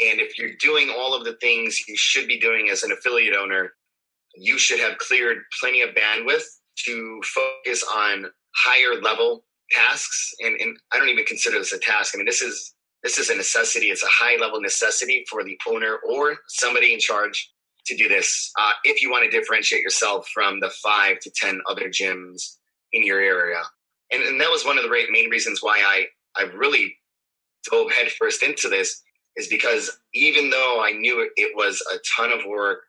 And 0.00 0.20
if 0.20 0.38
you're 0.38 0.54
doing 0.60 0.90
all 0.90 1.14
of 1.14 1.24
the 1.24 1.34
things 1.34 1.86
you 1.86 1.96
should 1.96 2.28
be 2.28 2.38
doing 2.38 2.68
as 2.70 2.82
an 2.82 2.92
affiliate 2.92 3.36
owner, 3.36 3.72
you 4.36 4.58
should 4.58 4.80
have 4.80 4.98
cleared 4.98 5.38
plenty 5.60 5.82
of 5.82 5.90
bandwidth 5.90 6.44
to 6.84 7.20
focus 7.24 7.84
on 7.94 8.26
higher 8.64 9.00
level 9.00 9.44
tasks. 9.70 10.32
And, 10.40 10.60
and 10.60 10.76
I 10.92 10.98
don't 10.98 11.08
even 11.08 11.24
consider 11.24 11.58
this 11.58 11.72
a 11.72 11.78
task. 11.78 12.14
I 12.14 12.18
mean, 12.18 12.26
this 12.26 12.42
is 12.42 12.74
this 13.02 13.18
is 13.18 13.30
a 13.30 13.36
necessity. 13.36 13.86
It's 13.86 14.02
a 14.02 14.08
high 14.08 14.36
level 14.40 14.60
necessity 14.60 15.24
for 15.30 15.44
the 15.44 15.56
owner 15.68 15.98
or 16.08 16.38
somebody 16.48 16.92
in 16.92 16.98
charge 16.98 17.52
to 17.86 17.96
do 17.96 18.08
this 18.08 18.50
uh, 18.58 18.72
if 18.84 19.00
you 19.02 19.10
want 19.10 19.30
to 19.30 19.30
differentiate 19.30 19.82
yourself 19.82 20.28
from 20.34 20.60
the 20.60 20.70
five 20.82 21.20
to 21.20 21.30
10 21.30 21.60
other 21.68 21.88
gyms 21.88 22.56
in 22.92 23.04
your 23.04 23.20
area. 23.20 23.62
And, 24.12 24.22
and 24.22 24.40
that 24.40 24.50
was 24.50 24.64
one 24.64 24.78
of 24.78 24.84
the 24.84 24.90
main 25.10 25.30
reasons 25.30 25.60
why 25.62 25.78
I, 25.78 26.06
I 26.40 26.46
really 26.54 26.96
dove 27.70 27.92
headfirst 27.92 28.42
into 28.42 28.68
this 28.68 29.02
is 29.36 29.48
because 29.48 29.98
even 30.14 30.50
though 30.50 30.82
I 30.84 30.92
knew 30.92 31.30
it 31.36 31.52
was 31.54 31.80
a 31.92 31.98
ton 32.16 32.32
of 32.32 32.44
work, 32.46 32.80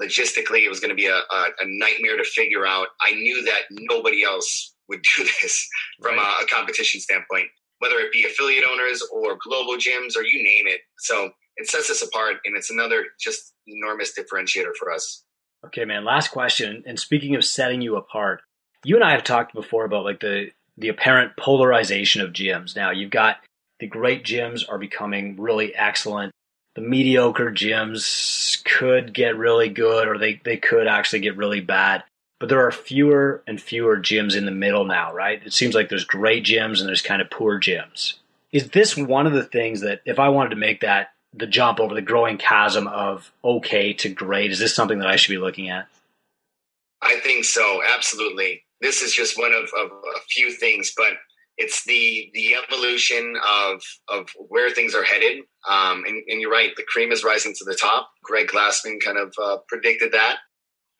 logistically, 0.00 0.64
it 0.64 0.68
was 0.68 0.80
going 0.80 0.90
to 0.90 0.94
be 0.94 1.06
a, 1.06 1.14
a, 1.14 1.44
a 1.60 1.64
nightmare 1.66 2.18
to 2.18 2.24
figure 2.24 2.66
out. 2.66 2.88
I 3.00 3.12
knew 3.12 3.42
that 3.44 3.62
nobody 3.70 4.22
else 4.22 4.74
would 4.88 5.00
do 5.16 5.24
this 5.42 5.68
from 6.00 6.16
right. 6.16 6.40
a, 6.40 6.44
a 6.44 6.46
competition 6.48 7.00
standpoint 7.00 7.48
whether 7.78 7.96
it 7.96 8.12
be 8.12 8.24
affiliate 8.24 8.64
owners 8.70 9.02
or 9.12 9.36
global 9.42 9.74
gyms 9.74 10.16
or 10.16 10.22
you 10.22 10.42
name 10.42 10.66
it. 10.66 10.80
So 10.98 11.30
it 11.56 11.68
sets 11.68 11.90
us 11.90 12.02
apart 12.02 12.36
and 12.44 12.56
it's 12.56 12.70
another 12.70 13.04
just 13.20 13.54
enormous 13.66 14.12
differentiator 14.18 14.74
for 14.78 14.92
us. 14.92 15.24
Okay, 15.66 15.84
man. 15.84 16.04
Last 16.04 16.28
question. 16.28 16.82
And 16.86 16.98
speaking 16.98 17.34
of 17.34 17.44
setting 17.44 17.80
you 17.80 17.96
apart, 17.96 18.40
you 18.84 18.94
and 18.94 19.04
I 19.04 19.12
have 19.12 19.24
talked 19.24 19.54
before 19.54 19.84
about 19.84 20.04
like 20.04 20.20
the 20.20 20.50
the 20.78 20.88
apparent 20.88 21.32
polarization 21.38 22.20
of 22.20 22.34
gyms. 22.34 22.76
Now 22.76 22.90
you've 22.90 23.10
got 23.10 23.38
the 23.80 23.86
great 23.86 24.24
gyms 24.24 24.62
are 24.68 24.78
becoming 24.78 25.36
really 25.38 25.74
excellent. 25.74 26.32
The 26.74 26.82
mediocre 26.82 27.50
gyms 27.50 28.62
could 28.64 29.14
get 29.14 29.38
really 29.38 29.70
good 29.70 30.06
or 30.06 30.18
they, 30.18 30.38
they 30.44 30.58
could 30.58 30.86
actually 30.86 31.20
get 31.20 31.38
really 31.38 31.62
bad 31.62 32.04
but 32.38 32.48
there 32.48 32.66
are 32.66 32.72
fewer 32.72 33.42
and 33.46 33.60
fewer 33.60 33.96
gyms 33.96 34.36
in 34.36 34.44
the 34.44 34.50
middle 34.50 34.84
now, 34.84 35.12
right? 35.12 35.40
It 35.44 35.52
seems 35.52 35.74
like 35.74 35.88
there's 35.88 36.04
great 36.04 36.44
gyms 36.44 36.80
and 36.80 36.88
there's 36.88 37.02
kind 37.02 37.22
of 37.22 37.30
poor 37.30 37.60
gyms. 37.60 38.14
Is 38.52 38.70
this 38.70 38.96
one 38.96 39.26
of 39.26 39.32
the 39.32 39.44
things 39.44 39.80
that 39.80 40.02
if 40.04 40.18
I 40.18 40.28
wanted 40.28 40.50
to 40.50 40.56
make 40.56 40.80
that 40.80 41.08
the 41.32 41.46
jump 41.46 41.80
over 41.80 41.94
the 41.94 42.02
growing 42.02 42.38
chasm 42.38 42.86
of 42.88 43.32
okay 43.44 43.92
to 43.94 44.08
great, 44.08 44.50
is 44.50 44.58
this 44.58 44.74
something 44.74 44.98
that 44.98 45.08
I 45.08 45.16
should 45.16 45.32
be 45.32 45.38
looking 45.38 45.70
at? 45.70 45.88
I 47.02 47.16
think 47.20 47.44
so, 47.44 47.82
absolutely. 47.86 48.64
This 48.80 49.02
is 49.02 49.12
just 49.12 49.38
one 49.38 49.52
of, 49.52 49.64
of 49.78 49.90
a 49.90 50.20
few 50.28 50.52
things, 50.52 50.92
but 50.96 51.12
it's 51.56 51.84
the 51.84 52.30
the 52.34 52.54
evolution 52.54 53.34
of 53.46 53.82
of 54.08 54.28
where 54.48 54.70
things 54.70 54.94
are 54.94 55.02
headed. 55.02 55.38
Um, 55.68 56.04
and, 56.06 56.22
and, 56.28 56.40
you're 56.40 56.50
right, 56.50 56.70
the 56.76 56.84
cream 56.86 57.12
is 57.12 57.24
rising 57.24 57.54
to 57.54 57.64
the 57.64 57.74
top. 57.74 58.10
Greg 58.22 58.48
Glassman 58.48 59.00
kind 59.02 59.18
of 59.18 59.34
uh, 59.42 59.58
predicted 59.68 60.12
that 60.12 60.36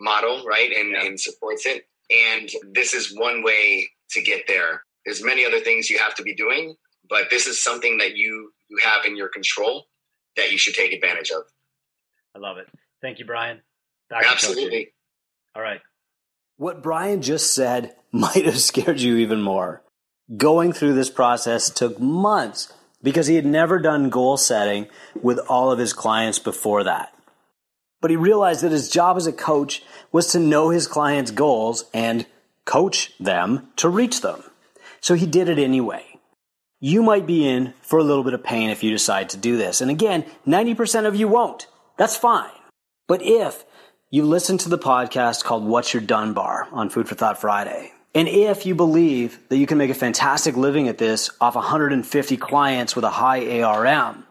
model, 0.00 0.44
right? 0.46 0.70
And, 0.72 0.92
yeah. 0.92 1.04
and 1.04 1.20
supports 1.20 1.66
it. 1.66 1.86
And 2.10 2.50
this 2.72 2.94
is 2.94 3.16
one 3.16 3.42
way 3.42 3.88
to 4.10 4.22
get 4.22 4.46
there. 4.46 4.82
There's 5.04 5.24
many 5.24 5.44
other 5.44 5.60
things 5.60 5.90
you 5.90 5.98
have 5.98 6.14
to 6.16 6.22
be 6.22 6.34
doing, 6.34 6.76
but 7.08 7.30
this 7.30 7.46
is 7.46 7.62
something 7.62 7.98
that 7.98 8.16
you 8.16 8.52
you 8.68 8.78
have 8.82 9.04
in 9.04 9.16
your 9.16 9.28
control 9.28 9.86
that 10.36 10.50
you 10.50 10.58
should 10.58 10.74
take 10.74 10.92
advantage 10.92 11.30
of. 11.30 11.42
I 12.34 12.40
love 12.40 12.58
it. 12.58 12.66
Thank 13.00 13.20
you, 13.20 13.24
Brian. 13.24 13.60
Back 14.10 14.24
Absolutely. 14.28 14.92
All 15.54 15.62
right. 15.62 15.80
What 16.56 16.82
Brian 16.82 17.22
just 17.22 17.54
said 17.54 17.94
might 18.12 18.44
have 18.44 18.58
scared 18.58 19.00
you 19.00 19.16
even 19.16 19.40
more. 19.40 19.82
Going 20.36 20.72
through 20.72 20.94
this 20.94 21.10
process 21.10 21.70
took 21.70 22.00
months 22.00 22.72
because 23.02 23.28
he 23.28 23.36
had 23.36 23.46
never 23.46 23.78
done 23.78 24.10
goal 24.10 24.36
setting 24.36 24.88
with 25.22 25.38
all 25.48 25.70
of 25.70 25.78
his 25.78 25.92
clients 25.92 26.40
before 26.40 26.82
that 26.82 27.15
but 28.00 28.10
he 28.10 28.16
realized 28.16 28.62
that 28.62 28.72
his 28.72 28.88
job 28.88 29.16
as 29.16 29.26
a 29.26 29.32
coach 29.32 29.82
was 30.12 30.32
to 30.32 30.38
know 30.38 30.70
his 30.70 30.86
clients' 30.86 31.30
goals 31.30 31.84
and 31.94 32.26
coach 32.64 33.12
them 33.18 33.68
to 33.76 33.88
reach 33.88 34.20
them. 34.20 34.42
So 35.00 35.14
he 35.14 35.26
did 35.26 35.48
it 35.48 35.58
anyway. 35.58 36.04
you 36.80 37.02
might 37.02 37.26
be 37.26 37.48
in 37.48 37.72
for 37.80 37.98
a 37.98 38.04
little 38.04 38.22
bit 38.24 38.34
of 38.34 38.44
pain 38.44 38.70
if 38.70 38.82
you 38.82 38.90
decide 38.90 39.30
to 39.30 39.36
do 39.36 39.56
this. 39.56 39.80
And 39.80 39.90
again, 39.90 40.24
90% 40.46 41.06
of 41.06 41.16
you 41.16 41.26
won't. 41.26 41.66
That's 41.96 42.16
fine. 42.16 42.50
But 43.08 43.22
if 43.22 43.64
you 44.10 44.24
listen 44.24 44.58
to 44.58 44.68
the 44.68 44.78
podcast 44.78 45.44
called 45.44 45.64
What's 45.64 45.94
Your 45.94 46.02
Dunbar 46.02 46.68
on 46.72 46.90
Food 46.90 47.08
for 47.08 47.14
Thought 47.14 47.40
Friday, 47.40 47.92
and 48.14 48.28
if 48.28 48.66
you 48.66 48.74
believe 48.74 49.38
that 49.48 49.56
you 49.56 49.66
can 49.66 49.78
make 49.78 49.90
a 49.90 49.94
fantastic 49.94 50.56
living 50.56 50.88
at 50.88 50.98
this 50.98 51.30
off 51.40 51.54
150 51.54 52.36
clients 52.36 52.94
with 52.94 53.04
a 53.04 53.10
high 53.10 53.62
ARM, 53.62 54.24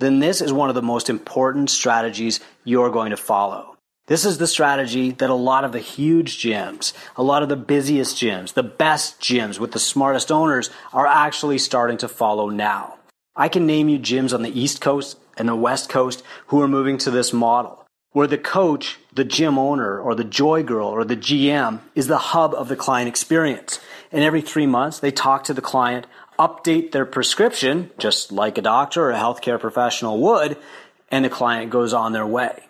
then 0.00 0.18
this 0.18 0.40
is 0.40 0.52
one 0.52 0.68
of 0.68 0.74
the 0.74 0.82
most 0.82 1.08
important 1.08 1.70
strategies 1.70 2.40
you're 2.64 2.90
going 2.90 3.10
to 3.10 3.16
follow. 3.16 3.76
This 4.06 4.24
is 4.24 4.38
the 4.38 4.48
strategy 4.48 5.12
that 5.12 5.30
a 5.30 5.34
lot 5.34 5.62
of 5.62 5.70
the 5.70 5.78
huge 5.78 6.42
gyms, 6.42 6.92
a 7.16 7.22
lot 7.22 7.44
of 7.44 7.48
the 7.48 7.54
busiest 7.54 8.16
gyms, 8.16 8.54
the 8.54 8.64
best 8.64 9.20
gyms 9.20 9.60
with 9.60 9.70
the 9.70 9.78
smartest 9.78 10.32
owners 10.32 10.68
are 10.92 11.06
actually 11.06 11.58
starting 11.58 11.98
to 11.98 12.08
follow 12.08 12.48
now. 12.48 12.96
I 13.36 13.48
can 13.48 13.66
name 13.66 13.88
you 13.88 14.00
gyms 14.00 14.34
on 14.34 14.42
the 14.42 14.60
East 14.60 14.80
Coast 14.80 15.16
and 15.36 15.48
the 15.48 15.54
West 15.54 15.88
Coast 15.88 16.24
who 16.48 16.60
are 16.60 16.66
moving 16.66 16.98
to 16.98 17.10
this 17.12 17.32
model, 17.32 17.86
where 18.10 18.26
the 18.26 18.36
coach, 18.36 18.98
the 19.14 19.24
gym 19.24 19.58
owner, 19.58 20.00
or 20.00 20.16
the 20.16 20.24
joy 20.24 20.64
girl, 20.64 20.88
or 20.88 21.04
the 21.04 21.16
GM 21.16 21.78
is 21.94 22.08
the 22.08 22.18
hub 22.18 22.52
of 22.52 22.68
the 22.68 22.74
client 22.74 23.08
experience. 23.08 23.78
And 24.10 24.24
every 24.24 24.40
three 24.40 24.66
months, 24.66 24.98
they 24.98 25.12
talk 25.12 25.44
to 25.44 25.54
the 25.54 25.62
client 25.62 26.08
update 26.40 26.92
their 26.92 27.04
prescription, 27.04 27.90
just 27.98 28.32
like 28.32 28.56
a 28.56 28.62
doctor 28.62 29.04
or 29.04 29.10
a 29.10 29.18
healthcare 29.18 29.60
professional 29.60 30.18
would, 30.18 30.56
and 31.10 31.22
the 31.22 31.28
client 31.28 31.70
goes 31.70 31.92
on 31.92 32.12
their 32.12 32.26
way. 32.26 32.64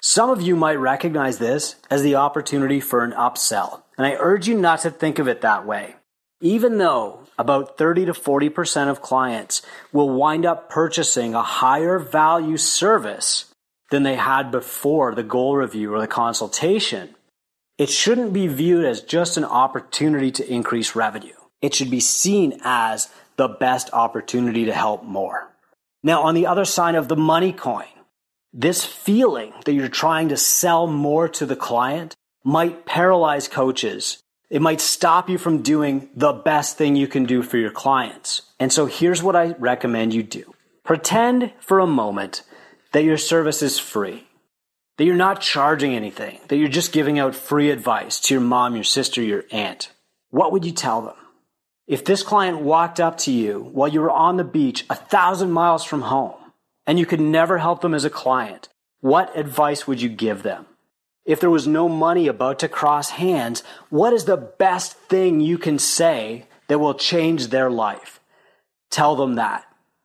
Some 0.00 0.30
of 0.30 0.40
you 0.40 0.56
might 0.56 0.76
recognize 0.76 1.36
this 1.36 1.76
as 1.90 2.02
the 2.02 2.14
opportunity 2.14 2.80
for 2.80 3.04
an 3.04 3.12
upsell, 3.12 3.82
and 3.98 4.06
I 4.06 4.16
urge 4.18 4.48
you 4.48 4.58
not 4.58 4.80
to 4.80 4.90
think 4.90 5.18
of 5.18 5.28
it 5.28 5.42
that 5.42 5.66
way. 5.66 5.96
Even 6.40 6.78
though 6.78 7.20
about 7.38 7.76
30 7.76 8.06
to 8.06 8.12
40% 8.14 8.88
of 8.88 9.02
clients 9.02 9.60
will 9.92 10.08
wind 10.08 10.46
up 10.46 10.70
purchasing 10.70 11.34
a 11.34 11.42
higher 11.42 11.98
value 11.98 12.56
service 12.56 13.52
than 13.90 14.02
they 14.02 14.16
had 14.16 14.50
before 14.50 15.14
the 15.14 15.22
goal 15.22 15.56
review 15.56 15.92
or 15.92 16.00
the 16.00 16.06
consultation, 16.06 17.14
it 17.76 17.90
shouldn't 17.90 18.32
be 18.32 18.46
viewed 18.46 18.86
as 18.86 19.02
just 19.02 19.36
an 19.36 19.44
opportunity 19.44 20.30
to 20.30 20.50
increase 20.50 20.96
revenue 20.96 21.34
it 21.62 21.74
should 21.74 21.90
be 21.90 22.00
seen 22.00 22.60
as 22.62 23.08
the 23.36 23.48
best 23.48 23.90
opportunity 23.92 24.66
to 24.66 24.72
help 24.72 25.04
more. 25.04 25.50
Now, 26.02 26.22
on 26.22 26.34
the 26.34 26.46
other 26.46 26.64
side 26.64 26.94
of 26.94 27.08
the 27.08 27.16
money 27.16 27.52
coin, 27.52 27.86
this 28.52 28.84
feeling 28.84 29.52
that 29.64 29.72
you're 29.72 29.88
trying 29.88 30.30
to 30.30 30.36
sell 30.36 30.86
more 30.86 31.28
to 31.28 31.46
the 31.46 31.56
client 31.56 32.16
might 32.42 32.86
paralyze 32.86 33.48
coaches. 33.48 34.22
It 34.48 34.62
might 34.62 34.80
stop 34.80 35.28
you 35.28 35.38
from 35.38 35.62
doing 35.62 36.08
the 36.16 36.32
best 36.32 36.76
thing 36.76 36.96
you 36.96 37.06
can 37.06 37.24
do 37.24 37.42
for 37.42 37.58
your 37.58 37.70
clients. 37.70 38.42
And 38.58 38.72
so 38.72 38.86
here's 38.86 39.22
what 39.22 39.36
I 39.36 39.54
recommend 39.58 40.12
you 40.14 40.22
do. 40.22 40.54
Pretend 40.84 41.52
for 41.60 41.78
a 41.78 41.86
moment 41.86 42.42
that 42.92 43.04
your 43.04 43.18
service 43.18 43.62
is 43.62 43.78
free, 43.78 44.26
that 44.96 45.04
you're 45.04 45.14
not 45.14 45.40
charging 45.40 45.94
anything, 45.94 46.40
that 46.48 46.56
you're 46.56 46.68
just 46.68 46.92
giving 46.92 47.18
out 47.18 47.36
free 47.36 47.70
advice 47.70 48.18
to 48.20 48.34
your 48.34 48.40
mom, 48.40 48.74
your 48.74 48.84
sister, 48.84 49.22
your 49.22 49.44
aunt. 49.52 49.92
What 50.30 50.50
would 50.50 50.64
you 50.64 50.72
tell 50.72 51.02
them? 51.02 51.14
If 51.90 52.04
this 52.04 52.22
client 52.22 52.60
walked 52.60 53.00
up 53.00 53.18
to 53.18 53.32
you 53.32 53.68
while 53.72 53.88
you 53.88 54.00
were 54.00 54.12
on 54.12 54.36
the 54.36 54.44
beach 54.44 54.84
a 54.88 54.94
thousand 54.94 55.50
miles 55.50 55.82
from 55.82 56.02
home 56.02 56.52
and 56.86 57.00
you 57.00 57.04
could 57.04 57.18
never 57.18 57.58
help 57.58 57.80
them 57.80 57.94
as 57.94 58.04
a 58.04 58.10
client, 58.10 58.68
what 59.00 59.36
advice 59.36 59.88
would 59.88 60.00
you 60.00 60.08
give 60.08 60.44
them? 60.44 60.66
If 61.24 61.40
there 61.40 61.50
was 61.50 61.66
no 61.66 61.88
money 61.88 62.28
about 62.28 62.60
to 62.60 62.68
cross 62.68 63.10
hands, 63.10 63.64
what 63.88 64.12
is 64.12 64.26
the 64.26 64.36
best 64.36 64.92
thing 64.92 65.40
you 65.40 65.58
can 65.58 65.80
say 65.80 66.46
that 66.68 66.78
will 66.78 66.94
change 66.94 67.48
their 67.48 67.68
life? 67.68 68.20
Tell 68.92 69.16
them 69.16 69.34
that. 69.34 69.64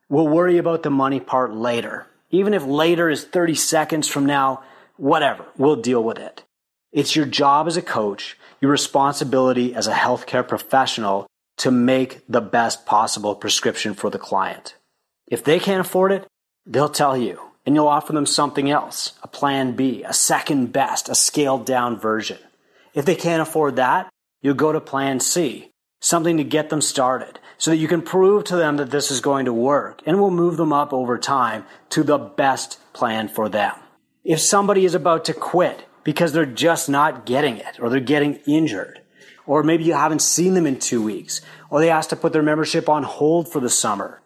We'll 0.10 0.28
worry 0.28 0.58
about 0.58 0.82
the 0.82 0.90
money 0.90 1.20
part 1.20 1.54
later. 1.54 2.08
Even 2.32 2.56
if 2.56 2.66
later 2.66 3.12
is 3.12 3.26
30 3.26 3.54
seconds 3.54 4.08
from 4.08 4.26
now, 4.26 4.64
whatever, 4.98 5.46
we'll 5.56 5.76
deal 5.76 6.04
with 6.04 6.18
it. 6.18 6.46
It's 6.92 7.16
your 7.16 7.28
job 7.28 7.68
as 7.68 7.78
a 7.78 7.84
coach, 7.84 8.40
your 8.60 8.72
responsibility 8.72 9.76
as 9.76 9.86
a 9.86 9.94
healthcare 9.94 10.48
professional 10.48 11.28
to 11.58 11.72
make 11.72 12.22
the 12.28 12.42
best 12.42 12.86
possible 12.86 13.36
prescription 13.36 13.94
for 13.94 14.10
the 14.10 14.20
client. 14.20 14.76
If 15.28 15.44
they 15.44 15.60
can't 15.60 15.82
afford 15.82 16.12
it, 16.12 16.28
they'll 16.66 16.90
tell 16.90 17.18
you, 17.18 17.40
and 17.66 17.76
you'll 17.76 17.88
offer 17.88 18.14
them 18.14 18.26
something 18.26 18.70
else 18.70 19.14
a 19.24 19.28
plan 19.28 19.76
B, 19.76 20.04
a 20.04 20.14
second 20.14 20.72
best, 20.72 21.10
a 21.10 21.16
scaled 21.16 21.66
down 21.66 22.00
version. 22.00 22.38
If 22.94 23.06
they 23.06 23.16
can't 23.16 23.42
afford 23.42 23.76
that, 23.78 24.10
you'll 24.42 24.54
go 24.54 24.72
to 24.72 24.80
plan 24.80 25.20
C, 25.20 25.72
something 26.00 26.38
to 26.38 26.44
get 26.44 26.70
them 26.70 26.82
started 26.82 27.40
so 27.58 27.72
that 27.72 27.78
you 27.78 27.88
can 27.88 28.02
prove 28.02 28.44
to 28.46 28.56
them 28.56 28.78
that 28.78 28.92
this 28.92 29.10
is 29.10 29.22
going 29.22 29.46
to 29.46 29.54
work 29.54 30.02
and 30.06 30.20
will 30.20 30.32
move 30.32 30.58
them 30.58 30.74
up 30.74 30.94
over 30.94 31.18
time 31.18 31.66
to 31.90 32.04
the 32.04 32.18
best 32.18 32.80
plan 32.94 33.28
for 33.28 33.50
them. 33.50 33.74
If 34.24 34.40
somebody 34.40 34.86
is 34.86 34.96
about 34.96 35.26
to 35.26 35.34
quit 35.34 35.86
because 36.04 36.34
they're 36.34 36.46
just 36.46 36.90
not 36.90 37.26
getting 37.26 37.58
it 37.58 37.80
or 37.80 37.90
they're 37.90 38.00
getting 38.00 38.36
injured, 38.46 39.02
or 39.46 39.64
maybe 39.64 39.84
you 39.84 39.94
haven't 39.94 40.22
seen 40.22 40.54
them 40.54 40.66
in 40.66 40.80
two 40.80 41.02
weeks, 41.02 41.42
or 41.70 41.80
they 41.80 41.90
ask 41.90 42.10
to 42.10 42.16
put 42.16 42.34
their 42.34 42.44
membership 42.44 42.90
on 42.90 43.04
hold 43.04 43.52
for 43.52 43.60
the 43.60 43.70
summer. 43.70 44.22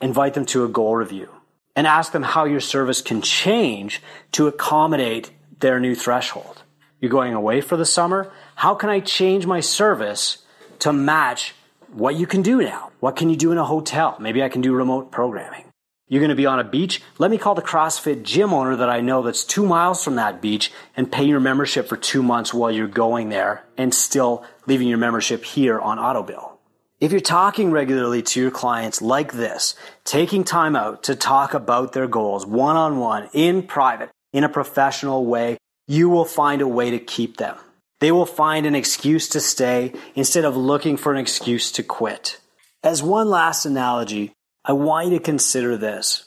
Invite 0.00 0.34
them 0.34 0.46
to 0.46 0.64
a 0.64 0.68
goal 0.68 0.96
review 0.96 1.28
and 1.76 1.86
ask 1.86 2.12
them 2.12 2.22
how 2.22 2.44
your 2.44 2.60
service 2.60 3.00
can 3.02 3.22
change 3.22 4.02
to 4.32 4.46
accommodate 4.46 5.30
their 5.60 5.78
new 5.78 5.94
threshold. 5.94 6.62
You're 7.00 7.10
going 7.10 7.34
away 7.34 7.60
for 7.60 7.76
the 7.76 7.86
summer? 7.86 8.30
How 8.56 8.74
can 8.74 8.90
I 8.90 9.00
change 9.00 9.46
my 9.46 9.60
service 9.60 10.38
to 10.80 10.92
match 10.92 11.54
what 11.92 12.16
you 12.16 12.26
can 12.26 12.42
do 12.42 12.60
now? 12.60 12.90
What 13.00 13.16
can 13.16 13.30
you 13.30 13.36
do 13.36 13.52
in 13.52 13.58
a 13.58 13.64
hotel? 13.64 14.16
Maybe 14.20 14.42
I 14.42 14.48
can 14.48 14.60
do 14.60 14.74
remote 14.74 15.10
programming. 15.10 15.69
You're 16.10 16.20
going 16.20 16.30
to 16.30 16.34
be 16.34 16.46
on 16.46 16.58
a 16.58 16.64
beach? 16.64 17.00
Let 17.18 17.30
me 17.30 17.38
call 17.38 17.54
the 17.54 17.62
CrossFit 17.62 18.24
gym 18.24 18.52
owner 18.52 18.74
that 18.74 18.90
I 18.90 19.00
know 19.00 19.22
that's 19.22 19.44
two 19.44 19.64
miles 19.64 20.02
from 20.02 20.16
that 20.16 20.42
beach 20.42 20.72
and 20.96 21.10
pay 21.10 21.22
your 21.22 21.38
membership 21.38 21.86
for 21.86 21.96
two 21.96 22.20
months 22.20 22.52
while 22.52 22.72
you're 22.72 22.88
going 22.88 23.28
there 23.28 23.64
and 23.78 23.94
still 23.94 24.44
leaving 24.66 24.88
your 24.88 24.98
membership 24.98 25.44
here 25.44 25.78
on 25.78 25.98
AutoBill. 25.98 26.50
If 26.98 27.12
you're 27.12 27.20
talking 27.20 27.70
regularly 27.70 28.22
to 28.22 28.40
your 28.40 28.50
clients 28.50 29.00
like 29.00 29.34
this, 29.34 29.76
taking 30.04 30.42
time 30.42 30.74
out 30.74 31.04
to 31.04 31.14
talk 31.14 31.54
about 31.54 31.92
their 31.92 32.08
goals 32.08 32.44
one 32.44 32.74
on 32.74 32.98
one, 32.98 33.28
in 33.32 33.62
private, 33.62 34.10
in 34.32 34.42
a 34.42 34.48
professional 34.48 35.24
way, 35.24 35.58
you 35.86 36.08
will 36.08 36.24
find 36.24 36.60
a 36.60 36.66
way 36.66 36.90
to 36.90 36.98
keep 36.98 37.36
them. 37.36 37.56
They 38.00 38.10
will 38.10 38.26
find 38.26 38.66
an 38.66 38.74
excuse 38.74 39.28
to 39.28 39.40
stay 39.40 39.92
instead 40.16 40.44
of 40.44 40.56
looking 40.56 40.96
for 40.96 41.12
an 41.12 41.18
excuse 41.18 41.70
to 41.72 41.84
quit. 41.84 42.40
As 42.82 43.00
one 43.00 43.30
last 43.30 43.64
analogy, 43.64 44.32
I 44.62 44.72
want 44.72 45.08
you 45.08 45.18
to 45.18 45.24
consider 45.24 45.78
this. 45.78 46.24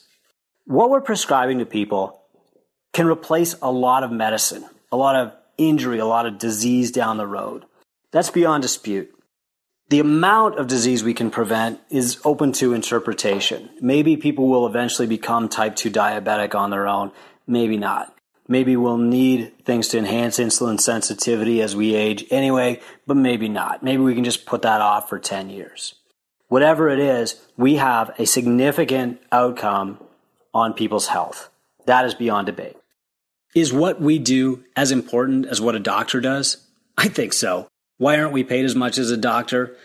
What 0.64 0.90
we're 0.90 1.00
prescribing 1.00 1.58
to 1.58 1.66
people 1.66 2.20
can 2.92 3.06
replace 3.06 3.54
a 3.62 3.70
lot 3.70 4.02
of 4.02 4.10
medicine, 4.10 4.64
a 4.90 4.96
lot 4.96 5.14
of 5.14 5.32
injury, 5.56 6.00
a 6.00 6.06
lot 6.06 6.26
of 6.26 6.38
disease 6.38 6.90
down 6.90 7.16
the 7.16 7.26
road. 7.26 7.64
That's 8.10 8.30
beyond 8.30 8.62
dispute. 8.62 9.10
The 9.90 10.00
amount 10.00 10.58
of 10.58 10.66
disease 10.66 11.04
we 11.04 11.14
can 11.14 11.30
prevent 11.30 11.78
is 11.90 12.20
open 12.24 12.52
to 12.54 12.74
interpretation. 12.74 13.70
Maybe 13.80 14.16
people 14.16 14.48
will 14.48 14.66
eventually 14.66 15.06
become 15.06 15.48
type 15.48 15.76
2 15.76 15.90
diabetic 15.90 16.56
on 16.56 16.70
their 16.70 16.88
own. 16.88 17.12
Maybe 17.46 17.76
not. 17.76 18.16
Maybe 18.48 18.76
we'll 18.76 18.98
need 18.98 19.64
things 19.64 19.88
to 19.88 19.98
enhance 19.98 20.38
insulin 20.38 20.80
sensitivity 20.80 21.62
as 21.62 21.76
we 21.76 21.94
age 21.94 22.24
anyway, 22.30 22.80
but 23.06 23.16
maybe 23.16 23.48
not. 23.48 23.82
Maybe 23.82 24.02
we 24.02 24.14
can 24.14 24.24
just 24.24 24.44
put 24.44 24.62
that 24.62 24.80
off 24.80 25.08
for 25.08 25.18
10 25.18 25.50
years 25.50 25.94
whatever 26.48 26.88
it 26.88 26.98
is, 26.98 27.40
we 27.56 27.76
have 27.76 28.14
a 28.18 28.26
significant 28.26 29.20
outcome 29.32 29.98
on 30.52 30.72
people's 30.72 31.08
health. 31.08 31.50
That 31.86 32.04
is 32.04 32.14
beyond 32.14 32.46
debate. 32.46 32.76
Is 33.54 33.72
what 33.72 34.00
we 34.00 34.18
do 34.18 34.64
as 34.76 34.90
important 34.90 35.46
as 35.46 35.60
what 35.60 35.76
a 35.76 35.80
doctor 35.80 36.20
does? 36.20 36.66
I 36.96 37.08
think 37.08 37.32
so. 37.32 37.68
Why 37.98 38.18
aren't 38.18 38.32
we 38.32 38.42
paid 38.42 38.64
as 38.64 38.74
much 38.74 38.98
as 38.98 39.10
a 39.10 39.16
doctor? 39.16 39.76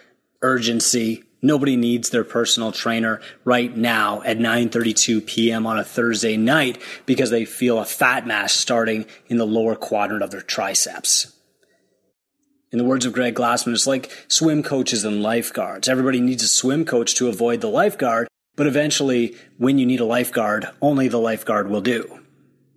Urgency. 0.41 1.24
Nobody 1.41 1.76
needs 1.76 2.10
their 2.10 2.24
personal 2.24 2.72
trainer 2.72 3.22
right 3.45 3.76
now 3.76 4.22
at 4.24 4.39
9:32 4.39 5.26
p.m. 5.26 5.66
on 5.66 5.80
a 5.80 5.84
Thursday 5.84 6.36
night 6.36 6.82
because 7.05 7.30
they 7.30 7.45
feel 7.45 7.80
a 7.80 7.86
fat 7.86 8.28
mass 8.28 8.53
starting 8.53 9.05
in 9.28 9.38
the 9.38 9.47
lower 9.47 9.76
quadrant 9.76 10.24
of 10.24 10.32
their 10.32 10.41
triceps. 10.41 11.34
In 12.72 12.78
the 12.78 12.86
words 12.86 13.06
of 13.06 13.14
Greg 13.14 13.34
Glassman, 13.34 13.74
it's 13.74 13.88
like 13.88 14.12
swim 14.28 14.62
coaches 14.62 15.04
and 15.04 15.24
lifeguards. 15.24 15.90
Everybody 15.90 16.20
needs 16.20 16.44
a 16.44 16.48
swim 16.48 16.86
coach 16.86 17.16
to 17.16 17.28
avoid 17.28 17.62
the 17.62 17.68
lifeguard, 17.68 18.28
but 18.56 18.68
eventually, 18.68 19.36
when 19.58 19.80
you 19.80 19.88
need 19.88 20.02
a 20.02 20.06
lifeguard, 20.06 20.68
only 20.80 21.08
the 21.08 21.18
lifeguard 21.18 21.70
will 21.70 21.82
do. 21.82 22.20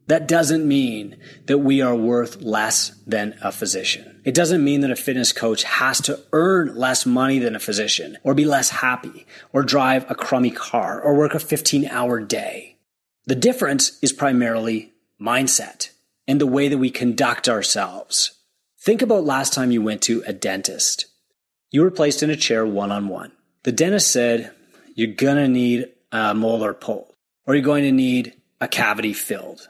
That 0.07 0.27
doesn't 0.27 0.67
mean 0.67 1.17
that 1.47 1.59
we 1.59 1.83
are 1.83 1.95
worth 1.95 2.41
less 2.41 2.91
than 3.07 3.37
a 3.43 3.53
physician. 3.53 4.21
It 4.25 4.35
doesn't 4.35 4.65
mean 4.65 4.81
that 4.81 4.91
a 4.91 4.97
fitness 4.97 5.33
coach 5.33 5.63
has 5.65 6.01
to 6.03 6.21
earn 6.33 6.75
less 6.75 7.05
money 7.05 7.39
than 7.39 7.55
a 7.55 7.61
physician, 7.61 8.17
or 8.23 8.35
be 8.35 8.45
less 8.47 8.71
happy, 8.71 9.27
or 9.53 9.63
drive 9.63 10.11
a 10.11 10.15
crummy 10.15 10.51
car, 10.51 11.01
or 11.01 11.15
work 11.15 11.35
a 11.35 11.39
15 11.39 11.87
hour 11.87 12.19
day. 12.19 12.79
The 13.27 13.35
difference 13.35 13.99
is 14.03 14.13
primarily 14.13 14.93
mindset 15.21 15.91
and 16.27 16.41
the 16.41 16.47
way 16.47 16.69
that 16.69 16.79
we 16.79 16.91
conduct 16.91 17.49
ourselves. 17.49 18.39
Think 18.85 19.01
about 19.01 19.23
last 19.23 19.53
time 19.53 19.71
you 19.71 19.81
went 19.81 20.03
to 20.03 20.25
a 20.27 20.33
dentist. 20.33 21.07
You 21.71 21.83
were 21.83 21.93
placed 21.93 22.21
in 22.21 22.31
a 22.31 22.37
chair 22.37 22.67
one 22.67 22.91
on 22.91 23.07
one. 23.07 23.31
The 23.63 23.71
dentist 23.71 24.11
said, 24.11 24.51
you're 24.97 25.15
going 25.15 25.37
to 25.37 25.47
need 25.47 25.87
a 26.11 26.35
molar 26.35 26.75
pulled 26.75 27.15
or 27.47 27.55
you're 27.55 27.63
going 27.63 27.85
to 27.85 27.93
need 27.93 28.35
a 28.61 28.67
cavity 28.67 29.13
filled. 29.13 29.69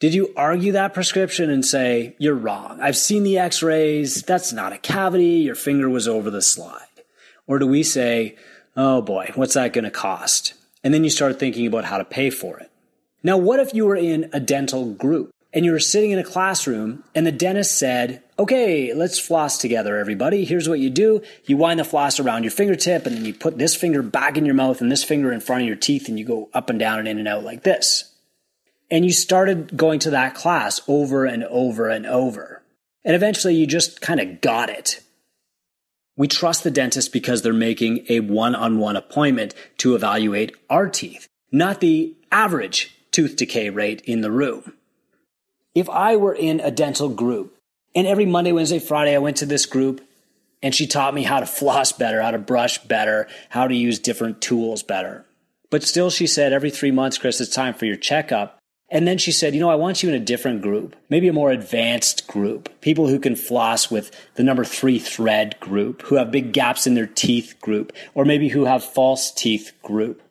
Did 0.00 0.14
you 0.14 0.32
argue 0.38 0.72
that 0.72 0.94
prescription 0.94 1.50
and 1.50 1.66
say, 1.66 2.16
you're 2.18 2.34
wrong? 2.34 2.80
I've 2.80 2.96
seen 2.96 3.24
the 3.24 3.36
x 3.36 3.62
rays. 3.62 4.22
That's 4.22 4.54
not 4.54 4.72
a 4.72 4.78
cavity. 4.78 5.40
Your 5.40 5.54
finger 5.54 5.90
was 5.90 6.08
over 6.08 6.30
the 6.30 6.40
slide. 6.40 6.80
Or 7.46 7.58
do 7.58 7.66
we 7.66 7.82
say, 7.82 8.36
oh 8.74 9.02
boy, 9.02 9.32
what's 9.34 9.52
that 9.52 9.74
going 9.74 9.84
to 9.84 9.90
cost? 9.90 10.54
And 10.82 10.94
then 10.94 11.04
you 11.04 11.10
start 11.10 11.38
thinking 11.38 11.66
about 11.66 11.84
how 11.84 11.98
to 11.98 12.06
pay 12.06 12.30
for 12.30 12.58
it. 12.58 12.70
Now, 13.22 13.36
what 13.36 13.60
if 13.60 13.74
you 13.74 13.84
were 13.84 13.96
in 13.96 14.30
a 14.32 14.40
dental 14.40 14.94
group 14.94 15.30
and 15.56 15.64
you 15.64 15.72
were 15.72 15.80
sitting 15.80 16.10
in 16.10 16.18
a 16.18 16.22
classroom 16.22 17.02
and 17.14 17.26
the 17.26 17.32
dentist 17.32 17.78
said, 17.78 18.22
okay, 18.38 18.92
let's 18.92 19.18
floss 19.18 19.56
together, 19.56 19.96
everybody. 19.96 20.44
Here's 20.44 20.68
what 20.68 20.80
you 20.80 20.90
do. 20.90 21.22
You 21.46 21.56
wind 21.56 21.80
the 21.80 21.84
floss 21.84 22.20
around 22.20 22.42
your 22.42 22.50
fingertip 22.50 23.06
and 23.06 23.16
then 23.16 23.24
you 23.24 23.32
put 23.32 23.56
this 23.56 23.74
finger 23.74 24.02
back 24.02 24.36
in 24.36 24.44
your 24.44 24.54
mouth 24.54 24.82
and 24.82 24.92
this 24.92 25.02
finger 25.02 25.32
in 25.32 25.40
front 25.40 25.62
of 25.62 25.66
your 25.66 25.76
teeth 25.76 26.10
and 26.10 26.18
you 26.18 26.26
go 26.26 26.50
up 26.52 26.68
and 26.68 26.78
down 26.78 26.98
and 26.98 27.08
in 27.08 27.18
and 27.18 27.26
out 27.26 27.42
like 27.42 27.62
this. 27.62 28.12
And 28.90 29.06
you 29.06 29.12
started 29.14 29.78
going 29.78 29.98
to 30.00 30.10
that 30.10 30.34
class 30.34 30.82
over 30.86 31.24
and 31.24 31.42
over 31.44 31.88
and 31.88 32.04
over. 32.04 32.62
And 33.02 33.16
eventually 33.16 33.54
you 33.54 33.66
just 33.66 34.02
kind 34.02 34.20
of 34.20 34.42
got 34.42 34.68
it. 34.68 35.00
We 36.18 36.28
trust 36.28 36.64
the 36.64 36.70
dentist 36.70 37.14
because 37.14 37.40
they're 37.40 37.54
making 37.54 38.04
a 38.10 38.20
one 38.20 38.54
on 38.54 38.78
one 38.78 38.96
appointment 38.96 39.54
to 39.78 39.94
evaluate 39.94 40.54
our 40.68 40.86
teeth, 40.86 41.26
not 41.50 41.80
the 41.80 42.14
average 42.30 42.94
tooth 43.10 43.36
decay 43.36 43.70
rate 43.70 44.02
in 44.02 44.20
the 44.20 44.30
room. 44.30 44.74
If 45.76 45.90
I 45.90 46.16
were 46.16 46.34
in 46.34 46.60
a 46.60 46.70
dental 46.70 47.10
group 47.10 47.54
and 47.94 48.06
every 48.06 48.24
Monday, 48.24 48.50
Wednesday, 48.50 48.78
Friday, 48.78 49.14
I 49.14 49.18
went 49.18 49.36
to 49.36 49.46
this 49.46 49.66
group 49.66 50.00
and 50.62 50.74
she 50.74 50.86
taught 50.86 51.12
me 51.12 51.22
how 51.22 51.38
to 51.38 51.44
floss 51.44 51.92
better, 51.92 52.22
how 52.22 52.30
to 52.30 52.38
brush 52.38 52.78
better, 52.78 53.28
how 53.50 53.68
to 53.68 53.74
use 53.74 53.98
different 53.98 54.40
tools 54.40 54.82
better. 54.82 55.26
But 55.68 55.82
still, 55.82 56.08
she 56.08 56.26
said, 56.26 56.54
every 56.54 56.70
three 56.70 56.92
months, 56.92 57.18
Chris, 57.18 57.42
it's 57.42 57.54
time 57.54 57.74
for 57.74 57.84
your 57.84 57.96
checkup. 57.96 58.58
And 58.88 59.06
then 59.06 59.18
she 59.18 59.32
said, 59.32 59.52
you 59.52 59.60
know, 59.60 59.68
I 59.68 59.74
want 59.74 60.02
you 60.02 60.08
in 60.08 60.14
a 60.14 60.24
different 60.24 60.62
group, 60.62 60.96
maybe 61.10 61.28
a 61.28 61.34
more 61.34 61.50
advanced 61.50 62.26
group, 62.26 62.70
people 62.80 63.08
who 63.08 63.18
can 63.18 63.36
floss 63.36 63.90
with 63.90 64.10
the 64.36 64.44
number 64.44 64.64
three 64.64 64.98
thread 64.98 65.60
group, 65.60 66.00
who 66.02 66.14
have 66.14 66.30
big 66.30 66.54
gaps 66.54 66.86
in 66.86 66.94
their 66.94 67.06
teeth 67.06 67.54
group, 67.60 67.92
or 68.14 68.24
maybe 68.24 68.48
who 68.48 68.64
have 68.64 68.82
false 68.82 69.30
teeth 69.30 69.72
group. 69.82 70.22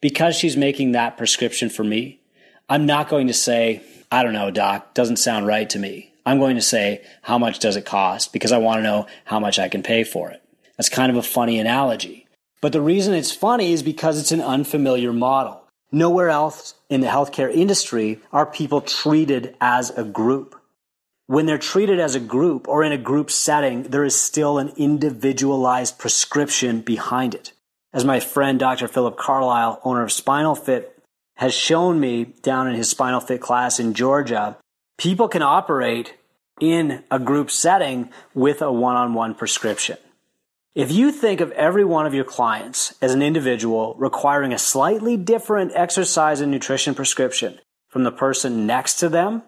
Because 0.00 0.36
she's 0.36 0.56
making 0.56 0.92
that 0.92 1.16
prescription 1.16 1.70
for 1.70 1.82
me, 1.82 2.20
I'm 2.68 2.86
not 2.86 3.08
going 3.08 3.26
to 3.26 3.34
say, 3.34 3.82
I 4.12 4.22
don't 4.22 4.34
know, 4.34 4.50
doc, 4.50 4.92
doesn't 4.92 5.16
sound 5.16 5.46
right 5.46 5.68
to 5.70 5.78
me. 5.78 6.12
I'm 6.26 6.38
going 6.38 6.56
to 6.56 6.62
say, 6.62 7.02
how 7.22 7.38
much 7.38 7.60
does 7.60 7.76
it 7.76 7.86
cost? 7.86 8.30
Because 8.30 8.52
I 8.52 8.58
want 8.58 8.78
to 8.78 8.82
know 8.82 9.06
how 9.24 9.40
much 9.40 9.58
I 9.58 9.70
can 9.70 9.82
pay 9.82 10.04
for 10.04 10.30
it. 10.30 10.42
That's 10.76 10.90
kind 10.90 11.10
of 11.10 11.16
a 11.16 11.22
funny 11.22 11.58
analogy. 11.58 12.26
But 12.60 12.72
the 12.72 12.82
reason 12.82 13.14
it's 13.14 13.32
funny 13.32 13.72
is 13.72 13.82
because 13.82 14.20
it's 14.20 14.30
an 14.30 14.42
unfamiliar 14.42 15.14
model. 15.14 15.64
Nowhere 15.90 16.28
else 16.28 16.74
in 16.90 17.00
the 17.00 17.06
healthcare 17.06 17.50
industry 17.50 18.20
are 18.32 18.44
people 18.44 18.82
treated 18.82 19.56
as 19.62 19.88
a 19.96 20.04
group. 20.04 20.60
When 21.26 21.46
they're 21.46 21.56
treated 21.56 21.98
as 21.98 22.14
a 22.14 22.20
group 22.20 22.68
or 22.68 22.84
in 22.84 22.92
a 22.92 22.98
group 22.98 23.30
setting, 23.30 23.84
there 23.84 24.04
is 24.04 24.20
still 24.20 24.58
an 24.58 24.74
individualized 24.76 25.98
prescription 25.98 26.82
behind 26.82 27.34
it. 27.34 27.54
As 27.94 28.04
my 28.04 28.20
friend 28.20 28.58
Dr. 28.58 28.88
Philip 28.88 29.16
Carlisle, 29.16 29.80
owner 29.84 30.02
of 30.02 30.12
Spinal 30.12 30.54
Fit, 30.54 30.91
has 31.36 31.54
shown 31.54 31.98
me 31.98 32.24
down 32.42 32.68
in 32.68 32.74
his 32.74 32.90
Spinal 32.90 33.20
Fit 33.20 33.40
class 33.40 33.80
in 33.80 33.94
Georgia, 33.94 34.56
people 34.98 35.28
can 35.28 35.42
operate 35.42 36.14
in 36.60 37.02
a 37.10 37.18
group 37.18 37.50
setting 37.50 38.10
with 38.34 38.62
a 38.62 38.70
one 38.70 38.96
on 38.96 39.14
one 39.14 39.34
prescription. 39.34 39.96
If 40.74 40.90
you 40.90 41.12
think 41.12 41.40
of 41.40 41.52
every 41.52 41.84
one 41.84 42.06
of 42.06 42.14
your 42.14 42.24
clients 42.24 42.94
as 43.02 43.12
an 43.12 43.20
individual 43.20 43.94
requiring 43.98 44.52
a 44.52 44.58
slightly 44.58 45.16
different 45.16 45.72
exercise 45.74 46.40
and 46.40 46.50
nutrition 46.50 46.94
prescription 46.94 47.58
from 47.88 48.04
the 48.04 48.12
person 48.12 48.66
next 48.66 48.94
to 49.00 49.08
them, 49.08 49.42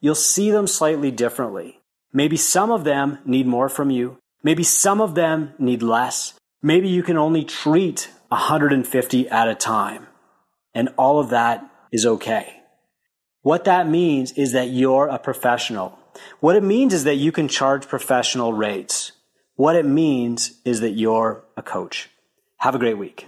you'll 0.00 0.14
see 0.14 0.50
them 0.50 0.66
slightly 0.66 1.10
differently. 1.10 1.80
Maybe 2.12 2.36
some 2.36 2.70
of 2.70 2.84
them 2.84 3.18
need 3.24 3.46
more 3.46 3.68
from 3.68 3.90
you. 3.90 4.18
Maybe 4.42 4.62
some 4.62 5.00
of 5.00 5.14
them 5.14 5.52
need 5.58 5.82
less. 5.82 6.34
Maybe 6.62 6.88
you 6.88 7.02
can 7.02 7.18
only 7.18 7.44
treat 7.44 8.08
150 8.28 9.28
at 9.28 9.48
a 9.48 9.54
time. 9.54 10.06
And 10.74 10.90
all 10.96 11.18
of 11.18 11.30
that 11.30 11.68
is 11.92 12.06
okay. 12.06 12.60
What 13.42 13.64
that 13.64 13.88
means 13.88 14.32
is 14.32 14.52
that 14.52 14.68
you're 14.68 15.08
a 15.08 15.18
professional. 15.18 15.98
What 16.40 16.56
it 16.56 16.62
means 16.62 16.92
is 16.92 17.04
that 17.04 17.16
you 17.16 17.32
can 17.32 17.48
charge 17.48 17.88
professional 17.88 18.52
rates. 18.52 19.12
What 19.56 19.76
it 19.76 19.86
means 19.86 20.60
is 20.64 20.80
that 20.80 20.90
you're 20.90 21.44
a 21.56 21.62
coach. 21.62 22.10
Have 22.58 22.74
a 22.74 22.78
great 22.78 22.98
week. 22.98 23.26